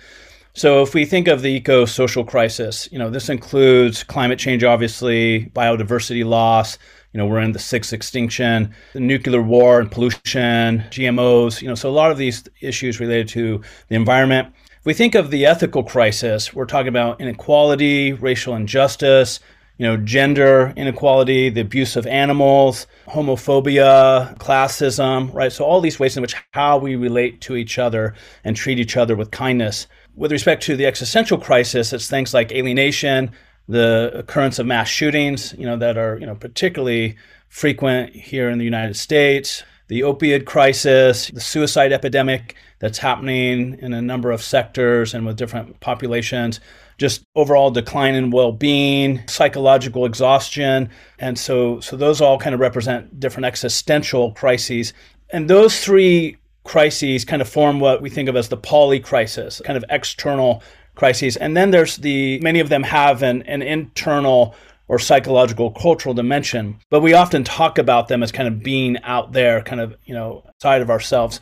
So 0.55 0.81
if 0.81 0.95
we 0.95 1.05
think 1.05 1.29
of 1.29 1.43
the 1.43 1.49
eco-social 1.49 2.25
crisis, 2.25 2.89
you 2.91 2.99
know, 2.99 3.11
this 3.11 3.29
includes 3.29 4.03
climate 4.03 4.39
change, 4.39 4.65
obviously, 4.65 5.53
biodiversity 5.55 6.25
loss. 6.25 6.79
You 7.13 7.19
know, 7.19 7.27
we're 7.27 7.41
in 7.41 7.53
the 7.53 7.59
sixth 7.59 7.93
extinction, 7.93 8.75
the 8.95 9.01
nuclear 9.01 9.43
war 9.43 9.79
and 9.79 9.91
pollution, 9.91 10.81
GMOs. 10.89 11.61
You 11.61 11.69
know, 11.69 11.75
so 11.75 11.91
a 11.91 11.93
lot 11.93 12.11
of 12.11 12.17
these 12.17 12.45
issues 12.63 12.99
related 12.99 13.29
to 13.29 13.61
the 13.89 13.95
environment. 13.95 14.55
If 14.79 14.87
we 14.87 14.95
think 14.95 15.15
of 15.15 15.31
the 15.31 15.45
ethical 15.45 15.83
crisis, 15.83 16.55
we're 16.55 16.65
talking 16.65 16.89
about 16.89 17.21
inequality, 17.21 18.15
racial 18.15 18.55
injustice, 18.55 19.41
you 19.79 19.87
know, 19.87 19.97
gender 19.97 20.73
inequality, 20.77 21.49
the 21.49 21.61
abuse 21.61 21.97
of 21.97 22.07
animals, 22.07 22.87
homophobia, 23.07 24.37
classism, 24.39 25.33
right? 25.33 25.53
So 25.53 25.65
all 25.65 25.81
these 25.81 26.01
ways 26.01 26.17
in 26.17 26.21
which 26.21 26.35
how 26.53 26.79
we 26.79 26.97
relate 26.97 27.41
to 27.43 27.57
each 27.57 27.79
other 27.79 28.15
and 28.45 28.57
treat 28.57 28.79
each 28.79 28.97
other 28.97 29.15
with 29.15 29.31
kindness. 29.31 29.87
With 30.17 30.33
respect 30.33 30.65
to 30.65 30.77
the 30.77 30.87
existential 30.87 31.39
crisis, 31.39 31.93
it's 31.93 32.09
things 32.09 32.35
like 32.35 32.51
alienation, 32.51 33.31
the 33.69 34.11
occurrence 34.15 34.59
of 34.59 34.67
mass 34.67 34.89
shootings, 34.89 35.55
you 35.57 35.65
know, 35.65 35.77
that 35.77 35.97
are, 35.97 36.19
you 36.19 36.27
know, 36.27 36.35
particularly 36.35 37.17
frequent 37.49 38.15
here 38.15 38.51
in 38.51 38.59
the 38.59 38.65
United 38.65 38.97
States, 38.97 39.63
the 39.87 40.01
opioid 40.01 40.45
crisis, 40.45 41.29
the 41.29 41.41
suicide 41.41 41.93
epidemic 41.93 42.57
that's 42.81 42.99
happening 42.99 43.79
in 43.81 43.93
a 43.93 44.03
number 44.03 44.31
of 44.33 44.43
sectors 44.43 45.15
and 45.15 45.25
with 45.25 45.37
different 45.37 45.79
populations, 45.81 46.61
just 46.99 47.23
overall 47.35 47.71
decline 47.71 48.15
in 48.15 48.31
well-being, 48.31 49.27
psychological 49.29 50.05
exhaustion, 50.05 50.91
and 51.19 51.39
so 51.39 51.81
so 51.81 51.97
those 51.97 52.21
all 52.21 52.39
kind 52.39 52.55
of 52.55 52.61
represent 52.61 53.19
different 53.19 53.47
existential 53.47 54.33
crises. 54.33 54.93
And 55.31 55.49
those 55.49 55.81
three 55.81 56.37
crises 56.65 57.25
kind 57.25 57.41
of 57.41 57.49
form 57.49 57.81
what 57.81 58.03
we 58.03 58.11
think 58.11 58.29
of 58.29 58.37
as 58.37 58.49
the 58.49 58.57
poly 58.57 59.01
crisis, 59.01 59.63
kind 59.65 59.77
of 59.77 59.85
external 59.89 60.63
crises. 60.95 61.37
And 61.37 61.57
then 61.57 61.71
there's 61.71 61.97
the 61.97 62.41
many 62.41 62.61
of 62.61 62.69
them 62.69 62.83
have 62.83 63.23
an, 63.23 63.43
an 63.43 63.63
internal 63.63 64.55
or 64.89 64.99
psychological 64.99 65.71
cultural 65.71 66.15
dimension, 66.15 66.79
but 66.91 67.01
we 67.01 67.15
often 67.15 67.45
talk 67.45 67.79
about 67.79 68.09
them 68.09 68.23
as 68.23 68.33
kind 68.33 68.49
of 68.49 68.63
being 68.63 68.97
out 69.03 69.33
there, 69.33 69.63
kind 69.63 69.81
of, 69.81 69.95
you 70.05 70.15
know, 70.15 70.45
side 70.61 70.83
of 70.83 70.91
ourselves. 70.91 71.41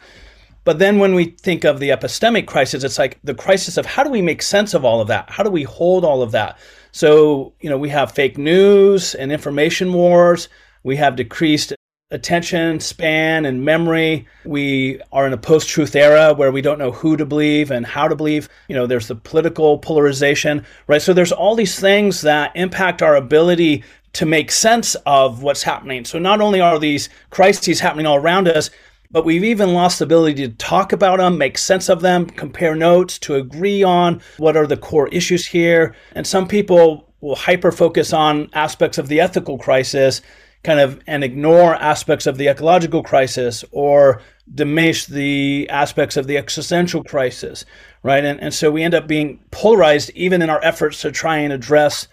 But 0.66 0.80
then 0.80 0.98
when 0.98 1.14
we 1.14 1.26
think 1.26 1.64
of 1.64 1.78
the 1.78 1.90
epistemic 1.90 2.48
crisis, 2.48 2.82
it's 2.82 2.98
like 2.98 3.20
the 3.22 3.36
crisis 3.36 3.76
of 3.76 3.86
how 3.86 4.02
do 4.02 4.10
we 4.10 4.20
make 4.20 4.42
sense 4.42 4.74
of 4.74 4.84
all 4.84 5.00
of 5.00 5.06
that? 5.06 5.30
How 5.30 5.44
do 5.44 5.50
we 5.50 5.62
hold 5.62 6.04
all 6.04 6.22
of 6.22 6.32
that? 6.32 6.58
So, 6.90 7.52
you 7.60 7.70
know, 7.70 7.78
we 7.78 7.88
have 7.90 8.10
fake 8.10 8.36
news 8.36 9.14
and 9.14 9.30
information 9.30 9.92
wars. 9.92 10.48
We 10.82 10.96
have 10.96 11.14
decreased 11.14 11.72
attention 12.10 12.80
span 12.80 13.46
and 13.46 13.64
memory. 13.64 14.26
We 14.44 15.00
are 15.12 15.24
in 15.24 15.32
a 15.32 15.38
post 15.38 15.68
truth 15.68 15.94
era 15.94 16.34
where 16.34 16.50
we 16.50 16.62
don't 16.62 16.80
know 16.80 16.90
who 16.90 17.16
to 17.16 17.24
believe 17.24 17.70
and 17.70 17.86
how 17.86 18.08
to 18.08 18.16
believe. 18.16 18.48
You 18.68 18.74
know, 18.74 18.88
there's 18.88 19.06
the 19.06 19.14
political 19.14 19.78
polarization, 19.78 20.66
right? 20.88 21.00
So 21.00 21.12
there's 21.12 21.30
all 21.30 21.54
these 21.54 21.78
things 21.78 22.22
that 22.22 22.50
impact 22.56 23.02
our 23.02 23.14
ability 23.14 23.84
to 24.14 24.26
make 24.26 24.50
sense 24.50 24.96
of 25.06 25.44
what's 25.44 25.62
happening. 25.62 26.04
So 26.04 26.18
not 26.18 26.40
only 26.40 26.60
are 26.60 26.80
these 26.80 27.08
crises 27.30 27.78
happening 27.78 28.06
all 28.06 28.16
around 28.16 28.48
us, 28.48 28.70
but 29.10 29.24
we've 29.24 29.44
even 29.44 29.72
lost 29.72 29.98
the 29.98 30.04
ability 30.04 30.46
to 30.46 30.54
talk 30.54 30.92
about 30.92 31.18
them, 31.18 31.38
make 31.38 31.58
sense 31.58 31.88
of 31.88 32.00
them, 32.00 32.26
compare 32.26 32.74
notes, 32.74 33.18
to 33.20 33.34
agree 33.34 33.82
on 33.82 34.20
what 34.38 34.56
are 34.56 34.66
the 34.66 34.76
core 34.76 35.08
issues 35.08 35.46
here. 35.46 35.94
And 36.12 36.26
some 36.26 36.48
people 36.48 37.12
will 37.20 37.36
hyper 37.36 37.72
focus 37.72 38.12
on 38.12 38.50
aspects 38.52 38.98
of 38.98 39.08
the 39.08 39.20
ethical 39.20 39.58
crisis 39.58 40.22
kind 40.66 40.80
of 40.80 41.00
and 41.06 41.22
ignore 41.22 41.76
aspects 41.76 42.26
of 42.26 42.38
the 42.38 42.48
ecological 42.48 43.02
crisis 43.02 43.64
or 43.70 44.20
diminish 44.52 45.06
the 45.06 45.68
aspects 45.70 46.16
of 46.16 46.26
the 46.26 46.36
existential 46.36 47.04
crisis, 47.04 47.64
right? 48.02 48.24
And, 48.24 48.40
and 48.40 48.52
so 48.52 48.70
we 48.70 48.82
end 48.82 48.94
up 48.94 49.06
being 49.06 49.40
polarized 49.50 50.10
even 50.14 50.42
in 50.42 50.50
our 50.50 50.62
efforts 50.64 51.00
to 51.02 51.12
try 51.12 51.38
and 51.38 51.52
address 51.52 52.08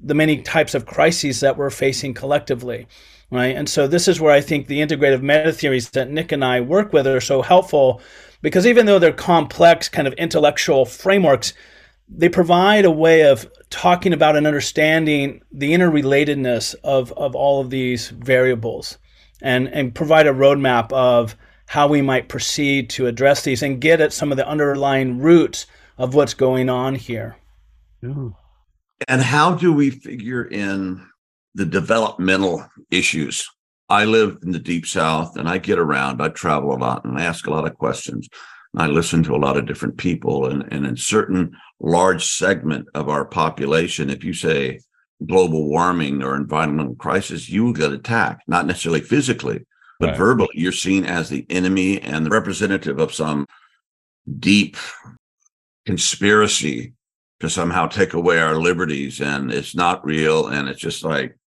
the 0.00 0.14
many 0.14 0.42
types 0.42 0.74
of 0.74 0.86
crises 0.86 1.40
that 1.40 1.56
we're 1.56 1.70
facing 1.70 2.14
collectively 2.14 2.86
right? 3.30 3.56
And 3.56 3.68
so 3.68 3.86
this 3.86 4.08
is 4.08 4.20
where 4.20 4.32
I 4.32 4.40
think 4.40 4.66
the 4.66 4.80
integrative 4.80 5.22
meta 5.22 5.52
theories 5.52 5.90
that 5.90 6.10
Nick 6.10 6.32
and 6.32 6.44
I 6.44 6.60
work 6.60 6.92
with 6.92 7.06
are 7.06 7.20
so 7.20 7.42
helpful 7.42 8.00
because 8.40 8.66
even 8.66 8.86
though 8.86 8.98
they're 8.98 9.12
complex 9.12 9.88
kind 9.88 10.08
of 10.08 10.14
intellectual 10.14 10.84
frameworks, 10.84 11.52
they 12.08 12.28
provide 12.28 12.84
a 12.84 12.90
way 12.90 13.22
of 13.24 13.50
talking 13.70 14.12
about 14.12 14.36
and 14.36 14.46
understanding 14.46 15.42
the 15.52 15.72
interrelatedness 15.72 16.74
of, 16.82 17.12
of 17.12 17.34
all 17.34 17.60
of 17.60 17.70
these 17.70 18.08
variables 18.08 18.98
and, 19.42 19.68
and 19.68 19.94
provide 19.94 20.26
a 20.26 20.32
roadmap 20.32 20.92
of 20.92 21.36
how 21.66 21.86
we 21.86 22.00
might 22.00 22.28
proceed 22.28 22.88
to 22.88 23.06
address 23.06 23.42
these 23.42 23.62
and 23.62 23.80
get 23.80 24.00
at 24.00 24.12
some 24.12 24.30
of 24.30 24.38
the 24.38 24.48
underlying 24.48 25.18
roots 25.18 25.66
of 25.98 26.14
what's 26.14 26.32
going 26.32 26.70
on 26.70 26.94
here. 26.94 27.36
And 29.06 29.20
how 29.20 29.54
do 29.54 29.72
we 29.72 29.90
figure 29.90 30.44
in 30.44 31.06
the 31.54 31.66
developmental 31.66 32.64
issues. 32.90 33.46
I 33.88 34.04
live 34.04 34.38
in 34.42 34.52
the 34.52 34.58
deep 34.58 34.86
south 34.86 35.36
and 35.36 35.48
I 35.48 35.58
get 35.58 35.78
around, 35.78 36.20
I 36.20 36.28
travel 36.28 36.74
a 36.74 36.76
lot 36.76 37.04
and 37.04 37.18
I 37.18 37.24
ask 37.24 37.46
a 37.46 37.50
lot 37.50 37.66
of 37.66 37.74
questions. 37.74 38.28
I 38.76 38.86
listen 38.86 39.22
to 39.24 39.34
a 39.34 39.38
lot 39.38 39.56
of 39.56 39.66
different 39.66 39.96
people 39.96 40.46
and, 40.46 40.70
and 40.70 40.86
in 40.86 40.96
certain 40.96 41.56
large 41.80 42.26
segment 42.26 42.86
of 42.94 43.08
our 43.08 43.24
population, 43.24 44.10
if 44.10 44.22
you 44.22 44.34
say 44.34 44.80
global 45.26 45.68
warming 45.68 46.22
or 46.22 46.36
environmental 46.36 46.94
crisis, 46.94 47.48
you 47.48 47.64
will 47.64 47.72
get 47.72 47.92
attacked, 47.92 48.42
not 48.46 48.66
necessarily 48.66 49.00
physically, 49.00 49.64
but 49.98 50.10
right. 50.10 50.16
verbally. 50.16 50.50
You're 50.54 50.72
seen 50.72 51.04
as 51.04 51.28
the 51.28 51.46
enemy 51.48 52.00
and 52.00 52.24
the 52.24 52.30
representative 52.30 52.98
of 52.98 53.14
some 53.14 53.46
deep 54.38 54.76
conspiracy 55.86 56.92
to 57.40 57.48
somehow 57.48 57.86
take 57.86 58.12
away 58.12 58.38
our 58.38 58.56
liberties 58.56 59.20
and 59.20 59.52
it's 59.52 59.74
not 59.74 60.04
real 60.04 60.48
and 60.48 60.68
it's 60.68 60.80
just 60.80 61.04
like 61.04 61.37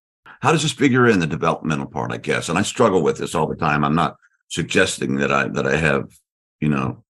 how 0.41 0.51
does 0.51 0.63
this 0.63 0.71
figure 0.71 1.07
in 1.07 1.19
the 1.19 1.27
developmental 1.27 1.85
part, 1.85 2.11
I 2.11 2.17
guess? 2.17 2.49
And 2.49 2.57
I 2.57 2.63
struggle 2.63 3.03
with 3.03 3.17
this 3.17 3.35
all 3.35 3.47
the 3.47 3.55
time. 3.55 3.83
I'm 3.83 3.95
not 3.95 4.17
suggesting 4.49 5.15
that 5.15 5.31
I 5.31 5.47
that 5.49 5.67
I 5.67 5.77
have, 5.77 6.11
you 6.59 6.69
know, 6.69 7.03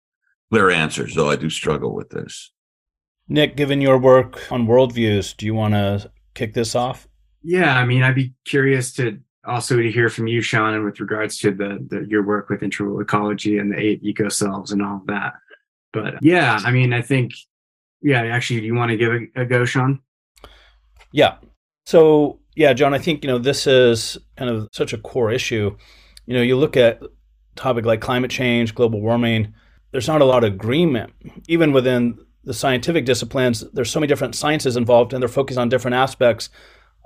clear 0.51 0.69
answers, 0.69 1.15
though 1.15 1.29
I 1.29 1.37
do 1.37 1.49
struggle 1.49 1.95
with 1.95 2.09
this. 2.09 2.51
Nick, 3.27 3.55
given 3.55 3.79
your 3.79 3.97
work 3.97 4.51
on 4.51 4.67
worldviews, 4.67 5.35
do 5.37 5.45
you 5.45 5.53
want 5.53 5.73
to 5.73 6.11
kick 6.33 6.53
this 6.53 6.75
off? 6.75 7.07
Yeah, 7.41 7.77
I 7.77 7.85
mean, 7.85 8.03
I'd 8.03 8.15
be 8.15 8.33
curious 8.45 8.91
to 8.93 9.19
also 9.45 9.77
to 9.77 9.91
hear 9.91 10.09
from 10.09 10.27
you, 10.27 10.41
Sean, 10.41 10.73
and 10.73 10.83
with 10.83 10.99
regards 10.99 11.37
to 11.39 11.51
the, 11.51 11.85
the 11.89 12.05
your 12.09 12.23
work 12.23 12.49
with 12.49 12.61
integral 12.61 12.99
ecology 12.99 13.57
and 13.57 13.71
the 13.71 13.79
eight 13.79 14.03
eco 14.03 14.27
selves 14.27 14.71
and 14.71 14.81
all 14.81 14.97
of 14.97 15.07
that. 15.07 15.33
But 15.93 16.21
yeah, 16.21 16.59
I 16.63 16.71
mean, 16.71 16.91
I 16.91 17.01
think, 17.01 17.31
yeah, 18.01 18.23
actually, 18.23 18.59
do 18.59 18.65
you 18.65 18.75
want 18.75 18.91
to 18.91 18.97
give 18.97 19.13
a, 19.13 19.41
a 19.41 19.45
go, 19.45 19.63
Sean? 19.63 20.01
Yeah. 21.13 21.35
So 21.85 22.40
yeah, 22.55 22.73
John, 22.73 22.93
I 22.93 22.97
think 22.99 23.23
you 23.23 23.27
know 23.27 23.37
this 23.37 23.67
is 23.67 24.17
kind 24.37 24.49
of 24.49 24.69
such 24.71 24.93
a 24.93 24.97
core 24.97 25.31
issue. 25.31 25.75
You 26.25 26.33
know, 26.33 26.41
you 26.41 26.57
look 26.57 26.77
at 26.77 27.01
topic 27.55 27.85
like 27.85 28.01
climate 28.01 28.31
change, 28.31 28.75
global 28.75 29.01
warming. 29.01 29.53
There's 29.91 30.07
not 30.07 30.21
a 30.21 30.25
lot 30.25 30.43
of 30.43 30.53
agreement, 30.53 31.13
even 31.47 31.73
within 31.73 32.19
the 32.43 32.53
scientific 32.53 33.05
disciplines. 33.05 33.63
There's 33.73 33.91
so 33.91 33.99
many 33.99 34.07
different 34.07 34.35
sciences 34.35 34.77
involved, 34.77 35.13
and 35.13 35.21
they're 35.21 35.29
focused 35.29 35.59
on 35.59 35.69
different 35.69 35.95
aspects 35.95 36.49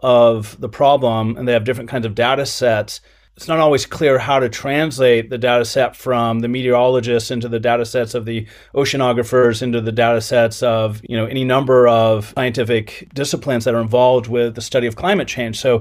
of 0.04 0.60
the 0.60 0.70
problem, 0.70 1.38
and 1.38 1.48
they 1.48 1.54
have 1.54 1.64
different 1.64 1.90
kinds 1.90 2.06
of 2.06 2.16
data 2.16 2.46
sets 2.46 3.02
it's 3.36 3.50
not 3.50 3.60
always 3.60 3.86
clear 3.86 4.18
how 4.18 4.40
to 4.40 4.48
translate 4.48 5.30
the 5.30 5.38
data 5.38 5.66
set 5.66 5.96
from 5.96 6.40
the 6.40 6.48
meteorologists 6.48 7.32
into 7.32 7.50
the 7.50 7.60
data 7.60 7.86
sets 7.86 8.14
of 8.14 8.26
the 8.26 8.48
oceanographers 8.74 9.62
into 9.62 9.82
the 9.82 9.92
data 9.92 10.22
sets 10.22 10.64
of 10.64 11.02
you 11.08 11.18
know 11.18 11.26
any 11.26 11.44
number 11.44 11.88
of 11.88 12.34
scientific 12.36 13.10
disciplines 13.14 13.66
that 13.66 13.74
are 13.74 13.82
involved 13.82 14.28
with 14.28 14.56
the 14.56 14.62
study 14.62 14.88
of 14.88 14.96
climate 14.96 15.28
change. 15.28 15.60
So 15.60 15.80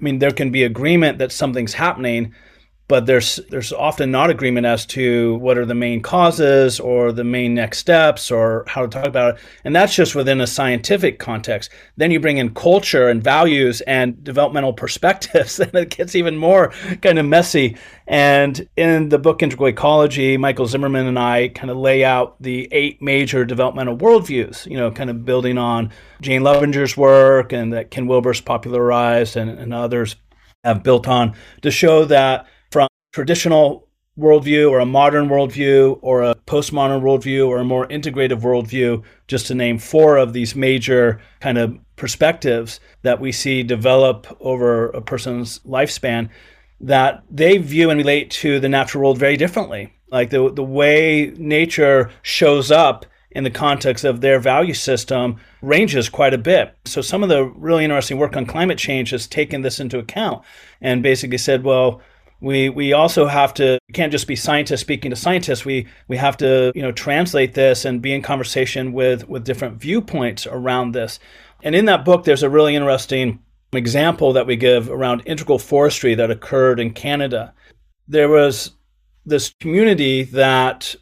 i 0.00 0.04
mean 0.04 0.18
there 0.18 0.30
can 0.30 0.50
be 0.50 0.62
agreement 0.62 1.18
that 1.18 1.32
something's 1.32 1.74
happening 1.74 2.34
but 2.86 3.06
there's 3.06 3.36
there's 3.48 3.72
often 3.72 4.10
not 4.10 4.30
agreement 4.30 4.66
as 4.66 4.84
to 4.84 5.36
what 5.36 5.56
are 5.56 5.64
the 5.64 5.74
main 5.74 6.02
causes 6.02 6.78
or 6.78 7.12
the 7.12 7.24
main 7.24 7.54
next 7.54 7.78
steps 7.78 8.30
or 8.30 8.64
how 8.66 8.82
to 8.82 8.88
talk 8.88 9.06
about 9.06 9.34
it. 9.34 9.40
And 9.64 9.74
that's 9.74 9.94
just 9.94 10.14
within 10.14 10.40
a 10.40 10.46
scientific 10.46 11.18
context. 11.18 11.70
Then 11.96 12.10
you 12.10 12.20
bring 12.20 12.38
in 12.38 12.54
culture 12.54 13.08
and 13.08 13.24
values 13.24 13.80
and 13.82 14.22
developmental 14.22 14.72
perspectives 14.84 15.58
and 15.58 15.74
it 15.74 15.96
gets 15.96 16.14
even 16.14 16.36
more 16.36 16.72
kind 17.00 17.18
of 17.18 17.26
messy. 17.26 17.76
And 18.06 18.68
in 18.76 19.08
the 19.08 19.18
book 19.18 19.42
integral 19.42 19.68
ecology 19.68 20.36
michael 20.36 20.66
zimmerman 20.66 21.06
and 21.06 21.18
i 21.18 21.48
kind 21.48 21.70
of 21.70 21.76
lay 21.76 22.04
out 22.04 22.40
the 22.40 22.68
eight 22.72 23.00
major 23.00 23.44
developmental 23.44 23.96
worldviews 23.96 24.66
you 24.66 24.76
know 24.76 24.90
kind 24.90 25.10
of 25.10 25.24
building 25.24 25.56
on 25.56 25.90
jane 26.20 26.42
loevinger's 26.42 26.96
work 26.96 27.52
and 27.52 27.72
that 27.72 27.90
ken 27.90 28.06
wilber's 28.06 28.40
popularized 28.40 29.36
and, 29.36 29.50
and 29.50 29.72
others 29.72 30.16
have 30.64 30.82
built 30.82 31.06
on 31.06 31.34
to 31.62 31.70
show 31.70 32.04
that 32.04 32.46
traditional 33.14 33.86
worldview 34.18 34.68
or 34.68 34.80
a 34.80 34.86
modern 34.86 35.28
worldview 35.28 35.96
or 36.02 36.24
a 36.24 36.34
postmodern 36.46 37.00
worldview 37.00 37.46
or 37.46 37.58
a 37.58 37.64
more 37.64 37.86
integrative 37.86 38.40
worldview, 38.40 39.00
just 39.28 39.46
to 39.46 39.54
name 39.54 39.78
four 39.78 40.16
of 40.16 40.32
these 40.32 40.56
major 40.56 41.20
kind 41.38 41.56
of 41.56 41.78
perspectives 41.94 42.80
that 43.02 43.20
we 43.20 43.30
see 43.30 43.62
develop 43.62 44.26
over 44.40 44.88
a 44.88 45.00
person's 45.00 45.60
lifespan, 45.60 46.28
that 46.80 47.22
they 47.30 47.56
view 47.56 47.88
and 47.88 47.98
relate 47.98 48.32
to 48.32 48.58
the 48.58 48.68
natural 48.68 49.04
world 49.04 49.18
very 49.18 49.36
differently. 49.36 49.92
Like 50.10 50.30
the, 50.30 50.52
the 50.52 50.64
way 50.64 51.32
nature 51.36 52.10
shows 52.22 52.72
up 52.72 53.06
in 53.30 53.44
the 53.44 53.50
context 53.50 54.04
of 54.04 54.22
their 54.22 54.40
value 54.40 54.74
system 54.74 55.36
ranges 55.62 56.08
quite 56.08 56.34
a 56.34 56.38
bit. 56.38 56.76
So 56.84 57.00
some 57.00 57.22
of 57.22 57.28
the 57.28 57.44
really 57.44 57.84
interesting 57.84 58.18
work 58.18 58.36
on 58.36 58.44
climate 58.44 58.78
change 58.78 59.10
has 59.10 59.28
taken 59.28 59.62
this 59.62 59.78
into 59.78 59.98
account 59.98 60.44
and 60.80 61.00
basically 61.00 61.38
said, 61.38 61.62
well, 61.62 62.00
we 62.40 62.68
we 62.68 62.92
also 62.92 63.26
have 63.26 63.54
to 63.54 63.78
can't 63.92 64.12
just 64.12 64.26
be 64.26 64.36
scientists 64.36 64.80
speaking 64.80 65.10
to 65.10 65.16
scientists. 65.16 65.64
We 65.64 65.86
we 66.08 66.16
have 66.16 66.36
to 66.38 66.72
you 66.74 66.82
know 66.82 66.92
translate 66.92 67.54
this 67.54 67.84
and 67.84 68.02
be 68.02 68.12
in 68.12 68.22
conversation 68.22 68.92
with 68.92 69.28
with 69.28 69.44
different 69.44 69.80
viewpoints 69.80 70.46
around 70.46 70.92
this. 70.92 71.18
And 71.62 71.74
in 71.74 71.86
that 71.86 72.04
book 72.04 72.24
there's 72.24 72.42
a 72.42 72.50
really 72.50 72.74
interesting 72.74 73.40
example 73.72 74.32
that 74.34 74.46
we 74.46 74.56
give 74.56 74.90
around 74.90 75.22
integral 75.26 75.58
forestry 75.58 76.14
that 76.14 76.30
occurred 76.30 76.78
in 76.78 76.92
Canada. 76.92 77.54
There 78.06 78.28
was 78.28 78.72
this 79.24 79.54
community 79.60 80.24
that 80.24 80.94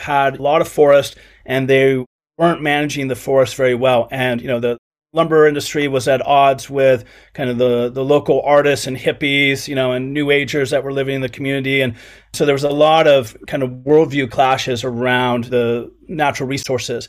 had 0.00 0.38
a 0.38 0.42
lot 0.42 0.60
of 0.60 0.68
forest 0.68 1.16
and 1.44 1.68
they 1.68 2.04
weren't 2.38 2.62
managing 2.62 3.08
the 3.08 3.16
forest 3.16 3.56
very 3.56 3.74
well. 3.74 4.08
And 4.10 4.40
you 4.40 4.48
know 4.48 4.60
the 4.60 4.77
lumber 5.12 5.46
industry 5.46 5.88
was 5.88 6.06
at 6.06 6.24
odds 6.26 6.68
with 6.68 7.04
kind 7.32 7.48
of 7.48 7.58
the, 7.58 7.88
the 7.88 8.04
local 8.04 8.42
artists 8.42 8.86
and 8.86 8.96
hippies, 8.96 9.66
you 9.66 9.74
know, 9.74 9.92
and 9.92 10.12
new 10.12 10.30
agers 10.30 10.70
that 10.70 10.84
were 10.84 10.92
living 10.92 11.16
in 11.16 11.20
the 11.22 11.28
community. 11.28 11.80
And 11.80 11.94
so 12.34 12.44
there 12.44 12.54
was 12.54 12.64
a 12.64 12.70
lot 12.70 13.06
of 13.06 13.36
kind 13.46 13.62
of 13.62 13.70
worldview 13.70 14.30
clashes 14.30 14.84
around 14.84 15.44
the 15.44 15.90
natural 16.08 16.48
resources. 16.48 17.08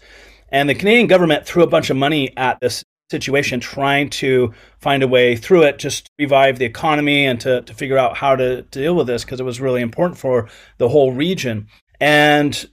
And 0.50 0.70
the 0.70 0.76
Canadian 0.76 1.08
government 1.08 1.46
threw 1.46 1.64
a 1.64 1.68
bunch 1.68 1.90
of 1.90 1.98
money 1.98 2.36
at 2.38 2.60
this 2.62 2.84
situation, 3.12 3.60
trying 3.60 4.10
to 4.10 4.54
find 4.80 5.04
a 5.04 5.08
way 5.08 5.36
through 5.36 5.64
it, 5.64 5.80
just 5.80 6.06
to 6.06 6.12
revive 6.20 6.58
the 6.58 6.66
economy 6.66 7.26
and 7.26 7.40
to, 7.42 7.62
to 7.64 7.74
figure 7.74 7.98
out 7.98 8.16
how 8.16 8.36
to, 8.36 8.62
to 8.64 8.80
deal 8.80 8.96
with 8.96 9.08
this 9.08 9.26
because 9.26 9.40
it 9.40 9.46
was 9.46 9.60
really 9.60 9.82
important 9.82 10.18
for 10.18 10.48
the 10.78 10.88
whole 10.88 11.12
region. 11.12 11.68
And 12.00 12.70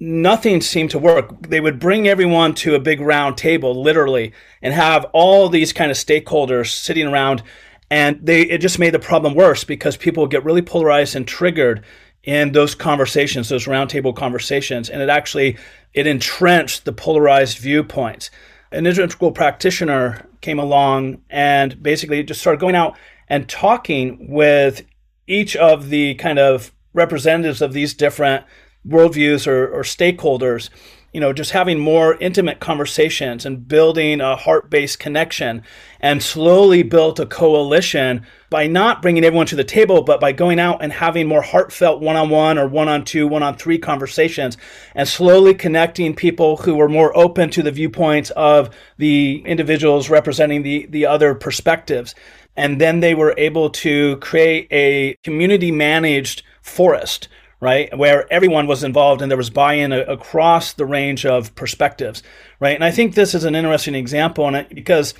nothing 0.00 0.60
seemed 0.60 0.90
to 0.90 0.98
work. 0.98 1.48
They 1.48 1.60
would 1.60 1.78
bring 1.78 2.08
everyone 2.08 2.54
to 2.56 2.74
a 2.74 2.80
big 2.80 3.00
round 3.00 3.36
table, 3.36 3.80
literally, 3.80 4.32
and 4.62 4.74
have 4.74 5.06
all 5.12 5.48
these 5.48 5.72
kind 5.72 5.90
of 5.90 5.96
stakeholders 5.96 6.72
sitting 6.72 7.06
around. 7.06 7.42
And 7.90 8.18
they 8.22 8.42
it 8.42 8.58
just 8.58 8.78
made 8.78 8.94
the 8.94 8.98
problem 8.98 9.34
worse 9.34 9.64
because 9.64 9.96
people 9.96 10.26
get 10.26 10.44
really 10.44 10.62
polarized 10.62 11.14
and 11.14 11.26
triggered 11.26 11.84
in 12.24 12.52
those 12.52 12.74
conversations, 12.74 13.48
those 13.48 13.66
roundtable 13.66 14.16
conversations, 14.16 14.88
and 14.88 15.02
it 15.02 15.08
actually 15.08 15.56
it 15.92 16.06
entrenched 16.06 16.84
the 16.84 16.92
polarized 16.92 17.58
viewpoints. 17.58 18.30
An 18.72 18.86
integral 18.86 19.30
practitioner 19.30 20.26
came 20.40 20.58
along 20.58 21.22
and 21.30 21.80
basically 21.82 22.22
just 22.24 22.40
started 22.40 22.60
going 22.60 22.74
out 22.74 22.96
and 23.28 23.48
talking 23.48 24.26
with 24.28 24.82
each 25.26 25.54
of 25.56 25.90
the 25.90 26.14
kind 26.16 26.38
of 26.38 26.72
representatives 26.92 27.62
of 27.62 27.72
these 27.72 27.94
different 27.94 28.44
worldviews 28.86 29.46
or, 29.46 29.68
or 29.68 29.82
stakeholders 29.82 30.70
you 31.14 31.20
know, 31.20 31.32
just 31.32 31.52
having 31.52 31.78
more 31.78 32.16
intimate 32.16 32.58
conversations 32.58 33.46
and 33.46 33.68
building 33.68 34.20
a 34.20 34.34
heart 34.34 34.68
based 34.68 34.98
connection 34.98 35.62
and 36.00 36.20
slowly 36.20 36.82
built 36.82 37.20
a 37.20 37.24
coalition 37.24 38.26
by 38.50 38.66
not 38.66 39.00
bringing 39.00 39.24
everyone 39.24 39.46
to 39.46 39.54
the 39.54 39.62
table, 39.62 40.02
but 40.02 40.18
by 40.18 40.32
going 40.32 40.58
out 40.58 40.82
and 40.82 40.92
having 40.92 41.28
more 41.28 41.40
heartfelt 41.40 42.00
one 42.00 42.16
on 42.16 42.30
one 42.30 42.58
or 42.58 42.66
one 42.66 42.88
on 42.88 43.04
two, 43.04 43.28
one 43.28 43.44
on 43.44 43.56
three 43.56 43.78
conversations 43.78 44.56
and 44.96 45.06
slowly 45.06 45.54
connecting 45.54 46.16
people 46.16 46.56
who 46.56 46.74
were 46.74 46.88
more 46.88 47.16
open 47.16 47.48
to 47.48 47.62
the 47.62 47.70
viewpoints 47.70 48.30
of 48.30 48.74
the 48.98 49.40
individuals 49.46 50.10
representing 50.10 50.64
the, 50.64 50.86
the 50.86 51.06
other 51.06 51.32
perspectives. 51.32 52.16
And 52.56 52.80
then 52.80 52.98
they 52.98 53.14
were 53.14 53.34
able 53.38 53.70
to 53.70 54.16
create 54.16 54.66
a 54.72 55.16
community 55.22 55.70
managed 55.70 56.42
forest 56.60 57.28
right? 57.60 57.96
Where 57.96 58.30
everyone 58.32 58.66
was 58.66 58.84
involved 58.84 59.22
and 59.22 59.30
there 59.30 59.38
was 59.38 59.50
buy 59.50 59.74
in 59.74 59.92
across 59.92 60.72
the 60.72 60.86
range 60.86 61.24
of 61.24 61.54
perspectives, 61.54 62.22
right? 62.60 62.74
And 62.74 62.84
I 62.84 62.90
think 62.90 63.14
this 63.14 63.34
is 63.34 63.44
an 63.44 63.54
interesting 63.54 63.94
example 63.94 64.44
on 64.44 64.54
it 64.54 64.74
because 64.74 65.14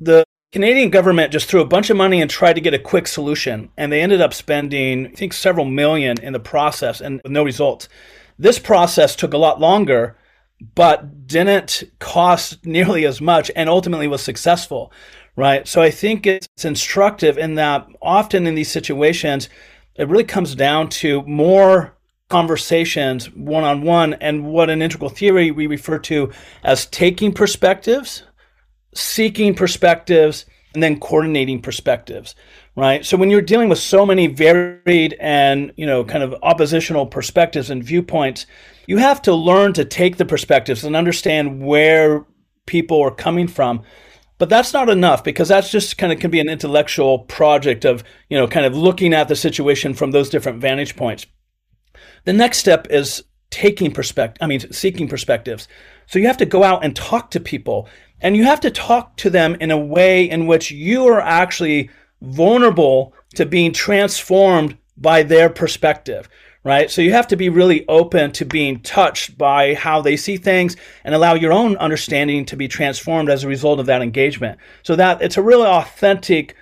the 0.00 0.24
Canadian 0.52 0.88
government 0.88 1.32
just 1.32 1.46
threw 1.46 1.60
a 1.60 1.66
bunch 1.66 1.90
of 1.90 1.96
money 1.96 2.22
and 2.22 2.30
tried 2.30 2.54
to 2.54 2.60
get 2.60 2.72
a 2.72 2.78
quick 2.78 3.06
solution, 3.06 3.70
and 3.76 3.92
they 3.92 4.00
ended 4.00 4.22
up 4.22 4.32
spending, 4.32 5.08
I 5.08 5.10
think, 5.10 5.34
several 5.34 5.66
million 5.66 6.18
in 6.22 6.32
the 6.32 6.40
process 6.40 7.02
and 7.02 7.20
no 7.26 7.42
results. 7.42 7.88
This 8.38 8.58
process 8.58 9.14
took 9.14 9.34
a 9.34 9.38
lot 9.38 9.60
longer, 9.60 10.16
but 10.74 11.26
didn't 11.26 11.84
cost 11.98 12.64
nearly 12.64 13.04
as 13.04 13.20
much 13.20 13.50
and 13.54 13.68
ultimately 13.68 14.08
was 14.08 14.22
successful, 14.22 14.90
right? 15.36 15.68
So 15.68 15.82
I 15.82 15.90
think 15.90 16.26
it's 16.26 16.64
instructive 16.64 17.36
in 17.36 17.56
that 17.56 17.86
often 18.00 18.46
in 18.46 18.54
these 18.54 18.70
situations, 18.70 19.50
it 19.98 20.08
really 20.08 20.24
comes 20.24 20.54
down 20.54 20.88
to 20.88 21.22
more 21.22 21.94
conversations 22.30 23.30
one 23.34 23.64
on 23.64 23.82
one 23.82 24.14
and 24.14 24.46
what 24.46 24.70
in 24.70 24.82
integral 24.82 25.10
theory 25.10 25.50
we 25.50 25.66
refer 25.66 25.98
to 25.98 26.30
as 26.62 26.86
taking 26.86 27.32
perspectives, 27.32 28.22
seeking 28.94 29.54
perspectives, 29.54 30.46
and 30.74 30.82
then 30.82 30.98
coordinating 31.00 31.60
perspectives 31.60 32.34
right? 32.78 33.04
So 33.04 33.16
when 33.16 33.28
you're 33.28 33.42
dealing 33.42 33.68
with 33.68 33.80
so 33.80 34.06
many 34.06 34.28
varied 34.28 35.16
and 35.18 35.72
you 35.76 35.84
know 35.84 36.04
kind 36.04 36.22
of 36.22 36.34
oppositional 36.42 37.06
perspectives 37.06 37.70
and 37.70 37.82
viewpoints 37.82 38.46
you 38.86 38.98
have 38.98 39.20
to 39.22 39.34
learn 39.34 39.72
to 39.74 39.84
take 39.84 40.16
the 40.16 40.24
perspectives 40.24 40.84
and 40.84 40.94
understand 40.94 41.60
where 41.60 42.24
people 42.66 43.02
are 43.02 43.10
coming 43.10 43.48
from 43.48 43.82
but 44.38 44.48
that's 44.48 44.72
not 44.72 44.88
enough 44.88 45.22
because 45.24 45.48
that's 45.48 45.70
just 45.70 45.98
kind 45.98 46.12
of 46.12 46.20
can 46.20 46.30
be 46.30 46.40
an 46.40 46.48
intellectual 46.48 47.20
project 47.20 47.84
of, 47.84 48.04
you 48.28 48.38
know, 48.38 48.46
kind 48.46 48.64
of 48.64 48.76
looking 48.76 49.12
at 49.12 49.28
the 49.28 49.36
situation 49.36 49.94
from 49.94 50.12
those 50.12 50.30
different 50.30 50.60
vantage 50.60 50.96
points. 50.96 51.26
The 52.24 52.32
next 52.32 52.58
step 52.58 52.86
is 52.90 53.24
taking 53.50 53.92
perspective, 53.92 54.38
I 54.40 54.46
mean, 54.46 54.60
seeking 54.72 55.08
perspectives. 55.08 55.66
So 56.06 56.18
you 56.18 56.26
have 56.26 56.36
to 56.38 56.46
go 56.46 56.62
out 56.62 56.84
and 56.84 56.94
talk 56.94 57.30
to 57.32 57.40
people 57.40 57.88
and 58.20 58.36
you 58.36 58.44
have 58.44 58.60
to 58.60 58.70
talk 58.70 59.16
to 59.18 59.30
them 59.30 59.56
in 59.60 59.70
a 59.70 59.78
way 59.78 60.28
in 60.28 60.46
which 60.46 60.70
you 60.70 61.06
are 61.06 61.20
actually 61.20 61.90
vulnerable 62.22 63.14
to 63.34 63.46
being 63.46 63.72
transformed 63.72 64.76
by 64.96 65.22
their 65.22 65.48
perspective 65.48 66.28
right? 66.64 66.90
So 66.90 67.02
you 67.02 67.12
have 67.12 67.28
to 67.28 67.36
be 67.36 67.48
really 67.48 67.86
open 67.88 68.32
to 68.32 68.44
being 68.44 68.80
touched 68.80 69.38
by 69.38 69.74
how 69.74 70.00
they 70.00 70.16
see 70.16 70.36
things 70.36 70.76
and 71.04 71.14
allow 71.14 71.34
your 71.34 71.52
own 71.52 71.76
understanding 71.76 72.44
to 72.46 72.56
be 72.56 72.68
transformed 72.68 73.30
as 73.30 73.44
a 73.44 73.48
result 73.48 73.80
of 73.80 73.86
that 73.86 74.02
engagement. 74.02 74.58
So 74.82 74.96
that 74.96 75.22
it's 75.22 75.36
a 75.36 75.42
really 75.42 75.66
authentic 75.66 76.56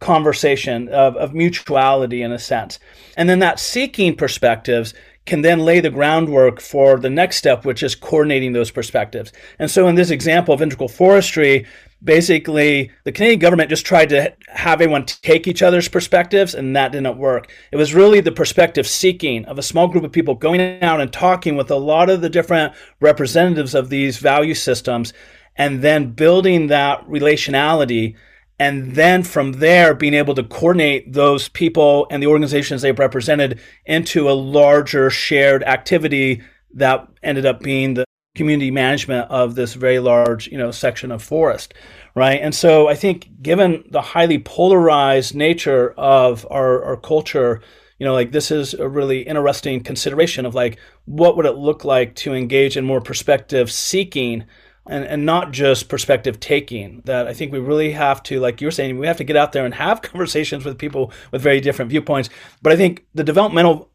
conversation 0.00 0.88
of, 0.88 1.16
of 1.16 1.34
mutuality 1.34 2.22
in 2.22 2.32
a 2.32 2.38
sense. 2.38 2.78
And 3.16 3.28
then 3.28 3.40
that 3.40 3.60
seeking 3.60 4.16
perspectives 4.16 4.94
can 5.26 5.42
then 5.42 5.60
lay 5.60 5.80
the 5.80 5.90
groundwork 5.90 6.60
for 6.60 6.98
the 6.98 7.10
next 7.10 7.36
step, 7.36 7.64
which 7.64 7.82
is 7.82 7.94
coordinating 7.94 8.52
those 8.52 8.70
perspectives. 8.70 9.32
And 9.58 9.70
so 9.70 9.86
in 9.86 9.94
this 9.94 10.10
example 10.10 10.54
of 10.54 10.62
integral 10.62 10.88
forestry, 10.88 11.66
basically 12.02 12.90
the 13.04 13.12
Canadian 13.12 13.40
government 13.40 13.70
just 13.70 13.86
tried 13.86 14.08
to 14.10 14.34
have 14.48 14.80
everyone 14.80 15.04
take 15.04 15.46
each 15.46 15.62
other's 15.62 15.88
perspectives, 15.88 16.54
and 16.54 16.74
that 16.76 16.92
didn't 16.92 17.18
work. 17.18 17.52
It 17.72 17.76
was 17.76 17.94
really 17.94 18.20
the 18.20 18.32
perspective 18.32 18.86
seeking 18.86 19.44
of 19.44 19.58
a 19.58 19.62
small 19.62 19.88
group 19.88 20.04
of 20.04 20.12
people 20.12 20.34
going 20.34 20.82
out 20.82 21.00
and 21.00 21.12
talking 21.12 21.56
with 21.56 21.70
a 21.70 21.76
lot 21.76 22.10
of 22.10 22.20
the 22.20 22.30
different 22.30 22.74
representatives 23.00 23.74
of 23.74 23.90
these 23.90 24.18
value 24.18 24.54
systems, 24.54 25.12
and 25.56 25.82
then 25.82 26.12
building 26.12 26.68
that 26.68 27.06
relationality. 27.06 28.16
And 28.58 28.94
then 28.94 29.22
from 29.22 29.52
there, 29.52 29.94
being 29.94 30.12
able 30.14 30.34
to 30.34 30.42
coordinate 30.42 31.12
those 31.12 31.48
people 31.48 32.06
and 32.10 32.22
the 32.22 32.26
organizations 32.26 32.82
they 32.82 32.92
represented 32.92 33.58
into 33.86 34.28
a 34.28 34.32
larger 34.32 35.08
shared 35.08 35.62
activity 35.64 36.42
that 36.74 37.08
ended 37.22 37.46
up 37.46 37.60
being 37.60 37.94
the 37.94 38.04
community 38.34 38.70
management 38.70 39.28
of 39.30 39.54
this 39.54 39.74
very 39.74 39.98
large, 39.98 40.46
you 40.48 40.58
know, 40.58 40.70
section 40.70 41.10
of 41.10 41.22
forest, 41.22 41.74
right? 42.14 42.40
And 42.40 42.54
so 42.54 42.88
I 42.88 42.94
think 42.94 43.42
given 43.42 43.84
the 43.90 44.00
highly 44.00 44.38
polarized 44.38 45.34
nature 45.34 45.92
of 45.96 46.46
our, 46.50 46.82
our 46.84 46.96
culture, 46.96 47.60
you 47.98 48.06
know, 48.06 48.14
like 48.14 48.32
this 48.32 48.50
is 48.50 48.72
a 48.74 48.88
really 48.88 49.22
interesting 49.22 49.82
consideration 49.82 50.46
of 50.46 50.54
like 50.54 50.78
what 51.06 51.36
would 51.36 51.46
it 51.46 51.56
look 51.56 51.84
like 51.84 52.14
to 52.16 52.34
engage 52.34 52.76
in 52.76 52.84
more 52.84 53.00
perspective 53.00 53.70
seeking 53.70 54.44
and, 54.86 55.04
and 55.04 55.26
not 55.26 55.50
just 55.52 55.88
perspective 55.88 56.38
taking. 56.40 57.02
That 57.04 57.26
I 57.26 57.34
think 57.34 57.52
we 57.52 57.58
really 57.58 57.92
have 57.92 58.22
to, 58.24 58.38
like 58.40 58.60
you're 58.60 58.70
saying, 58.70 58.98
we 58.98 59.06
have 59.06 59.18
to 59.18 59.24
get 59.24 59.36
out 59.36 59.52
there 59.52 59.64
and 59.64 59.74
have 59.74 60.02
conversations 60.02 60.64
with 60.64 60.78
people 60.78 61.12
with 61.32 61.42
very 61.42 61.60
different 61.60 61.90
viewpoints. 61.90 62.30
But 62.62 62.72
I 62.72 62.76
think 62.76 63.06
the 63.12 63.24
developmental 63.24 63.90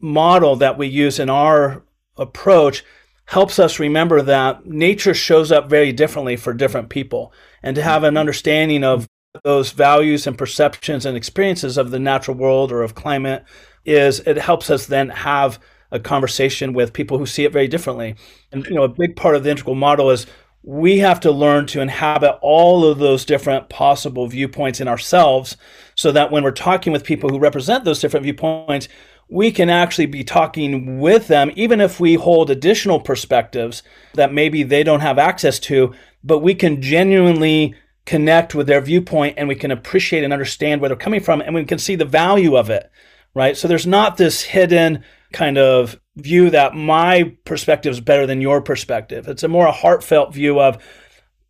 model 0.00 0.56
that 0.56 0.78
we 0.78 0.86
use 0.86 1.18
in 1.18 1.30
our 1.30 1.82
approach 2.16 2.84
helps 3.28 3.58
us 3.58 3.78
remember 3.78 4.22
that 4.22 4.64
nature 4.64 5.12
shows 5.12 5.52
up 5.52 5.68
very 5.68 5.92
differently 5.92 6.34
for 6.34 6.54
different 6.54 6.88
people 6.88 7.30
and 7.62 7.76
to 7.76 7.82
have 7.82 8.02
an 8.02 8.16
understanding 8.16 8.82
of 8.82 9.06
those 9.44 9.70
values 9.70 10.26
and 10.26 10.38
perceptions 10.38 11.04
and 11.04 11.14
experiences 11.14 11.76
of 11.76 11.90
the 11.90 11.98
natural 11.98 12.34
world 12.34 12.72
or 12.72 12.82
of 12.82 12.94
climate 12.94 13.44
is 13.84 14.20
it 14.20 14.38
helps 14.38 14.70
us 14.70 14.86
then 14.86 15.10
have 15.10 15.58
a 15.90 16.00
conversation 16.00 16.72
with 16.72 16.94
people 16.94 17.18
who 17.18 17.26
see 17.26 17.44
it 17.44 17.52
very 17.52 17.68
differently. 17.68 18.14
And 18.50 18.64
you 18.64 18.74
know, 18.74 18.84
a 18.84 18.88
big 18.88 19.14
part 19.14 19.36
of 19.36 19.44
the 19.44 19.50
integral 19.50 19.74
model 19.74 20.10
is 20.10 20.26
we 20.62 20.98
have 20.98 21.20
to 21.20 21.30
learn 21.30 21.66
to 21.66 21.82
inhabit 21.82 22.38
all 22.40 22.86
of 22.86 22.98
those 22.98 23.26
different 23.26 23.68
possible 23.68 24.26
viewpoints 24.26 24.80
in 24.80 24.88
ourselves 24.88 25.58
so 25.94 26.10
that 26.12 26.30
when 26.30 26.44
we're 26.44 26.50
talking 26.50 26.94
with 26.94 27.04
people 27.04 27.28
who 27.28 27.38
represent 27.38 27.84
those 27.84 28.00
different 28.00 28.24
viewpoints, 28.24 28.88
we 29.28 29.50
can 29.50 29.68
actually 29.68 30.06
be 30.06 30.24
talking 30.24 31.00
with 31.00 31.28
them, 31.28 31.52
even 31.54 31.80
if 31.80 32.00
we 32.00 32.14
hold 32.14 32.50
additional 32.50 33.00
perspectives 33.00 33.82
that 34.14 34.32
maybe 34.32 34.62
they 34.62 34.82
don't 34.82 35.00
have 35.00 35.18
access 35.18 35.58
to, 35.58 35.94
but 36.24 36.38
we 36.38 36.54
can 36.54 36.80
genuinely 36.80 37.74
connect 38.06 38.54
with 38.54 38.66
their 38.66 38.80
viewpoint 38.80 39.34
and 39.36 39.48
we 39.48 39.54
can 39.54 39.70
appreciate 39.70 40.24
and 40.24 40.32
understand 40.32 40.80
where 40.80 40.88
they're 40.88 40.96
coming 40.96 41.20
from 41.20 41.42
and 41.42 41.54
we 41.54 41.64
can 41.64 41.78
see 41.78 41.94
the 41.94 42.06
value 42.06 42.56
of 42.56 42.70
it, 42.70 42.90
right? 43.34 43.56
So 43.56 43.68
there's 43.68 43.86
not 43.86 44.16
this 44.16 44.42
hidden 44.42 45.04
kind 45.32 45.58
of 45.58 46.00
view 46.16 46.48
that 46.50 46.74
my 46.74 47.36
perspective 47.44 47.92
is 47.92 48.00
better 48.00 48.26
than 48.26 48.40
your 48.40 48.62
perspective. 48.62 49.28
It's 49.28 49.42
a 49.42 49.48
more 49.48 49.70
heartfelt 49.70 50.32
view 50.32 50.58
of 50.58 50.82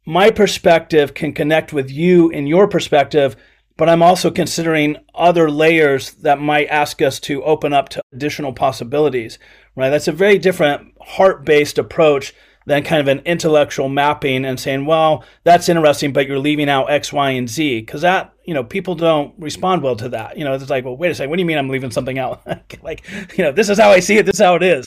my 0.04 0.30
perspective 0.30 1.14
can 1.14 1.32
connect 1.32 1.72
with 1.72 1.90
you 1.90 2.28
in 2.30 2.46
your 2.48 2.66
perspective 2.66 3.36
but 3.78 3.88
I'm 3.88 4.02
also 4.02 4.30
considering 4.30 4.96
other 5.14 5.50
layers 5.50 6.10
that 6.14 6.40
might 6.40 6.66
ask 6.66 7.00
us 7.00 7.18
to 7.20 7.44
open 7.44 7.72
up 7.72 7.88
to 7.90 8.02
additional 8.12 8.52
possibilities, 8.52 9.38
right? 9.76 9.88
That's 9.88 10.08
a 10.08 10.12
very 10.12 10.36
different 10.36 10.92
heart 11.00 11.44
based 11.44 11.78
approach 11.78 12.34
than 12.66 12.82
kind 12.82 13.00
of 13.00 13.06
an 13.06 13.24
intellectual 13.24 13.88
mapping 13.88 14.44
and 14.44 14.58
saying, 14.58 14.84
well, 14.84 15.24
that's 15.44 15.68
interesting, 15.68 16.12
but 16.12 16.26
you're 16.26 16.40
leaving 16.40 16.68
out 16.68 16.90
X, 16.90 17.12
Y, 17.12 17.30
and 17.30 17.48
Z. 17.48 17.80
Because 17.80 18.02
that, 18.02 18.34
you 18.44 18.52
know, 18.52 18.64
people 18.64 18.96
don't 18.96 19.32
respond 19.38 19.82
well 19.82 19.96
to 19.96 20.08
that. 20.10 20.36
You 20.36 20.44
know, 20.44 20.54
it's 20.54 20.68
like, 20.68 20.84
well, 20.84 20.96
wait 20.96 21.12
a 21.12 21.14
second, 21.14 21.30
what 21.30 21.36
do 21.36 21.42
you 21.42 21.46
mean 21.46 21.56
I'm 21.56 21.70
leaving 21.70 21.92
something 21.92 22.18
out? 22.18 22.42
like, 22.82 23.08
you 23.38 23.44
know, 23.44 23.52
this 23.52 23.70
is 23.70 23.78
how 23.78 23.90
I 23.90 24.00
see 24.00 24.18
it, 24.18 24.26
this 24.26 24.34
is 24.34 24.44
how 24.44 24.56
it 24.56 24.62
is, 24.64 24.86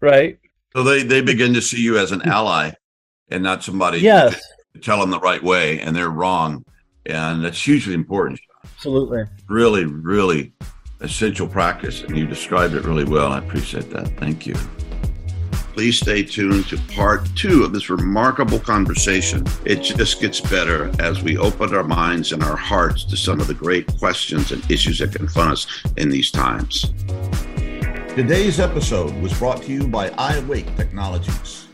right? 0.00 0.36
So 0.74 0.82
they, 0.82 1.04
they 1.04 1.22
begin 1.22 1.54
to 1.54 1.62
see 1.62 1.80
you 1.80 1.96
as 1.96 2.10
an 2.10 2.22
ally 2.22 2.72
and 3.28 3.44
not 3.44 3.62
somebody 3.62 4.00
yes. 4.00 4.38
tell 4.82 5.00
them 5.00 5.10
the 5.10 5.20
right 5.20 5.42
way 5.42 5.78
and 5.80 5.94
they're 5.94 6.10
wrong 6.10 6.64
and 7.06 7.44
that's 7.44 7.64
hugely 7.64 7.94
important. 7.94 8.40
Absolutely. 8.64 9.24
Really, 9.48 9.84
really 9.84 10.52
essential 11.00 11.46
practice, 11.46 12.02
and 12.02 12.16
you 12.16 12.26
described 12.26 12.74
it 12.74 12.84
really 12.84 13.04
well. 13.04 13.32
I 13.32 13.38
appreciate 13.38 13.90
that. 13.90 14.08
Thank 14.18 14.46
you. 14.46 14.54
Please 15.74 15.98
stay 15.98 16.22
tuned 16.22 16.68
to 16.68 16.76
part 16.94 17.26
two 17.34 17.64
of 17.64 17.72
this 17.72 17.88
remarkable 17.88 18.58
conversation. 18.58 19.42
It 19.64 19.76
just 19.76 20.20
gets 20.20 20.38
better 20.38 20.92
as 21.00 21.22
we 21.22 21.38
open 21.38 21.74
our 21.74 21.82
minds 21.82 22.32
and 22.32 22.44
our 22.44 22.56
hearts 22.56 23.04
to 23.06 23.16
some 23.16 23.40
of 23.40 23.46
the 23.46 23.54
great 23.54 23.86
questions 23.98 24.52
and 24.52 24.70
issues 24.70 24.98
that 24.98 25.14
confront 25.14 25.52
us 25.52 25.66
in 25.96 26.10
these 26.10 26.30
times. 26.30 26.92
Today's 28.14 28.60
episode 28.60 29.14
was 29.22 29.32
brought 29.38 29.62
to 29.62 29.72
you 29.72 29.88
by 29.88 30.10
iAwake 30.10 30.76
Technologies. 30.76 31.66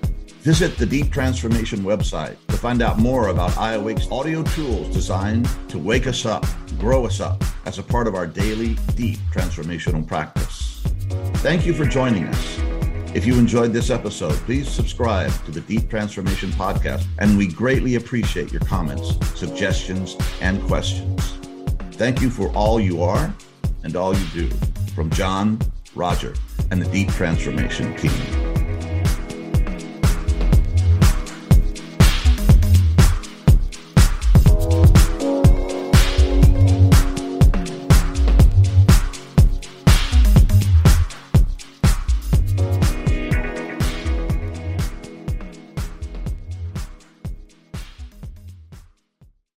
Visit 0.42 0.78
the 0.78 0.86
Deep 0.86 1.10
Transformation 1.10 1.80
website 1.80 2.36
to 2.46 2.47
find 2.58 2.82
out 2.82 2.98
more 2.98 3.28
about 3.28 3.52
iAwake's 3.52 4.10
audio 4.10 4.42
tools 4.42 4.88
designed 4.88 5.48
to 5.68 5.78
wake 5.78 6.06
us 6.06 6.26
up, 6.26 6.44
grow 6.78 7.06
us 7.06 7.20
up 7.20 7.42
as 7.66 7.78
a 7.78 7.82
part 7.82 8.06
of 8.06 8.14
our 8.14 8.26
daily 8.26 8.76
deep 8.96 9.18
transformational 9.32 10.06
practice. 10.06 10.82
Thank 11.36 11.64
you 11.64 11.72
for 11.72 11.86
joining 11.86 12.24
us. 12.24 12.58
If 13.14 13.24
you 13.24 13.38
enjoyed 13.38 13.72
this 13.72 13.90
episode, 13.90 14.34
please 14.44 14.68
subscribe 14.68 15.32
to 15.44 15.50
the 15.50 15.60
Deep 15.62 15.88
Transformation 15.88 16.50
Podcast, 16.50 17.06
and 17.18 17.38
we 17.38 17.48
greatly 17.48 17.94
appreciate 17.94 18.52
your 18.52 18.60
comments, 18.62 19.14
suggestions, 19.38 20.16
and 20.40 20.62
questions. 20.64 21.38
Thank 21.92 22.20
you 22.20 22.28
for 22.28 22.48
all 22.54 22.78
you 22.78 23.02
are 23.02 23.32
and 23.82 23.96
all 23.96 24.14
you 24.14 24.26
do. 24.34 24.48
From 24.94 25.10
John, 25.10 25.58
Roger, 25.94 26.34
and 26.70 26.82
the 26.82 26.90
Deep 26.90 27.08
Transformation 27.08 27.96
team. 27.96 28.47